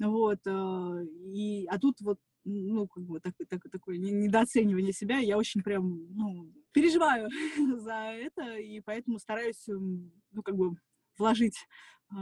Вот. 0.00 0.38
Э, 0.46 1.04
и, 1.34 1.66
а 1.66 1.78
тут 1.78 2.00
вот 2.00 2.18
ну, 2.46 2.86
как 2.86 3.04
бы 3.04 3.20
так, 3.20 3.32
так, 3.48 3.62
такое 3.72 3.96
недооценивание 3.96 4.92
себя, 4.92 5.18
я 5.18 5.38
очень 5.38 5.62
прям, 5.62 6.06
ну, 6.14 6.52
переживаю 6.72 7.28
за 7.80 8.12
это, 8.12 8.56
и 8.58 8.80
поэтому 8.80 9.18
стараюсь, 9.18 9.64
ну, 9.66 10.42
как 10.42 10.56
бы 10.56 10.76
вложить 11.18 11.56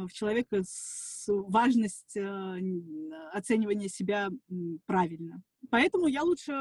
в 0.06 0.12
человека 0.12 0.62
важность 1.28 2.16
а, 2.16 2.56
оценивания 3.32 3.88
себя 3.88 4.28
правильно. 4.86 5.42
Поэтому 5.70 6.06
я 6.08 6.22
лучше 6.22 6.52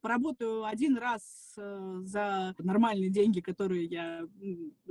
поработаю 0.00 0.64
один 0.64 0.96
раз 0.96 1.54
э, 1.56 2.00
за 2.04 2.54
нормальные 2.58 3.10
деньги, 3.10 3.40
которые 3.40 3.84
я 3.86 4.26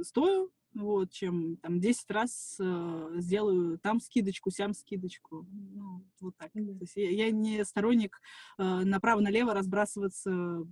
стою, 0.02 0.52
вот, 0.78 1.12
чем 1.12 1.58
там 1.58 1.80
10 1.80 2.12
раз 2.12 2.58
э, 2.60 3.10
сделаю 3.18 3.80
там 3.80 4.00
скидочку, 4.00 4.52
сям 4.52 4.74
скидочку. 4.74 5.46
Ну, 5.52 6.04
вот 6.20 6.36
так. 6.38 6.52
Mm-hmm. 6.56 6.78
То 6.78 6.84
есть 6.84 6.96
я, 6.96 7.10
я 7.10 7.32
не 7.32 7.64
сторонник 7.66 8.20
э, 8.58 8.64
направо-налево 8.64 9.54
разбрасываться 9.54 10.66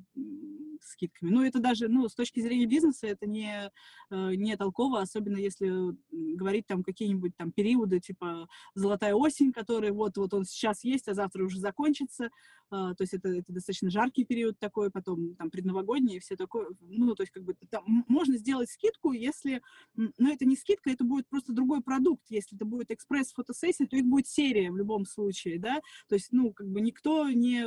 скидками. 0.81 1.31
Ну, 1.31 1.43
это 1.43 1.59
даже, 1.59 1.87
ну, 1.87 2.07
с 2.07 2.15
точки 2.15 2.39
зрения 2.39 2.65
бизнеса 2.65 3.07
это 3.07 3.25
не, 3.25 3.71
э, 4.11 4.35
не 4.35 4.55
толково, 4.57 5.01
особенно 5.01 5.37
если 5.37 5.95
говорить 6.11 6.67
там 6.67 6.83
какие-нибудь 6.83 7.35
там 7.35 7.51
периоды, 7.51 7.99
типа 7.99 8.47
золотая 8.73 9.13
осень, 9.15 9.51
который 9.51 9.91
вот-вот 9.91 10.33
он 10.33 10.45
сейчас 10.45 10.83
есть, 10.83 11.07
а 11.07 11.13
завтра 11.13 11.43
уже 11.43 11.59
закончится. 11.59 12.29
Э, 12.71 12.93
то 12.95 13.01
есть 13.01 13.13
это, 13.13 13.29
это 13.29 13.53
достаточно 13.53 13.89
жаркий 13.89 14.25
период 14.25 14.57
такой, 14.59 14.91
потом 14.91 15.35
там 15.35 15.49
предновогодний 15.49 16.17
и 16.17 16.19
все 16.19 16.35
такое. 16.35 16.67
Ну, 16.81 17.15
то 17.15 17.23
есть 17.23 17.31
как 17.31 17.43
бы 17.43 17.55
там 17.69 18.05
можно 18.07 18.37
сделать 18.37 18.69
скидку, 18.69 19.11
если 19.11 19.61
но 19.95 20.31
это 20.31 20.45
не 20.45 20.55
скидка, 20.55 20.89
это 20.89 21.03
будет 21.03 21.27
просто 21.27 21.53
другой 21.53 21.81
продукт. 21.81 22.23
Если 22.29 22.55
это 22.55 22.65
будет 22.65 22.91
экспресс-фотосессия, 22.91 23.87
то 23.87 23.95
их 23.95 24.05
будет 24.05 24.27
серия 24.27 24.71
в 24.71 24.77
любом 24.77 25.05
случае, 25.05 25.59
да, 25.59 25.81
то 26.07 26.15
есть, 26.15 26.29
ну, 26.31 26.51
как 26.53 26.67
бы 26.67 26.81
никто 26.81 27.29
не, 27.29 27.65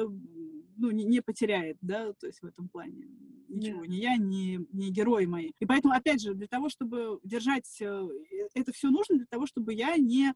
ну, 0.76 0.90
не, 0.90 1.04
не 1.04 1.20
потеряет, 1.20 1.78
да, 1.80 2.12
то 2.14 2.26
есть 2.26 2.40
в 2.40 2.46
этом 2.46 2.68
плане 2.68 3.08
ничего, 3.48 3.84
yeah. 3.84 3.88
ни 3.88 3.96
я, 3.96 4.16
ни, 4.16 4.66
ни 4.72 4.90
герои 4.90 5.26
мои. 5.26 5.50
И 5.58 5.66
поэтому, 5.66 5.94
опять 5.94 6.20
же, 6.20 6.34
для 6.34 6.46
того, 6.46 6.68
чтобы 6.68 7.18
держать, 7.24 7.80
э, 7.80 8.08
это 8.54 8.72
все 8.72 8.90
нужно 8.90 9.16
для 9.16 9.26
того, 9.26 9.46
чтобы 9.46 9.74
я 9.74 9.96
не 9.96 10.32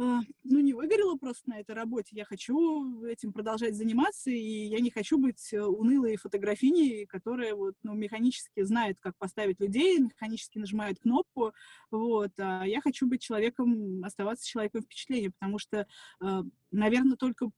ну, 0.00 0.60
не 0.60 0.72
выгорела 0.72 1.16
просто 1.16 1.50
на 1.50 1.60
этой 1.60 1.74
работе. 1.74 2.16
Я 2.16 2.24
хочу 2.24 3.04
этим 3.04 3.32
продолжать 3.32 3.76
заниматься, 3.76 4.30
и 4.30 4.66
я 4.66 4.80
не 4.80 4.90
хочу 4.90 5.18
быть 5.18 5.52
э, 5.52 5.62
унылой 5.62 6.16
фотографиней, 6.16 7.06
которая 7.06 7.54
вот, 7.54 7.74
ну, 7.82 7.94
механически 7.94 8.62
знает, 8.62 8.98
как 9.00 9.16
поставить 9.18 9.60
людей, 9.60 9.98
механически 9.98 10.58
нажимает 10.58 11.00
кнопку, 11.00 11.52
вот. 11.90 12.32
А 12.38 12.64
я 12.64 12.80
хочу 12.80 13.06
быть 13.06 13.20
человеком, 13.20 14.02
оставаться 14.04 14.48
человеком 14.48 14.82
впечатления, 14.82 15.30
потому 15.38 15.58
что, 15.58 15.86
а, 16.20 16.42
наверное, 16.70 17.16
только 17.16 17.50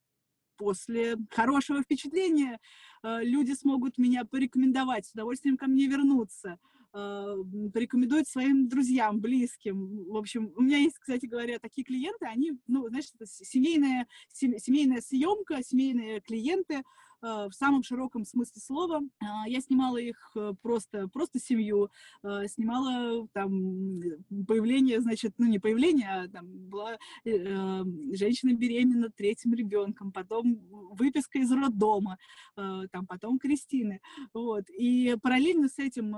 после 0.56 1.16
хорошего 1.30 1.82
впечатления 1.82 2.60
э, 3.02 3.22
люди 3.22 3.52
смогут 3.52 3.98
меня 3.98 4.24
порекомендовать, 4.24 5.06
с 5.06 5.12
удовольствием 5.12 5.56
ко 5.56 5.66
мне 5.66 5.86
вернуться. 5.86 6.58
А, 6.94 7.36
порекомендует 7.72 8.28
своим 8.28 8.68
друзьям, 8.68 9.20
близким. 9.20 10.04
В 10.10 10.16
общем, 10.16 10.52
у 10.56 10.60
меня 10.62 10.76
есть, 10.76 10.98
кстати 10.98 11.24
говоря, 11.24 11.58
такие 11.58 11.84
клиенты, 11.84 12.26
они, 12.26 12.52
ну, 12.66 12.86
знаешь, 12.88 13.06
семейная, 13.24 14.06
семейная 14.30 15.00
съемка, 15.00 15.62
семейные 15.62 16.20
клиенты, 16.20 16.82
в 17.22 17.52
самом 17.52 17.82
широком 17.82 18.24
смысле 18.24 18.60
слова. 18.60 19.00
Я 19.46 19.60
снимала 19.60 19.96
их 19.96 20.36
просто, 20.60 21.08
просто 21.08 21.38
семью, 21.38 21.90
снимала 22.22 23.28
там 23.32 24.00
появление, 24.46 25.00
значит, 25.00 25.32
ну 25.38 25.46
не 25.46 25.58
появление, 25.58 26.08
а 26.08 26.28
там 26.28 26.46
была 26.68 26.98
женщина 27.24 28.54
беременна 28.54 29.10
третьим 29.10 29.54
ребенком, 29.54 30.12
потом 30.12 30.58
выписка 30.92 31.38
из 31.38 31.52
роддома, 31.52 32.18
там 32.56 33.06
потом 33.06 33.38
Кристины, 33.38 34.00
вот. 34.34 34.64
И 34.70 35.16
параллельно 35.22 35.68
с 35.68 35.78
этим, 35.78 36.14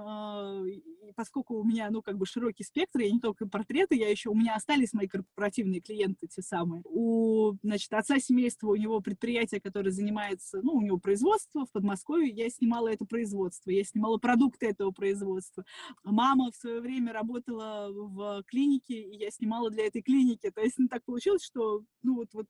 поскольку 1.14 1.56
у 1.58 1.64
меня, 1.64 1.90
ну, 1.90 2.02
как 2.02 2.16
бы 2.16 2.26
широкий 2.26 2.64
спектр, 2.64 3.00
я 3.00 3.10
не 3.10 3.20
только 3.20 3.46
портреты, 3.46 3.94
я 3.94 4.08
еще, 4.08 4.30
у 4.30 4.34
меня 4.34 4.54
остались 4.54 4.94
мои 4.94 5.06
корпоративные 5.06 5.80
клиенты 5.80 6.26
те 6.26 6.40
самые. 6.42 6.82
У, 6.86 7.52
значит, 7.62 7.92
отца 7.92 8.18
семейства, 8.18 8.68
у 8.68 8.76
него 8.76 9.00
предприятие, 9.00 9.60
которое 9.60 9.90
занимается, 9.90 10.60
ну, 10.62 10.72
у 10.74 10.80
него 10.80 10.93
производство 10.98 11.66
в 11.66 11.72
Подмосковье, 11.72 12.32
я 12.32 12.48
снимала 12.50 12.88
это 12.88 13.04
производство, 13.04 13.70
я 13.70 13.84
снимала 13.84 14.18
продукты 14.18 14.66
этого 14.66 14.90
производства. 14.90 15.64
Мама 16.02 16.50
в 16.50 16.56
свое 16.56 16.80
время 16.80 17.12
работала 17.12 17.88
в 17.90 18.42
клинике, 18.44 19.00
и 19.00 19.16
я 19.16 19.30
снимала 19.30 19.70
для 19.70 19.86
этой 19.86 20.02
клиники. 20.02 20.50
То 20.50 20.60
есть, 20.60 20.78
ну, 20.78 20.88
так 20.88 21.04
получилось, 21.04 21.44
что, 21.44 21.84
ну, 22.02 22.16
вот, 22.16 22.28
вот, 22.32 22.46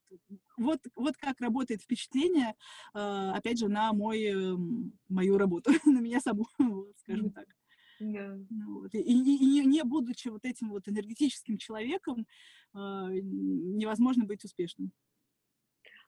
вот, 0.57 0.81
вот 0.95 1.17
как 1.17 1.41
работает 1.41 1.83
впечатление, 1.83 2.55
а, 2.93 3.35
опять 3.35 3.59
же, 3.59 3.69
на 3.69 3.93
мой, 3.93 4.23
эм, 4.25 4.93
мою 5.09 5.39
работу, 5.39 5.71
на 5.87 6.01
меня 6.01 6.21
саму, 6.21 6.47
скажем 6.99 7.31
так. 7.31 7.47
Да. 8.01 8.37
Ну 8.51 8.81
вот. 8.81 8.95
И, 8.95 8.99
и, 8.99 9.61
и 9.61 9.67
не 9.67 9.85
будучи 9.85 10.29
вот 10.29 10.45
этим 10.45 10.71
вот 10.71 10.89
энергетическим 10.89 11.59
человеком, 11.59 12.27
э, 12.75 12.79
невозможно 13.23 14.25
быть 14.25 14.45
успешным. 14.45 14.93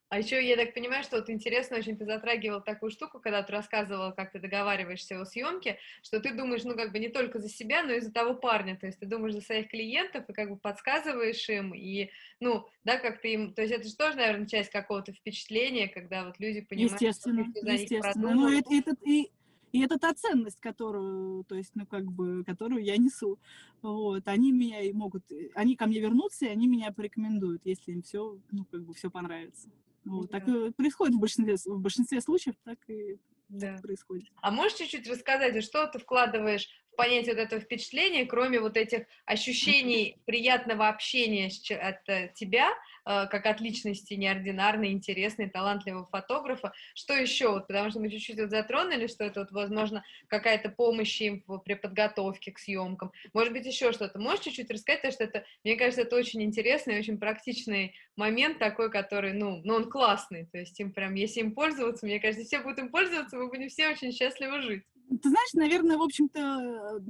А 0.09 0.19
еще 0.19 0.47
я 0.47 0.57
так 0.57 0.73
понимаю, 0.73 1.03
что 1.03 1.17
вот 1.17 1.29
интересно 1.31 1.79
очень 1.79 1.97
ты 1.97 2.05
затрагивал 2.05 2.63
такую 2.63 2.91
штуку, 2.91 3.19
когда 3.19 3.43
ты 3.43 3.53
рассказывал, 3.53 4.13
как 4.15 4.31
ты 4.31 4.39
договариваешься 4.39 5.21
о 5.21 5.25
съемке, 5.27 5.79
что 6.03 6.21
ты 6.21 6.33
думаешь, 6.33 6.63
ну, 6.63 6.77
как 6.77 6.93
бы 6.93 7.01
не 7.01 7.09
только 7.09 7.41
за 7.41 7.49
себя, 7.49 7.83
но 7.83 7.93
и 7.93 8.01
за 8.01 8.13
того 8.13 8.35
парня, 8.35 8.77
то 8.77 8.87
есть 8.87 9.01
ты 9.01 9.07
думаешь 9.07 9.35
за 9.35 9.41
своих 9.41 9.69
клиентов 9.69 10.29
и 10.29 10.33
как 10.33 10.51
бы 10.51 10.57
подсказываешь 10.57 11.49
им, 11.49 11.75
и, 11.75 12.11
ну, 12.39 12.67
да, 12.85 12.99
как 12.99 13.21
ты 13.21 13.33
им, 13.33 13.53
то 13.53 13.63
есть 13.63 13.75
это 13.75 13.89
же 13.89 13.97
тоже, 13.97 14.17
наверное, 14.17 14.47
часть 14.47 14.71
какого-то 14.71 15.13
впечатления, 15.13 15.89
когда 15.89 16.25
вот 16.25 16.39
люди 16.39 16.61
понимают, 16.61 17.03
естественно, 17.03 17.43
что 17.43 17.53
ты 17.55 17.67
за 17.67 17.73
естественно. 17.73 18.35
них 18.35 18.37
Ну, 18.37 18.49
это, 18.49 18.75
это, 18.75 18.97
и, 19.05 19.31
и 19.73 19.83
это 19.83 19.99
та 19.99 20.15
ценность, 20.15 20.61
которую, 20.61 21.43
то 21.45 21.57
есть, 21.57 21.73
ну, 21.75 21.85
как 21.85 22.05
бы, 22.05 22.45
которую 22.45 22.85
я 22.85 22.97
несу. 22.97 23.41
Вот, 23.83 24.23
они 24.29 24.53
меня 24.53 24.83
и 24.83 24.93
могут, 24.93 25.25
они 25.55 25.75
ко 25.75 25.87
мне 25.87 25.99
вернутся, 25.99 26.47
и 26.47 26.51
они 26.51 26.69
меня 26.69 26.93
порекомендуют, 26.93 27.63
если 27.67 27.91
им 27.91 28.03
все, 28.03 28.39
ну, 28.53 28.65
как 28.71 28.85
бы, 28.85 28.95
все 28.95 29.11
понравится. 29.11 29.69
Вот, 30.07 30.31
да. 30.31 30.41
так 30.41 30.49
и 30.49 30.73
происходит 30.73 31.15
в 31.15 31.19
большинстве, 31.19 31.57
в 31.73 31.81
большинстве 31.81 32.21
случаев, 32.21 32.55
так 32.65 32.79
и 32.89 33.19
да. 33.49 33.79
происходит. 33.83 34.29
А 34.41 34.51
можешь 34.51 34.79
чуть-чуть 34.79 35.09
рассказать, 35.09 35.63
что 35.65 35.87
ты 35.87 35.99
вкладываешь 35.99 36.69
в 36.93 36.97
понятие 36.97 37.35
вот 37.35 37.43
этого 37.43 37.61
впечатления, 37.61 38.25
кроме 38.25 38.61
вот 38.61 38.77
этих 38.77 39.07
ощущений 39.25 40.17
приятного 40.25 40.89
общения 40.89 41.51
от 41.79 42.09
э, 42.09 42.33
тебя, 42.35 42.71
Э, 42.71 42.96
как 43.07 43.47
от 43.47 43.61
личности 43.61 44.15
неординарной, 44.15 44.91
интересной, 44.91 45.49
талантливого 45.49 46.07
фотографа. 46.07 46.73
Что 46.95 47.15
еще? 47.15 47.51
Вот, 47.53 47.69
потому 47.69 47.91
что 47.91 48.01
мы 48.01 48.11
чуть-чуть 48.11 48.41
вот 48.41 48.51
затронули, 48.51 49.07
что 49.07 49.25
это, 49.25 49.41
вот, 49.41 49.53
возможно, 49.53 50.05
какая-то 50.27 50.71
помощь 50.71 51.21
им 51.21 51.45
при 51.65 51.75
подготовке 51.75 52.51
к 52.51 52.59
съемкам. 52.59 53.13
Может 53.33 53.53
быть, 53.53 53.65
еще 53.65 53.93
что-то. 53.93 54.19
Можешь 54.19 54.45
чуть-чуть 54.45 54.71
рассказать, 54.71 55.03
потому 55.03 55.13
что 55.13 55.25
это, 55.25 55.45
мне 55.63 55.77
кажется, 55.77 56.03
это 56.03 56.17
очень 56.17 56.43
интересный, 56.43 56.99
очень 56.99 57.19
практичный 57.19 57.95
момент 58.17 58.59
такой, 58.59 58.91
который, 58.91 59.33
ну, 59.33 59.61
ну, 59.65 59.75
он 59.75 59.89
классный. 59.89 60.47
То 60.47 60.59
есть 60.59 60.79
им 60.81 60.93
прям, 60.93 61.15
если 61.15 61.41
им 61.41 61.55
пользоваться, 61.55 62.07
мне 62.07 62.19
кажется, 62.19 62.45
все 62.45 62.61
будут 62.61 62.81
им 62.81 62.89
пользоваться, 62.91 63.37
мы 63.37 63.49
будем 63.49 63.69
все 63.69 63.89
очень 63.89 64.11
счастливо 64.11 64.61
жить. 64.61 64.83
Ты 65.09 65.29
знаешь, 65.29 65.53
наверное, 65.55 65.97
в 65.97 66.03
общем-то, 66.03 67.01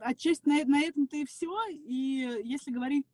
отчасти 0.00 0.48
на, 0.48 0.64
на 0.64 0.82
этом-то 0.84 1.16
и 1.16 1.26
все. 1.26 1.52
И 1.70 2.42
если 2.44 2.70
говорить 2.70 3.06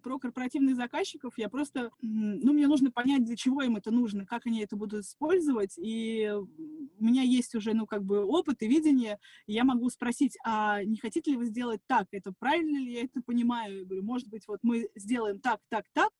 про 0.00 0.18
корпоративных 0.18 0.76
заказчиков 0.76 1.34
я 1.36 1.48
просто, 1.48 1.90
ну, 2.00 2.52
мне 2.52 2.66
нужно 2.66 2.90
понять, 2.90 3.24
для 3.24 3.36
чего 3.36 3.62
им 3.62 3.76
это 3.76 3.90
нужно, 3.90 4.26
как 4.26 4.46
они 4.46 4.60
это 4.62 4.76
будут 4.76 5.04
использовать, 5.04 5.74
и 5.78 6.32
у 6.32 7.04
меня 7.04 7.22
есть 7.22 7.54
уже, 7.54 7.74
ну, 7.74 7.86
как 7.86 8.04
бы 8.04 8.24
опыт 8.24 8.62
и 8.62 8.68
видение, 8.68 9.18
и 9.46 9.52
я 9.52 9.64
могу 9.64 9.88
спросить, 9.90 10.36
а 10.44 10.82
не 10.84 10.96
хотите 10.96 11.32
ли 11.32 11.36
вы 11.36 11.46
сделать 11.46 11.80
так, 11.86 12.08
это 12.12 12.32
правильно 12.38 12.78
ли 12.78 12.92
я 12.92 13.04
это 13.04 13.22
понимаю? 13.22 13.80
Я 13.80 13.84
говорю, 13.84 14.04
может 14.04 14.28
быть, 14.28 14.46
вот 14.48 14.60
мы 14.62 14.88
сделаем 14.94 15.40
так, 15.40 15.60
так, 15.68 15.84
так, 15.92 16.10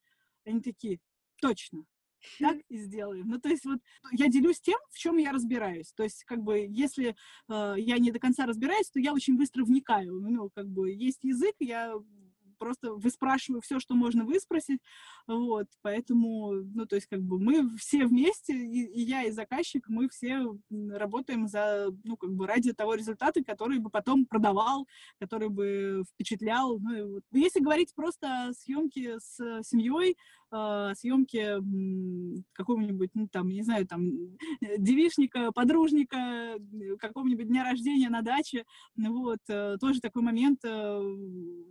они 0.45 0.61
такие, 0.61 1.01
точно, 1.41 1.85
так 2.39 2.59
и 2.69 2.79
сделаем. 2.79 3.29
Ну, 3.29 3.41
то 3.41 3.49
есть 3.49 3.65
вот 3.65 3.81
я 4.13 4.29
делюсь 4.29 4.61
тем, 4.61 4.79
в 4.91 4.99
чем 4.99 5.17
я 5.17 5.33
разбираюсь. 5.33 5.93
То 5.93 6.03
есть, 6.03 6.25
как 6.25 6.43
бы, 6.43 6.67
если 6.69 7.17
э, 7.49 7.75
я 7.79 7.99
не 7.99 8.11
до 8.11 8.19
конца 8.19 8.47
разбираюсь, 8.47 8.91
то 8.91 9.01
я 9.01 9.13
очень 9.13 9.37
быстро 9.37 9.65
вникаю. 9.65 10.21
Ну, 10.21 10.51
как 10.51 10.69
бы, 10.69 10.91
есть 10.91 11.25
язык, 11.25 11.55
я 11.61 11.95
просто 12.61 12.93
выспрашиваю 12.93 13.63
все, 13.63 13.81
что 13.81 13.95
можно 13.95 14.25
выспросить, 14.25 14.81
вот, 15.27 15.67
поэтому, 15.83 16.53
ну, 16.53 16.87
то 16.87 16.97
есть, 16.97 17.09
как 17.09 17.23
бы 17.23 17.41
мы 17.41 17.77
все 17.79 18.07
вместе, 18.07 18.53
и, 18.53 18.85
и 18.85 19.01
я, 19.01 19.25
и 19.25 19.31
заказчик, 19.31 19.89
мы 19.89 20.09
все 20.09 20.47
работаем 20.71 21.49
за, 21.49 21.89
ну, 22.05 22.17
как 22.17 22.33
бы 22.33 22.47
ради 22.47 22.73
того 22.73 22.95
результата, 22.95 23.43
который 23.43 23.79
бы 23.79 23.91
потом 23.91 24.27
продавал, 24.27 24.87
который 25.19 25.49
бы 25.49 26.03
впечатлял, 26.13 26.79
ну, 26.79 26.95
и 26.95 27.03
вот. 27.03 27.23
Если 27.33 27.61
говорить 27.61 27.95
просто 27.95 28.49
о 28.49 28.53
съемке 28.53 29.19
с 29.19 29.37
семьей, 29.63 30.17
э, 30.53 30.93
съемки 30.95 31.57
какого-нибудь, 32.53 33.11
ну, 33.15 33.29
там, 33.29 33.49
не 33.49 33.63
знаю, 33.63 33.87
там, 33.87 34.11
девишника, 34.79 35.53
подружника, 35.53 36.57
какого-нибудь 36.99 37.49
дня 37.49 37.65
рождения 37.65 38.11
на 38.11 38.23
даче, 38.23 38.65
вот, 38.97 39.41
э, 39.49 39.77
тоже 39.81 40.01
такой 40.01 40.23
момент 40.23 40.61
э, 40.65 41.01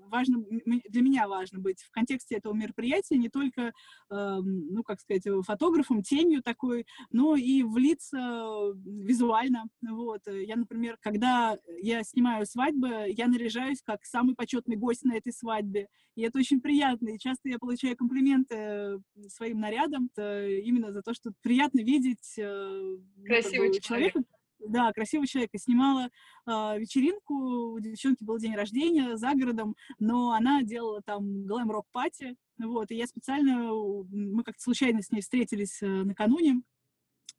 важно, 0.07 0.43
для 0.87 1.01
меня 1.01 1.27
важно 1.27 1.59
быть 1.59 1.81
в 1.81 1.91
контексте 1.91 2.35
этого 2.35 2.53
мероприятия 2.53 3.17
не 3.17 3.29
только, 3.29 3.61
э, 3.61 3.71
ну, 4.09 4.83
как 4.83 4.99
сказать, 4.99 5.23
фотографом, 5.45 6.01
тенью 6.01 6.41
такой, 6.41 6.85
но 7.11 7.35
и 7.35 7.63
влиться 7.63 8.73
визуально, 8.85 9.65
вот. 9.81 10.21
Я, 10.27 10.55
например, 10.55 10.97
когда 11.01 11.57
я 11.81 12.03
снимаю 12.03 12.45
свадьбы, 12.45 13.05
я 13.07 13.27
наряжаюсь 13.27 13.81
как 13.83 14.03
самый 14.05 14.35
почетный 14.35 14.75
гость 14.75 15.03
на 15.03 15.15
этой 15.15 15.33
свадьбе, 15.33 15.87
и 16.15 16.21
это 16.21 16.39
очень 16.39 16.61
приятно, 16.61 17.09
и 17.09 17.19
часто 17.19 17.49
я 17.49 17.59
получаю 17.59 17.95
комплименты 17.95 19.01
своим 19.27 19.59
нарядом, 19.59 20.09
именно 20.17 20.91
за 20.91 21.01
то, 21.01 21.13
что 21.13 21.31
приятно 21.41 21.81
видеть 21.81 22.37
э, 22.37 22.43
ну, 22.43 23.25
красивого 23.25 23.73
человека. 23.73 23.81
человека 23.81 24.23
да, 24.59 24.91
красивого 24.91 25.27
человека. 25.27 25.57
Снимала 25.57 26.05
э, 26.05 26.79
вечеринку, 26.79 27.33
у 27.73 27.79
девчонки 27.79 28.23
был 28.23 28.37
день 28.37 28.55
рождения 28.55 29.17
за 29.17 29.33
городом, 29.33 29.75
но 29.99 30.31
она 30.31 30.63
делала 30.63 31.01
там 31.01 31.45
глэм-рок-пати, 31.45 32.35
вот, 32.57 32.91
и 32.91 32.95
я 32.95 33.07
специально, 33.07 33.71
мы 34.11 34.43
как-то 34.43 34.61
случайно 34.61 35.01
с 35.01 35.11
ней 35.11 35.21
встретились 35.21 35.81
э, 35.81 35.87
накануне, 35.87 36.61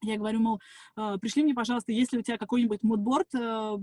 я 0.03 0.17
говорю, 0.17 0.41
мол, 0.41 0.61
э, 0.97 1.19
пришли 1.21 1.43
мне, 1.43 1.55
пожалуйста, 1.55 1.93
если 1.93 2.19
у 2.19 2.23
тебя 2.23 2.39
какой-нибудь 2.39 2.83
мудборд, 2.83 3.29
э, 3.35 3.77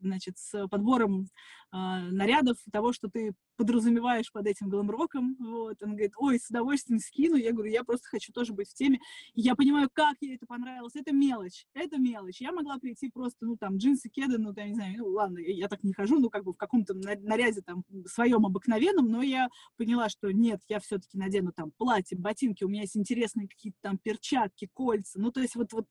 значит, 0.00 0.38
с 0.38 0.66
подбором 0.68 1.28
э, 1.72 1.76
нарядов, 1.76 2.56
того, 2.72 2.92
что 2.92 3.08
ты 3.08 3.34
подразумеваешь 3.56 4.32
под 4.32 4.46
этим 4.46 4.70
гламроком, 4.70 5.36
вот, 5.38 5.82
он 5.82 5.90
говорит, 5.90 6.12
ой, 6.16 6.38
с 6.38 6.48
удовольствием 6.48 6.98
скину, 6.98 7.36
я 7.36 7.52
говорю, 7.52 7.70
я 7.70 7.84
просто 7.84 8.08
хочу 8.08 8.32
тоже 8.32 8.54
быть 8.54 8.70
в 8.70 8.74
теме, 8.74 9.00
и 9.34 9.42
я 9.42 9.54
понимаю, 9.54 9.90
как 9.92 10.16
ей 10.20 10.36
это 10.36 10.46
понравилось, 10.46 10.96
это 10.96 11.12
мелочь, 11.12 11.66
это 11.74 11.98
мелочь, 11.98 12.40
я 12.40 12.52
могла 12.52 12.78
прийти 12.78 13.10
просто, 13.10 13.44
ну, 13.44 13.58
там, 13.58 13.76
джинсы, 13.76 14.08
кеды, 14.08 14.38
ну, 14.38 14.54
там, 14.54 14.66
не 14.66 14.74
знаю, 14.74 14.94
ну, 14.98 15.08
ладно, 15.08 15.38
я 15.38 15.68
так 15.68 15.82
не 15.82 15.92
хожу, 15.92 16.18
ну, 16.18 16.30
как 16.30 16.44
бы 16.44 16.54
в 16.54 16.56
каком-то 16.56 16.94
наряде, 16.94 17.60
там, 17.60 17.84
своем 18.06 18.46
обыкновенном, 18.46 19.10
но 19.10 19.22
я 19.22 19.48
поняла, 19.76 20.08
что 20.08 20.30
нет, 20.30 20.62
я 20.68 20.80
все-таки 20.80 21.18
надену, 21.18 21.52
там, 21.52 21.70
платье, 21.72 22.16
ботинки, 22.16 22.64
у 22.64 22.68
меня 22.68 22.82
есть 22.82 22.96
интересные 22.96 23.46
какие-то 23.46 23.78
там 23.82 23.98
перчатки, 23.98 24.70
кольца, 24.72 25.20
ну, 25.20 25.30
то 25.32 25.40
есть 25.40 25.54
вот, 25.54 25.72
вот 25.74 25.86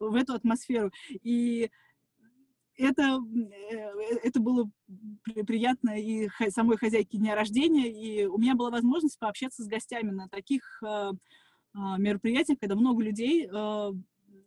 в 0.00 0.14
эту 0.16 0.34
атмосферу, 0.34 0.90
и 1.08 1.70
это, 2.76 3.18
э, 3.70 4.16
это 4.22 4.40
было 4.40 4.70
приятно 5.46 6.00
и 6.00 6.28
самой 6.50 6.76
хозяйке 6.76 7.18
дня 7.18 7.34
рождения, 7.34 7.90
и 7.90 8.26
у 8.26 8.38
меня 8.38 8.54
была 8.54 8.70
возможность 8.70 9.18
пообщаться 9.18 9.62
с 9.62 9.68
гостями 9.68 10.10
на 10.10 10.28
таких 10.28 10.82
э, 10.82 11.12
а, 11.74 11.98
мероприятиях, 11.98 12.58
когда 12.60 12.74
много 12.74 13.02
людей, 13.02 13.46
э, 13.46 13.92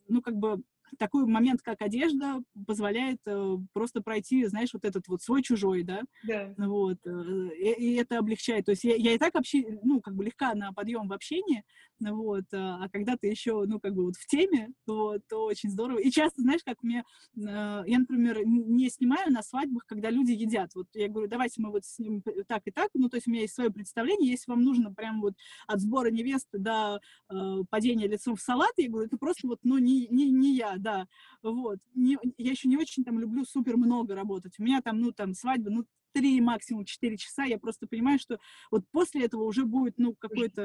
ну, 0.08 0.22
как 0.22 0.36
бы 0.36 0.62
такой 0.98 1.26
момент, 1.26 1.62
как 1.62 1.82
одежда, 1.82 2.42
позволяет 2.66 3.20
э, 3.26 3.58
просто 3.74 4.02
пройти, 4.02 4.46
знаешь, 4.46 4.70
вот 4.74 4.86
этот 4.86 5.08
вот 5.08 5.22
свой-чужой, 5.22 5.84
да, 5.84 6.02
да. 6.24 6.54
вот, 6.58 6.98
э, 7.06 7.50
и, 7.58 7.96
это 7.96 8.20
облегчает, 8.20 8.66
то 8.66 8.72
есть 8.72 8.84
я, 8.84 8.96
я 8.96 9.14
и 9.14 9.18
так 9.18 9.34
вообще, 9.34 9.80
ну, 9.84 10.02
как 10.02 10.16
бы 10.16 10.26
легка 10.26 10.54
на 10.54 10.72
подъем 10.74 11.08
в 11.08 11.14
общении, 11.14 11.64
вот, 12.00 12.46
а, 12.54 12.84
а 12.84 12.90
когда 12.90 13.16
ты 13.18 13.28
еще, 13.28 13.64
ну, 13.66 13.80
как 13.80 13.94
бы 13.94 14.06
вот 14.06 14.16
в 14.16 14.28
теме, 14.28 14.70
вот, 14.86 15.22
то 15.30 15.46
очень 15.46 15.70
здорово, 15.70 16.00
и 16.00 16.10
часто, 16.12 16.42
знаешь, 16.42 16.62
как 16.64 16.82
мне, 16.84 17.04
э, 17.36 17.42
я, 17.42 18.00
например, 18.00 18.46
не 18.46 18.90
снимаю 18.90 19.32
на 19.32 19.44
свадьбах, 19.44 19.86
когда 19.86 20.10
люди 20.10 20.32
едят, 20.32 20.76
вот, 20.76 20.88
я 20.94 21.08
говорю, 21.08 21.28
давайте 21.28 21.62
мы 21.62 21.72
вот 21.72 21.86
снимем 21.86 22.22
так 22.48 22.62
и 22.66 22.72
так, 22.72 22.90
ну, 22.94 23.10
то 23.10 23.18
есть 23.18 23.28
у 23.28 23.32
меня 23.32 23.42
есть 23.42 23.56
свое 23.56 23.72
представление, 23.72 24.32
если 24.32 24.52
вам 24.52 24.64
нужно 24.64 24.94
прям 24.94 25.22
вот 25.22 25.34
от 25.68 25.80
сбора 25.80 26.10
невесты 26.12 26.58
до 26.58 27.00
э, 27.30 27.56
падения 27.70 28.08
лицом 28.08 28.36
в 28.36 28.42
салат, 28.42 28.72
я 28.78 28.90
говорю, 28.90 29.08
это 29.08 29.18
просто 29.18 29.48
вот, 29.48 29.60
ну, 29.64 29.78
не, 29.78 30.08
не, 30.08 30.30
не 30.30 30.56
я, 30.56 30.75
да, 30.78 31.08
вот. 31.42 31.80
Не, 31.94 32.18
я 32.38 32.52
еще 32.52 32.68
не 32.68 32.78
очень 32.78 33.04
там 33.04 33.20
люблю 33.20 33.46
супер 33.46 33.78
много 33.78 34.16
работать. 34.16 34.54
У 34.60 34.64
меня 34.64 34.82
там, 34.82 35.00
ну, 35.00 35.12
там, 35.12 35.34
свадьба, 35.34 35.70
ну, 35.70 35.86
три, 36.16 36.40
максимум 36.40 36.86
четыре 36.86 37.18
часа, 37.18 37.44
я 37.44 37.60
просто 37.60 37.88
понимаю, 37.88 38.18
что 38.20 38.40
вот 38.72 38.86
после 38.92 39.26
этого 39.26 39.44
уже 39.44 39.66
будет, 39.66 39.96
ну, 39.98 40.16
какой-то, 40.16 40.64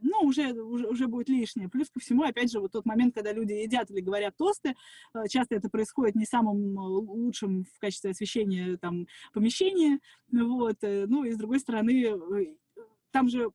ну, 0.00 0.20
уже, 0.22 0.52
уже, 0.52 0.86
уже 0.86 1.08
будет 1.08 1.28
лишнее. 1.28 1.68
Плюс 1.68 1.90
ко 1.90 1.98
всему, 1.98 2.22
опять 2.22 2.52
же, 2.52 2.60
вот 2.60 2.72
тот 2.72 2.86
момент, 2.86 3.14
когда 3.14 3.32
люди 3.32 3.52
едят 3.52 3.90
или 3.90 4.00
говорят 4.00 4.36
тосты, 4.36 4.76
э, 5.14 5.26
часто 5.28 5.56
это 5.56 5.68
происходит 5.68 6.14
не 6.14 6.24
самым 6.24 6.78
э, 6.78 6.82
лучшим 6.82 7.64
в 7.64 7.78
качестве 7.80 8.12
освещения 8.12 8.76
там 8.76 9.08
помещения, 9.34 9.98
вот, 10.30 10.76
э, 10.82 11.06
ну, 11.08 11.24
и 11.24 11.32
с 11.32 11.36
другой 11.36 11.58
стороны, 11.58 12.16
там 13.10 13.28
же 13.28 13.50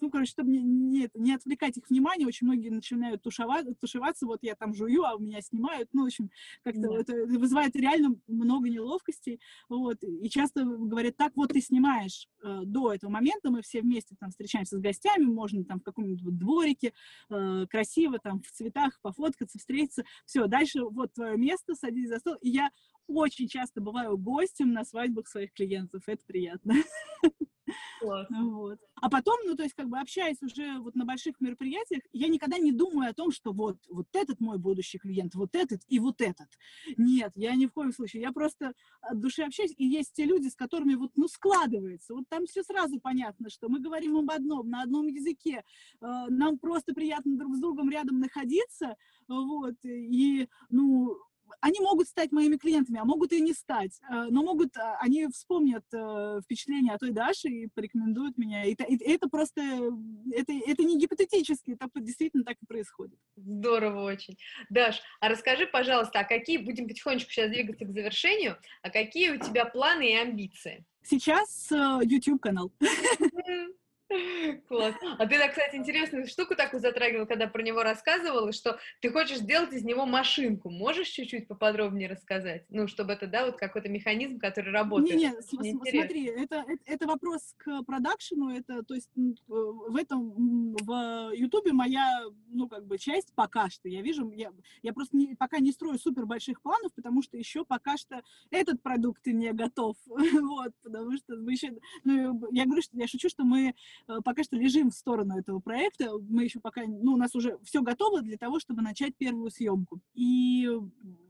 ну, 0.00 0.10
короче, 0.10 0.30
чтобы 0.30 0.50
не, 0.50 0.62
не, 0.62 1.10
не 1.14 1.34
отвлекать 1.34 1.76
их 1.76 1.88
внимание, 1.88 2.26
очень 2.26 2.46
многие 2.46 2.70
начинают 2.70 3.22
тушевать, 3.22 3.66
тушеваться, 3.78 4.26
вот 4.26 4.40
я 4.42 4.54
там 4.54 4.74
жую, 4.74 5.04
а 5.04 5.14
у 5.14 5.18
меня 5.18 5.40
снимают, 5.40 5.88
ну, 5.92 6.02
в 6.02 6.06
общем, 6.06 6.30
как-то 6.62 6.88
да. 6.88 6.96
это 6.98 7.12
вызывает 7.26 7.76
реально 7.76 8.16
много 8.26 8.68
неловкостей, 8.68 9.40
вот, 9.68 9.98
и 10.02 10.28
часто 10.28 10.64
говорят, 10.64 11.16
так, 11.16 11.32
вот 11.36 11.52
ты 11.52 11.60
снимаешь 11.60 12.28
э, 12.42 12.62
до 12.64 12.92
этого 12.92 13.10
момента, 13.10 13.50
мы 13.50 13.62
все 13.62 13.80
вместе 13.80 14.16
там 14.18 14.30
встречаемся 14.30 14.76
с 14.76 14.80
гостями, 14.80 15.24
можно 15.24 15.64
там 15.64 15.80
в 15.80 15.82
каком-нибудь 15.82 16.38
дворике, 16.38 16.92
э, 17.30 17.66
красиво 17.68 18.18
там 18.18 18.40
в 18.42 18.50
цветах 18.50 18.98
пофоткаться, 19.02 19.58
встретиться, 19.58 20.04
все, 20.24 20.46
дальше 20.46 20.82
вот 20.82 21.12
твое 21.14 21.36
место, 21.36 21.74
садись 21.74 22.08
за 22.08 22.18
стол, 22.18 22.34
и 22.40 22.50
я 22.50 22.70
очень 23.06 23.48
часто 23.48 23.80
бываю 23.80 24.16
гостем 24.16 24.72
на 24.72 24.84
свадьбах 24.84 25.28
своих 25.28 25.52
клиентов, 25.52 26.02
это 26.06 26.24
приятно. 26.26 26.74
Вот. 28.00 28.78
А 28.96 29.10
потом, 29.10 29.36
ну, 29.44 29.54
то 29.54 29.62
есть, 29.62 29.74
как 29.74 29.88
бы 29.88 29.98
общаясь 29.98 30.42
уже 30.42 30.78
вот 30.80 30.94
на 30.94 31.04
больших 31.04 31.40
мероприятиях, 31.40 32.02
я 32.12 32.28
никогда 32.28 32.58
не 32.58 32.72
думаю 32.72 33.10
о 33.10 33.14
том, 33.14 33.30
что 33.32 33.52
вот, 33.52 33.78
вот 33.88 34.06
этот 34.12 34.40
мой 34.40 34.58
будущий 34.58 34.98
клиент, 34.98 35.34
вот 35.34 35.54
этот 35.54 35.80
и 35.88 35.98
вот 35.98 36.20
этот. 36.20 36.48
Нет, 36.96 37.32
я 37.34 37.54
ни 37.54 37.66
в 37.66 37.72
коем 37.72 37.92
случае. 37.92 38.22
Я 38.22 38.32
просто 38.32 38.72
от 39.00 39.20
души 39.20 39.42
общаюсь, 39.42 39.74
и 39.76 39.86
есть 39.86 40.12
те 40.12 40.24
люди, 40.24 40.48
с 40.48 40.54
которыми 40.54 40.94
вот, 40.94 41.12
ну, 41.16 41.28
складывается. 41.28 42.14
Вот 42.14 42.24
там 42.28 42.46
все 42.46 42.62
сразу 42.62 43.00
понятно, 43.00 43.50
что 43.50 43.68
мы 43.68 43.80
говорим 43.80 44.16
об 44.16 44.30
одном, 44.30 44.68
на 44.68 44.82
одном 44.82 45.06
языке. 45.06 45.64
Э, 46.00 46.26
нам 46.28 46.58
просто 46.58 46.94
приятно 46.94 47.36
друг 47.36 47.56
с 47.56 47.60
другом 47.60 47.90
рядом 47.90 48.20
находиться, 48.20 48.96
вот, 49.28 49.76
и, 49.84 50.48
ну, 50.70 51.16
они 51.60 51.80
могут 51.80 52.08
стать 52.08 52.32
моими 52.32 52.56
клиентами, 52.56 52.98
а 53.00 53.04
могут 53.04 53.32
и 53.32 53.40
не 53.40 53.52
стать, 53.52 54.00
э, 54.10 54.26
но 54.30 54.42
могут, 54.42 54.76
а, 54.76 54.98
они 55.00 55.26
вспомнят 55.28 55.84
э, 55.92 56.40
впечатление 56.44 56.94
о 56.94 56.98
той 56.98 57.10
Даше 57.10 57.48
и 57.48 57.68
порекомендуют 57.74 58.38
меня. 58.38 58.64
Это, 58.64 58.84
это 58.88 59.28
просто, 59.28 59.60
это, 60.32 60.52
это 60.52 60.82
не 60.82 60.98
гипотетически, 60.98 61.72
это 61.72 61.88
действительно 61.96 62.44
так 62.44 62.56
и 62.62 62.66
происходит. 62.66 63.18
Здорово 63.36 64.02
очень. 64.02 64.36
Даш, 64.70 65.00
а 65.20 65.28
расскажи, 65.28 65.66
пожалуйста, 65.66 66.20
а 66.20 66.24
какие, 66.24 66.58
будем 66.58 66.88
потихонечку 66.88 67.30
сейчас 67.30 67.50
двигаться 67.50 67.84
к 67.84 67.92
завершению, 67.92 68.56
а 68.82 68.90
какие 68.90 69.30
у 69.30 69.38
тебя 69.38 69.64
планы 69.64 70.12
и 70.12 70.16
амбиции? 70.16 70.84
Сейчас 71.02 71.70
э, 71.70 72.00
YouTube-канал. 72.02 72.72
Класс. 74.68 74.94
А 75.18 75.26
ты, 75.26 75.36
кстати, 75.48 75.76
интересную 75.76 76.26
штуку 76.26 76.54
такую 76.54 76.80
затрагивала, 76.80 77.26
когда 77.26 77.46
про 77.46 77.62
него 77.62 77.82
рассказывала, 77.82 78.52
что 78.52 78.78
ты 79.00 79.10
хочешь 79.10 79.38
сделать 79.38 79.72
из 79.72 79.84
него 79.84 80.06
машинку. 80.06 80.70
Можешь 80.70 81.08
чуть-чь 81.08 81.46
поподробнее 81.46 82.08
рассказать? 82.08 82.64
Ну, 82.68 82.88
чтобы 82.88 83.12
это, 83.12 83.26
да, 83.26 83.46
вот 83.46 83.56
какой-то 83.56 83.88
механизм, 83.88 84.38
который 84.38 84.72
работает. 84.72 85.16
Не, 85.16 85.32
не, 85.58 85.72
смотри, 85.72 86.26
это, 86.26 86.56
это, 86.56 86.64
это 86.84 87.06
вопрос 87.06 87.54
к 87.56 87.82
продакшену, 87.84 88.50
это, 88.50 88.82
то 88.82 88.94
есть 88.94 89.10
в 89.46 89.96
этом, 89.96 90.74
в 90.76 91.32
Ютубе 91.34 91.72
моя, 91.72 92.24
ну, 92.48 92.68
как 92.68 92.86
бы, 92.86 92.98
часть 92.98 93.34
пока 93.34 93.68
что, 93.70 93.88
я 93.88 94.02
вижу, 94.02 94.30
я, 94.30 94.52
я 94.82 94.92
просто 94.92 95.16
не, 95.16 95.34
пока 95.34 95.58
не 95.58 95.72
строю 95.72 95.98
супер 95.98 96.26
больших 96.26 96.62
планов, 96.62 96.92
потому 96.94 97.22
что 97.22 97.36
еще 97.36 97.64
пока 97.64 97.96
что 97.96 98.22
этот 98.50 98.82
продукт 98.82 99.26
не 99.26 99.52
готов, 99.52 99.96
вот, 100.06 100.72
потому 100.82 101.16
что 101.16 101.36
мы 101.36 101.52
еще, 101.52 101.74
ну, 102.04 102.48
я 102.52 102.64
говорю, 102.64 102.82
что 102.82 102.96
я 102.96 103.06
шучу, 103.06 103.28
что 103.28 103.44
мы 103.44 103.74
Э, 104.03 104.03
пока 104.24 104.42
что 104.42 104.56
лежим 104.56 104.90
в 104.90 104.94
сторону 104.94 105.38
этого 105.38 105.60
проекта. 105.60 106.12
Мы 106.18 106.44
еще 106.44 106.60
пока, 106.60 106.82
ну, 106.86 107.14
у 107.14 107.16
нас 107.16 107.34
уже 107.34 107.58
все 107.64 107.82
готово 107.82 108.22
для 108.22 108.36
того, 108.36 108.60
чтобы 108.60 108.82
начать 108.82 109.16
первую 109.16 109.50
съемку. 109.50 110.00
И, 110.14 110.68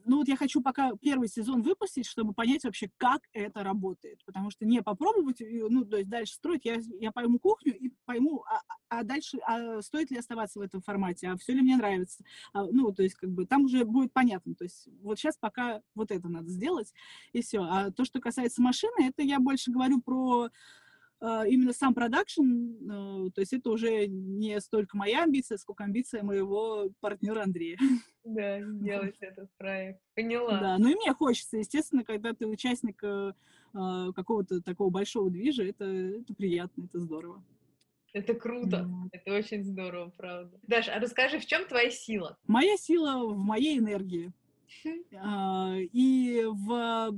ну, 0.05 0.19
вот 0.19 0.29
я 0.29 0.37
хочу 0.37 0.61
пока 0.61 0.93
первый 1.01 1.29
сезон 1.29 1.63
выпустить, 1.63 2.07
чтобы 2.07 2.33
понять 2.33 2.65
вообще, 2.65 2.91
как 2.97 3.23
это 3.33 3.63
работает. 3.63 4.21
Потому 4.25 4.51
что 4.51 4.65
не 4.65 4.83
попробовать, 4.83 5.41
ну, 5.41 5.85
то 5.85 5.99
есть 5.99 6.09
дальше 6.09 6.35
строить, 6.35 6.65
я, 6.65 6.79
я 7.01 7.13
пойму 7.13 7.39
кухню 7.39 7.77
и 7.77 7.91
пойму, 8.05 8.45
а, 8.49 8.61
а 8.89 9.03
дальше, 9.03 9.39
а 9.47 9.81
стоит 9.83 10.11
ли 10.11 10.19
оставаться 10.19 10.59
в 10.59 10.63
этом 10.63 10.83
формате, 10.83 11.29
а 11.29 11.37
все 11.37 11.53
ли 11.53 11.63
мне 11.63 11.77
нравится. 11.77 12.25
А, 12.53 12.65
ну, 12.65 12.93
то 12.93 13.03
есть, 13.03 13.15
как 13.15 13.31
бы, 13.31 13.47
там 13.47 13.65
уже 13.65 13.85
будет 13.85 14.13
понятно. 14.13 14.55
То 14.55 14.65
есть, 14.65 14.89
вот 15.03 15.19
сейчас 15.19 15.37
пока 15.39 15.83
вот 15.95 16.11
это 16.11 16.29
надо 16.29 16.49
сделать, 16.49 16.93
и 17.33 17.43
все. 17.43 17.63
А 17.63 17.91
то, 17.91 18.05
что 18.05 18.21
касается 18.21 18.63
машины, 18.63 19.09
это 19.09 19.23
я 19.23 19.39
больше 19.41 19.71
говорю 19.71 20.01
про 20.01 20.45
а, 20.45 20.51
именно 21.47 21.73
сам 21.73 21.95
продакшн, 21.95 22.43
э, 22.43 23.31
то 23.35 23.41
есть 23.41 23.53
это 23.53 23.71
уже 23.71 24.07
не 24.07 24.61
столько 24.61 24.97
моя 24.97 25.23
амбиция, 25.23 25.57
сколько 25.59 25.85
амбиция 25.85 26.23
моего 26.23 26.91
партнера 27.01 27.43
Андрея. 27.43 27.79
Да, 28.25 28.61
сделать 28.73 29.17
этот 29.21 29.49
проект. 29.57 30.01
Поняла. 30.15 30.61
Да, 30.61 30.79
ну 30.79 30.91
и 30.91 30.95
мне 30.95 31.15
хочется, 31.15 31.57
естественно, 31.57 32.05
когда 32.05 32.35
ты 32.35 32.47
участник 32.47 33.03
э, 33.03 33.33
а, 33.73 34.13
какого-то 34.13 34.61
такого 34.61 34.91
большого 34.91 35.31
движа, 35.31 35.65
это, 35.65 35.85
это 35.85 36.35
приятно, 36.35 36.85
это 36.85 37.01
здорово. 37.01 37.43
Это 38.13 38.35
круто, 38.35 38.89
mm. 38.89 39.09
это 39.11 39.35
очень 39.35 39.65
здорово, 39.65 40.13
правда. 40.17 40.57
Даша, 40.63 40.93
а 40.95 41.01
расскажи, 41.01 41.41
в 41.41 41.47
чем 41.47 41.67
твоя 41.67 41.91
сила? 41.91 42.39
Моя 42.47 42.77
сила 42.77 43.27
в 43.27 43.37
моей 43.37 43.79
энергии. 43.79 44.33
А, 45.17 45.77
и 45.79 46.45
в 46.47 47.15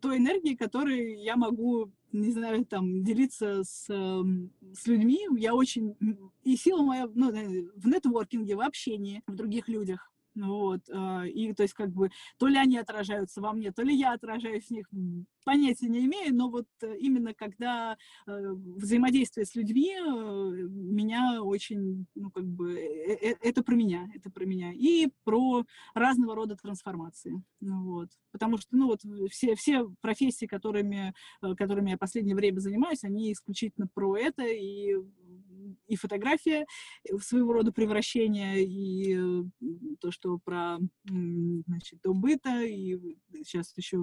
той 0.00 0.18
энергии, 0.18 0.54
которой 0.54 1.22
я 1.22 1.36
могу, 1.36 1.90
не 2.12 2.30
знаю, 2.32 2.64
там, 2.64 3.02
делиться 3.02 3.62
с, 3.64 3.86
с 3.86 4.86
людьми. 4.86 5.26
Я 5.38 5.54
очень... 5.54 5.96
И 6.44 6.56
сила 6.56 6.82
моя 6.82 7.08
ну, 7.14 7.30
в 7.30 7.86
нетворкинге, 7.86 8.56
в 8.56 8.60
общении, 8.60 9.22
в 9.26 9.34
других 9.34 9.68
людях. 9.68 10.12
Вот, 10.36 10.82
а, 10.90 11.24
и 11.24 11.52
то 11.54 11.62
есть 11.62 11.74
как 11.74 11.90
бы 11.92 12.10
то 12.38 12.46
ли 12.46 12.58
они 12.58 12.76
отражаются 12.76 13.40
во 13.40 13.52
мне, 13.52 13.72
то 13.72 13.82
ли 13.82 13.96
я 13.96 14.12
отражаюсь 14.12 14.66
в 14.66 14.70
них, 14.70 14.86
понятия 15.46 15.88
не 15.88 16.04
имею, 16.04 16.34
но 16.34 16.50
вот 16.50 16.66
э, 16.82 16.96
именно 16.98 17.32
когда 17.32 17.96
э, 18.26 18.50
взаимодействие 18.76 19.46
с 19.46 19.54
людьми 19.54 19.94
э, 19.96 20.02
меня 20.02 21.42
очень, 21.42 22.06
ну 22.16 22.30
как 22.30 22.44
бы, 22.44 22.74
это 22.76 23.62
про 23.62 23.74
меня, 23.76 24.08
это 24.14 24.28
про 24.28 24.44
меня. 24.44 24.72
И 24.72 25.08
про 25.24 25.64
разного 25.94 26.34
рода 26.34 26.56
трансформации, 26.56 27.42
ну, 27.60 27.84
вот. 27.84 28.08
Потому 28.32 28.58
что, 28.58 28.76
ну 28.76 28.88
вот, 28.88 29.00
все, 29.30 29.54
все 29.54 29.88
профессии, 30.00 30.46
которыми, 30.46 31.14
которыми 31.56 31.90
я 31.90 31.96
последнее 31.96 32.34
время 32.34 32.58
занимаюсь, 32.58 33.04
они 33.04 33.32
исключительно 33.32 33.86
про 33.94 34.18
это, 34.18 34.42
и 34.42 34.96
и 35.86 35.96
фотография 35.96 36.66
э, 37.04 37.16
своего 37.18 37.52
рода 37.52 37.72
превращение, 37.72 38.64
и 38.64 39.16
э, 39.16 39.44
то, 40.00 40.10
что 40.10 40.38
про 40.38 40.78
значит, 41.04 42.00
дом 42.02 42.20
быта, 42.20 42.62
и 42.62 42.98
сейчас 43.44 43.72
еще 43.76 43.98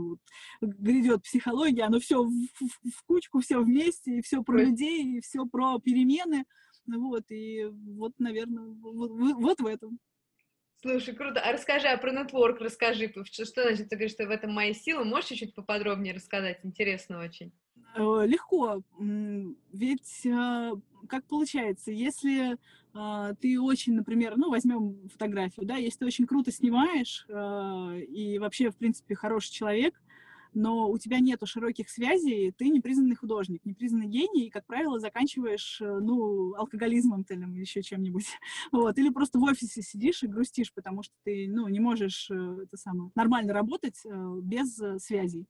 грядет 0.62 1.24
психология, 1.24 1.84
оно 1.84 2.00
все 2.00 2.24
в, 2.24 2.30
в, 2.30 2.90
в 2.90 3.04
кучку, 3.06 3.40
все 3.40 3.60
вместе, 3.60 4.18
и 4.18 4.22
все 4.22 4.44
про 4.44 4.64
людей, 4.64 5.18
и 5.18 5.22
все 5.22 5.46
про 5.46 5.80
перемены. 5.80 6.46
Вот, 6.86 7.24
и 7.30 7.66
вот, 7.66 8.14
наверное, 8.20 8.66
вот, 8.66 9.12
вот 9.12 9.60
в 9.60 9.66
этом. 9.66 10.00
Слушай, 10.84 11.16
круто. 11.16 11.40
А 11.40 11.54
расскажи, 11.54 11.88
а 11.88 11.98
про 11.98 12.12
нетворк 12.12 12.60
расскажи. 12.60 13.08
Что, 13.08 13.46
что 13.46 13.64
значит, 13.64 13.88
ты 13.88 13.96
говоришь, 13.96 14.12
что 14.12 14.26
в 14.26 14.32
этом 14.32 14.52
моя 14.52 14.74
сила? 14.74 15.06
Можешь 15.06 15.30
чуть-чуть 15.30 15.56
поподробнее 15.56 16.14
рассказать? 16.14 16.60
Интересно 16.64 17.24
очень. 17.24 17.54
Э, 17.96 18.26
легко. 18.26 18.82
Ведь 19.00 20.26
а, 20.28 20.72
как 21.08 21.26
получается, 21.26 21.92
если 21.92 22.58
э, 22.94 23.36
ты 23.40 23.60
очень, 23.60 23.94
например, 23.94 24.36
ну, 24.38 24.50
возьмем 24.50 25.10
фотографию, 25.10 25.66
да, 25.66 25.76
если 25.78 26.00
ты 26.00 26.06
очень 26.06 26.26
круто 26.26 26.52
снимаешь 26.52 27.26
э, 27.30 28.02
и 28.08 28.40
вообще, 28.40 28.72
в 28.72 28.78
принципе, 28.78 29.16
хороший 29.16 29.52
человек, 29.52 30.02
но 30.54 30.90
у 30.90 30.98
тебя 30.98 31.20
нету 31.20 31.46
широких 31.46 31.90
связей, 31.90 32.52
ты 32.52 32.70
непризнанный 32.70 33.16
художник, 33.16 33.66
непризнанный 33.66 34.08
гений, 34.08 34.48
и, 34.48 34.50
как 34.50 34.66
правило, 34.66 35.00
заканчиваешь, 35.00 35.80
э, 35.82 36.00
ну, 36.00 36.54
алкоголизмом 36.56 37.26
или 37.30 37.60
еще 37.60 37.82
чем-нибудь. 37.82 38.26
Вот. 38.72 38.98
Или 38.98 39.10
просто 39.10 39.40
в 39.40 39.44
офисе 39.44 39.82
сидишь 39.82 40.24
и 40.24 40.28
грустишь, 40.28 40.74
потому 40.74 41.04
что 41.04 41.14
ты, 41.24 41.48
ну, 41.50 41.68
не 41.68 41.80
можешь 41.80 42.30
э, 42.32 42.58
это 42.64 42.78
самое, 42.78 43.12
нормально 43.16 43.54
работать 43.54 44.00
э, 44.06 44.40
без 44.42 44.80
связей. 45.00 45.48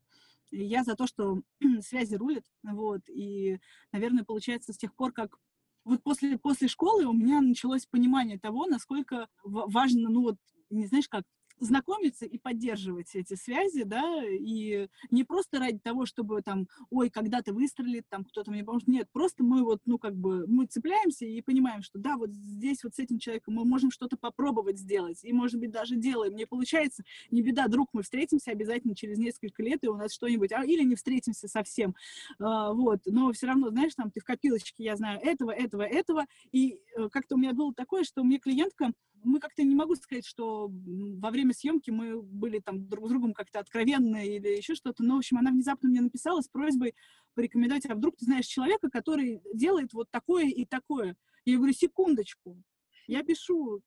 Я 0.56 0.84
за 0.84 0.96
то, 0.96 1.08
что 1.08 1.42
связи 1.82 2.16
рулят, 2.16 2.44
вот, 2.64 3.02
и, 3.10 3.60
наверное, 3.92 4.24
получается 4.24 4.72
с 4.74 4.78
тех 4.78 4.94
пор, 4.96 5.12
как 5.12 5.38
вот 5.84 6.02
после, 6.04 6.38
после 6.38 6.68
школы 6.68 7.06
у 7.06 7.14
меня 7.14 7.42
началось 7.42 7.86
понимание 7.88 8.40
того, 8.40 8.66
насколько 8.68 9.28
важно, 9.44 10.10
ну 10.10 10.22
вот, 10.22 10.38
не 10.70 10.86
знаешь 10.86 11.10
как, 11.10 11.24
знакомиться 11.60 12.26
и 12.26 12.38
поддерживать 12.38 13.16
эти 13.16 13.36
связи, 13.36 13.84
да, 13.84 14.24
и 14.26 14.88
не 15.12 15.24
просто 15.24 15.60
ради 15.60 15.80
того, 15.80 16.06
чтобы 16.06 16.42
там, 16.42 16.68
ой, 16.90 17.10
когда-то 17.10 17.54
выстрелит, 17.54 18.06
там 18.10 18.24
кто-то 18.26 18.52
мне 18.52 18.64
поможет, 18.64 18.88
нет, 18.88 19.08
просто 19.12 19.44
мы 19.44 19.64
вот, 19.64 19.82
ну, 19.86 19.98
как 19.98 20.16
бы, 20.16 20.46
мы 20.48 20.66
цепляемся 20.66 21.26
и 21.26 21.42
понимаем, 21.42 21.82
что 21.82 22.00
да, 22.00 22.18
вот 22.18 22.32
здесь 22.32 22.84
вот 22.84 22.96
с 22.96 23.00
этим 23.00 23.20
человеком 23.20 23.56
мы 23.56 23.66
можем 23.66 23.92
что-то 23.92 24.18
попробовать 24.18 24.78
сделать, 24.78 25.24
и, 25.24 25.34
может 25.34 25.60
быть, 25.60 25.72
даже 25.72 25.96
делаем, 25.96 26.36
не 26.36 26.46
получается, 26.46 27.04
не 27.32 27.42
беда, 27.42 27.68
друг, 27.68 27.90
мы 27.94 28.04
встретимся 28.04 28.52
обязательно 28.52 28.96
через 28.96 29.18
несколько 29.18 29.64
лет, 29.64 29.84
и 29.84 29.88
у 29.88 29.96
нас 29.96 30.14
что-нибудь, 30.14 30.52
а, 30.52 30.64
или 30.66 30.84
не 30.84 30.96
встретимся 30.96 31.48
совсем, 31.48 31.96
а, 32.40 32.74
вот, 32.74 33.02
но 33.06 33.32
все 33.32 33.48
равно, 33.48 33.70
знаешь, 33.70 33.96
там, 33.96 34.12
ты 34.12 34.20
в 34.20 34.24
копилочке, 34.24 34.84
я 34.84 34.96
знаю 34.96 35.20
этого, 35.22 35.52
этого, 35.52 35.84
этого, 35.84 36.26
и 36.52 36.80
э, 36.98 37.10
как-то 37.10 37.36
у 37.36 37.38
меня 37.38 37.54
было 37.54 37.74
такое, 37.74 38.04
что 38.04 38.24
мне 38.24 38.40
клиентка, 38.40 38.92
мы 39.24 39.40
как-то 39.40 39.64
не 39.64 39.76
могу 39.76 39.96
сказать, 39.96 40.26
что 40.26 40.70
во 40.70 41.32
время 41.32 41.43
съемки 41.52 41.90
мы 41.90 42.22
были 42.22 42.60
там 42.60 42.88
друг 42.88 43.08
с 43.08 43.10
другом 43.10 43.34
как-то 43.34 43.60
откровенны 43.60 44.28
или 44.28 44.48
еще 44.50 44.76
что-то, 44.76 45.04
но, 45.04 45.16
в 45.16 45.18
общем, 45.18 45.38
она 45.38 45.52
внезапно 45.52 45.90
мне 45.90 46.02
написала 46.02 46.42
с 46.42 46.48
просьбой 46.48 46.96
порекомендовать, 47.34 47.86
а 47.88 47.96
вдруг 47.96 48.16
ты 48.16 48.26
знаешь 48.26 48.46
человека, 48.46 48.90
который 48.90 49.42
делает 49.54 49.94
вот 49.94 50.10
такое 50.12 50.46
и 50.46 50.66
такое. 50.66 51.16
Я 51.46 51.58
говорю, 51.58 51.74
секундочку, 51.74 52.62
я 53.08 53.24
пишу 53.24 53.82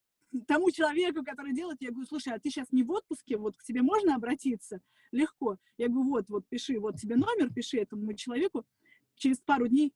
тому 0.46 0.70
человеку, 0.70 1.24
который 1.24 1.54
делает, 1.54 1.78
я 1.80 1.90
говорю, 1.90 2.07
слушай, 2.07 2.32
а 2.32 2.38
ты 2.38 2.50
сейчас 2.50 2.66
не 2.72 2.82
в 2.82 2.90
отпуске, 2.90 3.36
вот 3.38 3.57
к 3.57 3.62
тебе 3.62 3.82
можно 3.82 4.14
обратиться? 4.14 4.80
Легко. 5.12 5.57
Я 5.78 5.88
говорю, 5.88 6.11
вот, 6.11 6.24
вот, 6.28 6.44
пиши, 6.48 6.78
вот 6.78 6.96
тебе 6.96 7.16
номер, 7.16 7.52
пиши 7.52 7.78
этому 7.78 8.12
человеку. 8.14 8.66
Через 9.14 9.38
пару 9.38 9.68
дней 9.68 9.94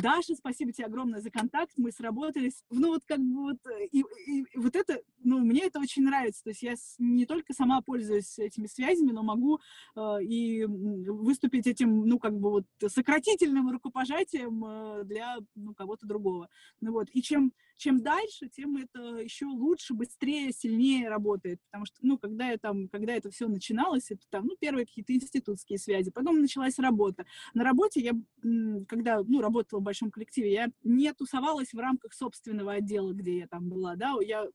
Даша, 0.00 0.36
спасибо 0.36 0.72
тебе 0.72 0.86
огромное 0.86 1.20
за 1.20 1.30
контакт, 1.30 1.72
мы 1.76 1.90
сработались. 1.90 2.62
Ну, 2.70 2.88
вот 2.88 3.04
как 3.04 3.18
бы 3.18 3.42
вот, 3.42 3.58
э, 3.66 3.86
и, 3.90 4.04
и, 4.26 4.40
и 4.42 4.58
вот 4.58 4.76
это, 4.76 5.00
ну, 5.24 5.40
мне 5.40 5.66
это 5.66 5.80
очень 5.80 6.04
нравится. 6.04 6.44
То 6.44 6.50
есть 6.50 6.62
я 6.62 6.74
не 6.98 7.26
только 7.26 7.52
сама 7.52 7.82
пользуюсь 7.82 8.38
этими 8.38 8.66
связями, 8.66 9.10
но 9.10 9.24
могу 9.24 9.58
э, 9.96 10.22
и 10.22 10.64
выступить 10.66 11.66
этим, 11.66 12.06
ну, 12.06 12.20
как 12.20 12.38
бы 12.38 12.50
вот 12.50 12.64
сократительным 12.86 13.70
рукопожатием 13.70 14.64
э, 14.64 15.04
для, 15.04 15.38
ну, 15.56 15.74
кого-то 15.74 16.06
другого. 16.06 16.48
Ну, 16.80 16.92
вот. 16.92 17.08
И 17.12 17.20
чем, 17.20 17.52
чем 17.76 18.00
дальше, 18.00 18.48
тем 18.48 18.76
это 18.76 19.16
еще 19.16 19.46
лучше, 19.46 19.94
быстрее, 19.94 20.52
сильнее 20.52 21.08
работает. 21.08 21.60
Потому 21.70 21.86
что, 21.86 21.96
ну, 22.02 22.18
когда 22.18 22.50
я 22.50 22.58
там, 22.58 22.88
когда 22.88 23.14
это 23.14 23.30
все 23.30 23.48
начиналось, 23.48 24.12
это 24.12 24.22
там, 24.30 24.46
ну, 24.46 24.54
первые 24.60 24.86
какие-то 24.86 25.12
институтские 25.12 25.78
связи, 25.80 26.12
потом 26.12 26.40
началась 26.40 26.78
работа. 26.78 27.24
На 27.52 27.64
работе 27.64 28.00
я, 28.00 28.12
когда, 28.86 29.22
ну, 29.24 29.40
работала 29.40 29.87
большом 29.88 30.10
коллективе, 30.10 30.52
я 30.52 30.68
не 30.82 31.12
тусовалась 31.14 31.72
в 31.72 31.78
рамках 31.78 32.12
собственного 32.12 32.74
отдела, 32.74 33.12
где 33.12 33.38
я 33.38 33.46
там 33.46 33.68
была, 33.70 33.96
да, 33.96 34.14
я 34.20 34.46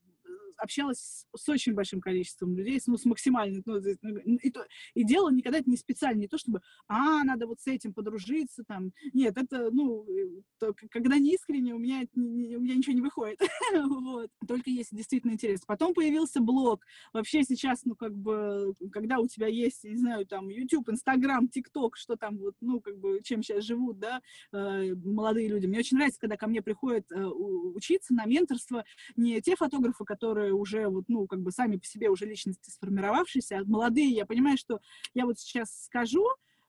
общалась 0.57 1.25
с 1.35 1.49
очень 1.49 1.73
большим 1.73 2.01
количеством 2.01 2.55
людей, 2.55 2.81
ну, 2.87 2.97
с 2.97 3.05
максимальным, 3.05 3.63
ну, 3.65 3.79
ну, 4.01 4.37
и, 4.37 4.49
то, 4.49 4.65
и 4.93 5.03
дело 5.03 5.29
никогда 5.29 5.59
это 5.59 5.69
не 5.69 5.77
специально, 5.77 6.19
не 6.19 6.27
то 6.27 6.37
чтобы, 6.37 6.61
а, 6.87 7.23
надо 7.23 7.47
вот 7.47 7.59
с 7.59 7.67
этим 7.67 7.93
подружиться, 7.93 8.63
там, 8.67 8.91
нет, 9.13 9.37
это, 9.37 9.69
ну, 9.71 10.05
э, 10.07 10.41
то, 10.59 10.73
когда 10.89 11.17
не 11.17 11.33
искренне, 11.33 11.73
у 11.73 11.79
меня, 11.79 12.03
у 12.15 12.19
меня 12.19 12.75
ничего 12.75 12.93
не 12.93 13.01
выходит, 13.01 13.39
вот, 13.73 14.29
только 14.47 14.69
если 14.69 14.95
действительно 14.95 15.31
интересно. 15.31 15.65
Потом 15.67 15.93
появился 15.93 16.41
блог, 16.41 16.85
вообще 17.13 17.43
сейчас, 17.43 17.83
ну, 17.85 17.95
как 17.95 18.15
бы, 18.15 18.73
когда 18.91 19.19
у 19.19 19.27
тебя 19.27 19.47
есть, 19.47 19.83
не 19.83 19.97
знаю, 19.97 20.25
там, 20.25 20.49
YouTube, 20.49 20.89
Instagram, 20.89 21.49
TikTok, 21.55 21.91
что 21.95 22.15
там, 22.15 22.37
вот, 22.37 22.55
ну, 22.61 22.81
как 22.81 22.97
бы, 22.97 23.21
чем 23.23 23.43
сейчас 23.43 23.63
живут, 23.63 23.99
да, 23.99 24.21
э, 24.51 24.93
молодые 24.95 25.47
люди. 25.47 25.65
Мне 25.65 25.79
очень 25.79 25.97
нравится, 25.97 26.19
когда 26.19 26.37
ко 26.37 26.47
мне 26.47 26.61
приходят 26.61 27.11
э, 27.11 27.25
учиться 27.25 28.13
на 28.13 28.25
менторство 28.25 28.83
не 29.15 29.41
те 29.41 29.55
фотографы, 29.55 30.05
которые 30.05 30.42
уже 30.51 30.87
вот, 30.87 31.05
ну, 31.07 31.27
как 31.27 31.41
бы 31.41 31.51
сами 31.51 31.77
по 31.77 31.85
себе 31.85 32.09
уже 32.09 32.25
личности 32.25 32.69
сформировавшиеся, 32.69 33.59
а 33.59 33.63
молодые, 33.65 34.09
я 34.09 34.25
понимаю, 34.25 34.57
что 34.57 34.79
я 35.13 35.25
вот 35.25 35.39
сейчас 35.39 35.85
скажу, 35.85 36.27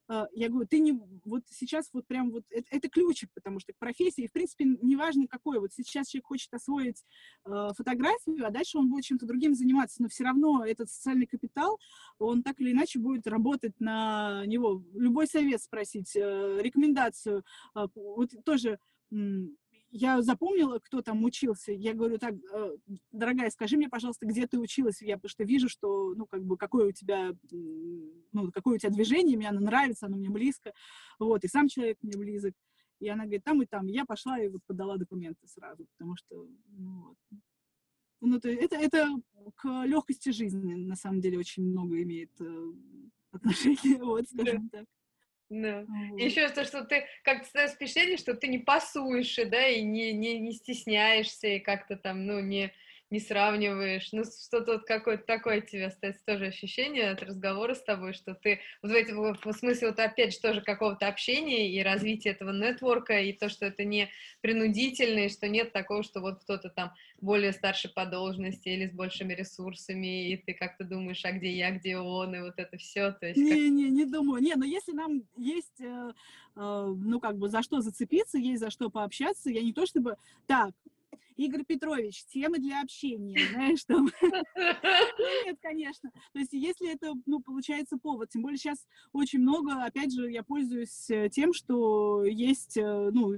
э, 0.08 0.24
я 0.32 0.48
говорю, 0.48 0.66
ты 0.66 0.78
не, 0.78 0.98
вот 1.24 1.42
сейчас 1.50 1.88
вот 1.92 2.06
прям 2.06 2.30
вот, 2.30 2.44
это, 2.50 2.66
это 2.70 2.88
ключик, 2.88 3.30
потому 3.34 3.60
что 3.60 3.72
к 3.72 3.78
профессии, 3.78 4.26
в 4.26 4.32
принципе, 4.32 4.64
неважно 4.64 5.26
какой, 5.26 5.58
вот 5.60 5.72
сейчас 5.72 6.08
человек 6.08 6.26
хочет 6.26 6.52
освоить 6.52 7.04
э, 7.46 7.68
фотографию, 7.76 8.46
а 8.46 8.50
дальше 8.50 8.78
он 8.78 8.90
будет 8.90 9.04
чем-то 9.04 9.26
другим 9.26 9.54
заниматься, 9.54 10.02
но 10.02 10.08
все 10.08 10.24
равно 10.24 10.64
этот 10.64 10.90
социальный 10.90 11.26
капитал, 11.26 11.78
он 12.18 12.42
так 12.42 12.60
или 12.60 12.72
иначе 12.72 12.98
будет 12.98 13.26
работать 13.26 13.80
на 13.80 14.44
него. 14.46 14.84
Любой 14.94 15.26
совет 15.26 15.62
спросить, 15.62 16.14
э, 16.16 16.58
рекомендацию, 16.60 17.44
э, 17.74 17.86
вот 17.94 18.30
тоже 18.44 18.78
я 19.96 20.20
запомнила, 20.22 20.80
кто 20.80 21.02
там 21.02 21.22
учился. 21.22 21.70
Я 21.70 21.94
говорю, 21.94 22.18
так, 22.18 22.34
э, 22.34 22.76
дорогая, 23.12 23.48
скажи 23.50 23.76
мне, 23.76 23.88
пожалуйста, 23.88 24.26
где 24.26 24.48
ты 24.48 24.58
училась? 24.58 25.00
Я 25.00 25.16
потому 25.16 25.30
что 25.30 25.44
вижу, 25.44 25.68
что, 25.68 26.14
ну, 26.16 26.26
как 26.26 26.42
бы, 26.44 26.56
какое 26.56 26.88
у 26.88 26.92
тебя, 26.92 27.32
ну, 27.52 28.50
какое 28.50 28.74
у 28.74 28.78
тебя 28.78 28.90
движение, 28.90 29.36
мне 29.36 29.48
оно 29.48 29.60
нравится, 29.60 30.06
оно 30.06 30.16
мне 30.16 30.30
близко. 30.30 30.72
Вот, 31.20 31.44
и 31.44 31.48
сам 31.48 31.68
человек 31.68 31.98
мне 32.02 32.18
близок. 32.18 32.54
И 32.98 33.08
она 33.08 33.22
говорит, 33.22 33.44
там 33.44 33.62
и 33.62 33.66
там. 33.66 33.86
Я 33.86 34.04
пошла 34.04 34.36
и 34.40 34.48
вот 34.48 34.62
подала 34.66 34.96
документы 34.96 35.46
сразу, 35.46 35.86
потому 35.96 36.16
что, 36.16 36.44
ну, 36.70 37.08
вот. 37.08 37.40
Ну, 38.20 38.36
это, 38.38 38.48
это, 38.48 38.76
это 38.76 39.08
к 39.54 39.84
легкости 39.84 40.30
жизни, 40.30 40.74
на 40.74 40.96
самом 40.96 41.20
деле, 41.20 41.38
очень 41.38 41.62
много 41.62 42.02
имеет 42.02 42.32
э, 42.40 42.72
отношение, 43.30 43.98
вот, 44.02 44.28
скажем 44.28 44.68
так. 44.70 44.86
Да. 45.50 45.84
Вот. 45.86 46.20
Еще 46.20 46.48
то, 46.48 46.64
что 46.64 46.84
ты 46.84 47.06
как-то 47.22 47.46
становится 47.46 47.76
впечатление, 47.76 48.16
что 48.16 48.34
ты 48.34 48.48
не 48.48 48.58
пасуешь, 48.58 49.36
да, 49.50 49.66
и 49.66 49.82
не, 49.82 50.12
не, 50.12 50.38
не 50.40 50.52
стесняешься, 50.52 51.48
и 51.48 51.58
как-то 51.60 51.96
там, 51.96 52.26
ну, 52.26 52.40
не, 52.40 52.72
не 53.14 53.20
сравниваешь. 53.20 54.08
Ну, 54.10 54.24
что-то 54.24 54.72
вот 54.72 54.86
какое-то 54.86 55.24
такое 55.24 55.60
тебе 55.60 55.86
остается 55.86 56.24
тоже 56.26 56.46
ощущение 56.46 57.10
от 57.10 57.22
разговора 57.22 57.74
с 57.74 57.82
тобой, 57.82 58.12
что 58.12 58.34
ты 58.34 58.58
вот 58.82 58.90
в 58.90 58.94
этом 58.94 59.34
в 59.34 59.52
смысле 59.52 59.90
вот 59.90 60.00
опять 60.00 60.34
же 60.34 60.40
тоже 60.40 60.60
какого-то 60.62 61.06
общения 61.06 61.70
и 61.70 61.80
развития 61.80 62.30
этого 62.30 62.50
нетворка, 62.50 63.20
и 63.20 63.32
то, 63.32 63.48
что 63.48 63.66
это 63.66 63.84
не 63.84 64.10
принудительно, 64.40 65.20
и 65.20 65.28
что 65.28 65.48
нет 65.48 65.72
такого, 65.72 66.02
что 66.02 66.20
вот 66.20 66.40
кто-то 66.40 66.70
там 66.70 66.92
более 67.20 67.52
старше 67.52 67.88
по 67.88 68.04
должности 68.04 68.68
или 68.68 68.88
с 68.88 68.92
большими 68.92 69.32
ресурсами, 69.32 70.32
и 70.32 70.36
ты 70.36 70.52
как-то 70.52 70.82
думаешь, 70.82 71.24
а 71.24 71.30
где 71.30 71.52
я, 71.52 71.70
где 71.70 71.96
он, 71.96 72.34
и 72.34 72.40
вот 72.40 72.54
это 72.56 72.76
все. 72.78 73.12
То 73.12 73.26
есть, 73.26 73.38
не, 73.38 73.70
не, 73.70 73.90
не 73.90 74.06
думаю. 74.06 74.42
Не, 74.42 74.56
но 74.56 74.64
если 74.64 74.90
нам 74.90 75.22
есть, 75.36 75.80
э, 75.80 76.12
э, 76.56 76.94
ну, 76.98 77.20
как 77.20 77.38
бы 77.38 77.48
за 77.48 77.62
что 77.62 77.80
зацепиться, 77.80 78.38
есть 78.38 78.60
за 78.60 78.70
что 78.70 78.90
пообщаться, 78.90 79.50
я 79.50 79.62
не 79.62 79.72
то 79.72 79.86
чтобы, 79.86 80.16
так, 80.48 80.74
Игорь 81.36 81.64
Петрович, 81.64 82.24
темы 82.26 82.58
для 82.58 82.80
общения, 82.80 83.36
знаешь, 83.52 83.84
там. 83.84 84.08
Нет, 85.44 85.58
конечно. 85.60 86.10
То 86.32 86.38
есть 86.38 86.52
если 86.52 86.92
это, 86.92 87.12
ну, 87.26 87.40
получается 87.40 87.98
повод, 87.98 88.30
тем 88.30 88.42
более 88.42 88.56
сейчас 88.56 88.86
очень 89.12 89.40
много, 89.40 89.84
опять 89.84 90.12
же, 90.12 90.30
я 90.30 90.44
пользуюсь 90.44 91.10
э, 91.10 91.28
тем, 91.30 91.52
что 91.52 92.24
есть, 92.24 92.76
э, 92.76 93.10
ну, 93.12 93.34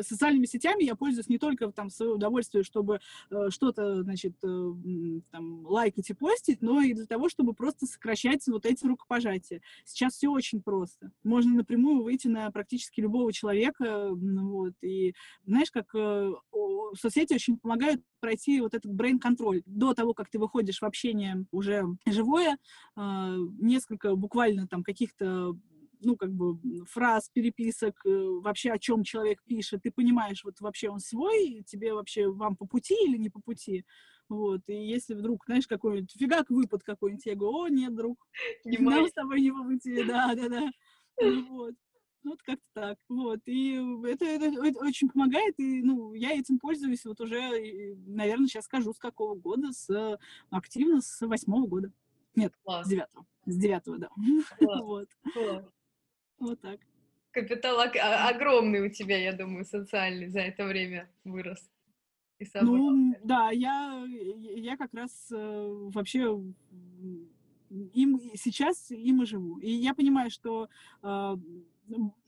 социальными 0.00 0.46
сетями 0.46 0.84
я 0.84 0.96
пользуюсь 0.96 1.28
не 1.28 1.38
только 1.38 1.70
там 1.70 1.90
в 1.90 1.92
свое 1.92 2.12
удовольствие, 2.12 2.64
чтобы 2.64 3.00
э, 3.30 3.50
что-то, 3.50 4.02
значит, 4.02 4.38
там, 4.40 5.66
лайкать 5.66 6.10
и 6.10 6.14
постить, 6.14 6.60
но 6.60 6.80
и 6.80 6.92
для 6.92 7.06
того, 7.06 7.28
чтобы 7.28 7.54
просто 7.54 7.86
сокращать 7.86 8.46
вот 8.48 8.66
эти 8.66 8.84
рукопожатия. 8.84 9.62
Сейчас 9.84 10.14
все 10.14 10.28
очень 10.28 10.60
просто. 10.60 11.12
Можно 11.22 11.54
напрямую 11.54 12.02
выйти 12.02 12.26
на 12.26 12.50
практически 12.50 13.00
любого 13.00 13.32
человека, 13.32 14.10
вот, 14.10 14.74
и 14.82 15.14
знаешь, 15.46 15.70
как 15.70 15.94
соцсети 16.96 17.27
соцсети 17.28 17.34
очень 17.34 17.58
помогают 17.58 18.02
пройти 18.20 18.60
вот 18.60 18.74
этот 18.74 18.92
брейн-контроль. 18.92 19.62
До 19.66 19.94
того, 19.94 20.14
как 20.14 20.28
ты 20.30 20.38
выходишь 20.38 20.80
в 20.80 20.84
общение 20.84 21.44
уже 21.52 21.84
живое, 22.06 22.58
а, 22.96 23.36
несколько 23.60 24.14
буквально 24.16 24.66
там 24.66 24.82
каких-то 24.82 25.54
ну, 26.00 26.16
как 26.16 26.30
бы, 26.32 26.58
фраз, 26.86 27.28
переписок, 27.28 28.06
э, 28.06 28.08
вообще 28.40 28.70
о 28.70 28.78
чем 28.78 29.02
человек 29.02 29.42
пишет, 29.44 29.82
ты 29.82 29.90
понимаешь, 29.90 30.44
вот 30.44 30.60
вообще 30.60 30.90
он 30.90 31.00
свой, 31.00 31.64
тебе 31.66 31.92
вообще, 31.92 32.28
вам 32.28 32.54
по 32.56 32.66
пути 32.68 32.94
или 33.04 33.16
не 33.16 33.30
по 33.30 33.40
пути, 33.40 33.84
вот, 34.28 34.60
и 34.68 34.74
если 34.74 35.14
вдруг, 35.14 35.42
знаешь, 35.46 35.66
какой-нибудь 35.66 36.12
фигак 36.16 36.50
выпад 36.50 36.84
какой-нибудь, 36.84 37.26
я 37.26 37.34
говорю, 37.34 37.56
о, 37.56 37.68
нет, 37.68 37.96
друг, 37.96 38.28
не 38.64 38.78
нам 38.78 39.08
с 39.08 39.12
тобой 39.12 39.40
не 39.40 39.50
по 39.50 39.64
пути, 39.64 40.04
да, 40.04 40.36
да, 40.36 40.48
да, 40.48 40.70
вот. 41.48 41.74
Ну, 42.28 42.32
вот 42.32 42.42
как-то 42.42 42.66
так. 42.74 42.98
Вот. 43.08 43.40
И 43.46 43.72
это, 44.06 44.26
это, 44.26 44.84
очень 44.84 45.08
помогает, 45.08 45.54
и 45.58 45.82
ну, 45.82 46.12
я 46.12 46.32
этим 46.38 46.58
пользуюсь 46.58 47.06
вот 47.06 47.18
уже, 47.22 47.96
наверное, 48.06 48.46
сейчас 48.46 48.66
скажу, 48.66 48.92
с 48.92 48.98
какого 48.98 49.34
года, 49.34 49.72
с, 49.72 50.18
активно 50.50 51.00
с 51.00 51.26
восьмого 51.26 51.66
года. 51.66 51.90
Нет, 52.34 52.52
Класс. 52.64 52.86
с 52.86 52.90
девятого. 52.90 53.26
С 53.46 53.56
девятого, 53.56 53.98
да. 53.98 54.08
Класс. 54.58 54.80
вот. 54.82 55.08
Класс. 55.32 55.64
Вот 56.38 56.60
так. 56.60 56.80
Капитал 57.30 57.80
а, 57.80 58.28
огромный 58.28 58.86
у 58.86 58.90
тебя, 58.90 59.16
я 59.16 59.32
думаю, 59.32 59.64
социальный 59.64 60.28
за 60.28 60.40
это 60.40 60.66
время 60.66 61.10
вырос. 61.24 61.70
Ну, 62.60 63.14
да, 63.24 63.50
я, 63.52 64.04
я 64.06 64.76
как 64.76 64.92
раз 64.92 65.28
э, 65.32 65.88
вообще 65.94 66.38
им 67.70 68.20
сейчас 68.34 68.90
им 68.90 69.22
и 69.22 69.26
живу. 69.26 69.58
И 69.58 69.70
я 69.70 69.94
понимаю, 69.94 70.30
что 70.30 70.68
э, 71.02 71.36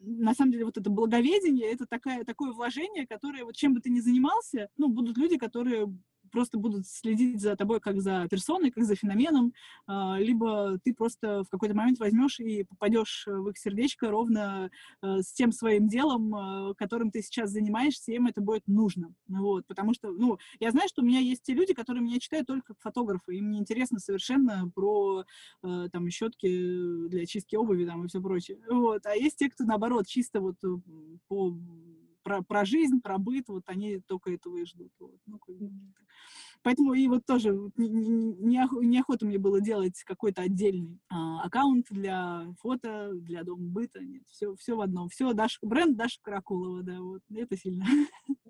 на 0.01 0.35
самом 0.35 0.53
деле 0.53 0.65
вот 0.65 0.79
это 0.79 0.91
благоведение, 0.91 1.73
это 1.73 1.87
такая, 1.87 2.25
такое 2.25 2.53
вложение, 2.53 3.07
которое 3.07 3.45
вот 3.45 3.57
чем 3.57 3.75
бы 3.75 3.81
ты 3.81 3.91
ни 3.91 4.01
занимался, 4.01 4.69
ну, 4.77 4.89
будут 4.89 5.19
люди, 5.19 5.37
которые 5.39 5.93
просто 6.31 6.59
будут 6.59 6.87
следить 6.87 7.41
за 7.41 7.57
тобой 7.57 7.81
как 7.81 8.01
за 8.01 8.27
персоной, 8.31 8.71
как 8.71 8.85
за 8.85 8.95
феноменом, 8.95 9.53
а, 9.87 10.19
либо 10.19 10.79
ты 10.83 10.95
просто 10.95 11.45
в 11.45 11.49
какой-то 11.49 11.75
момент 11.75 11.99
возьмешь 11.99 12.41
и 12.41 12.65
попадешь 12.65 13.25
в 13.27 13.49
их 13.49 13.59
сердечко 13.59 14.11
ровно 14.11 14.71
э, 15.03 15.23
с 15.23 15.33
тем 15.33 15.53
своим 15.53 15.89
делом, 15.89 16.35
э, 16.35 16.75
которым 16.75 17.11
ты 17.11 17.23
сейчас 17.23 17.51
занимаешься, 17.51 18.13
им 18.13 18.27
это 18.27 18.41
будет 18.41 18.67
нужно. 18.67 19.15
Вот, 19.29 19.67
потому 19.67 19.95
что, 19.95 20.11
ну, 20.11 20.39
я 20.59 20.71
знаю, 20.71 20.89
что 20.89 21.03
у 21.03 21.05
меня 21.05 21.21
есть 21.21 21.43
те 21.43 21.55
люди, 21.55 21.75
которые 21.75 22.03
меня 22.03 22.19
читают 22.19 22.47
только 22.47 22.75
как 22.75 22.81
фотографы, 22.81 23.37
им 23.37 23.51
не 23.51 23.59
интересно 23.59 23.99
совершенно 23.99 24.71
про 24.75 25.25
э, 25.63 25.89
там 25.93 26.09
щетки 26.11 27.09
для 27.09 27.27
чистки 27.27 27.57
обуви 27.57 27.87
там 27.87 28.05
и 28.05 28.09
все 28.09 28.21
прочее. 28.21 28.59
Вот, 28.69 29.05
а 29.07 29.15
есть 29.15 29.37
те, 29.37 29.51
кто 29.51 29.65
наоборот 29.65 30.07
чисто 30.07 30.41
вот 30.41 30.57
по 31.29 31.57
про, 32.23 32.43
про 32.43 32.65
жизнь, 32.65 33.01
про 33.01 33.19
быт, 33.19 33.49
вот 33.49 33.63
они 33.67 33.99
только 34.01 34.33
этого 34.33 34.59
и 34.59 34.65
ждут. 34.65 34.93
Вот. 34.99 35.19
Ну, 35.27 35.39
бы, 35.47 35.71
Поэтому 36.63 36.93
и 36.93 37.09
вот 37.09 37.25
тоже 37.25 37.51
неохота 37.77 38.85
не 38.85 38.99
охота 38.99 39.27
мне 39.27 39.39
было 39.39 39.61
делать 39.61 40.03
какой-то 40.05 40.43
отдельный 40.43 41.01
а, 41.09 41.43
аккаунт 41.43 41.87
для 41.91 42.47
фото, 42.61 43.13
для 43.15 43.45
дома 43.45 43.67
быта. 43.67 44.01
Нет, 44.01 44.23
все, 44.29 44.55
все 44.57 44.77
в 44.77 44.81
одном. 44.81 45.09
Все 45.09 45.33
Даша, 45.33 45.59
бренд 45.63 45.97
Даша 45.97 46.19
Каракулова, 46.23 46.83
да, 46.83 47.01
вот. 47.01 47.23
Это 47.35 47.57
сильно. 47.57 47.87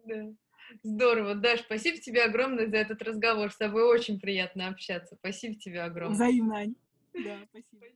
Да. 0.07 0.33
Здорово, 0.83 1.35
Даш, 1.35 1.61
спасибо 1.61 1.99
тебе 1.99 2.25
огромное 2.25 2.69
за 2.69 2.77
этот 2.77 3.03
разговор. 3.03 3.51
С 3.53 3.57
тобой 3.57 3.85
очень 3.85 4.21
приятно 4.21 4.69
общаться. 4.69 5.17
Спасибо 5.17 5.55
тебе 5.57 5.83
огромное. 5.83 6.15
Взаимно, 6.15 6.57
Ань. 6.57 6.75
Да, 7.13 7.39
спасибо. 7.51 7.87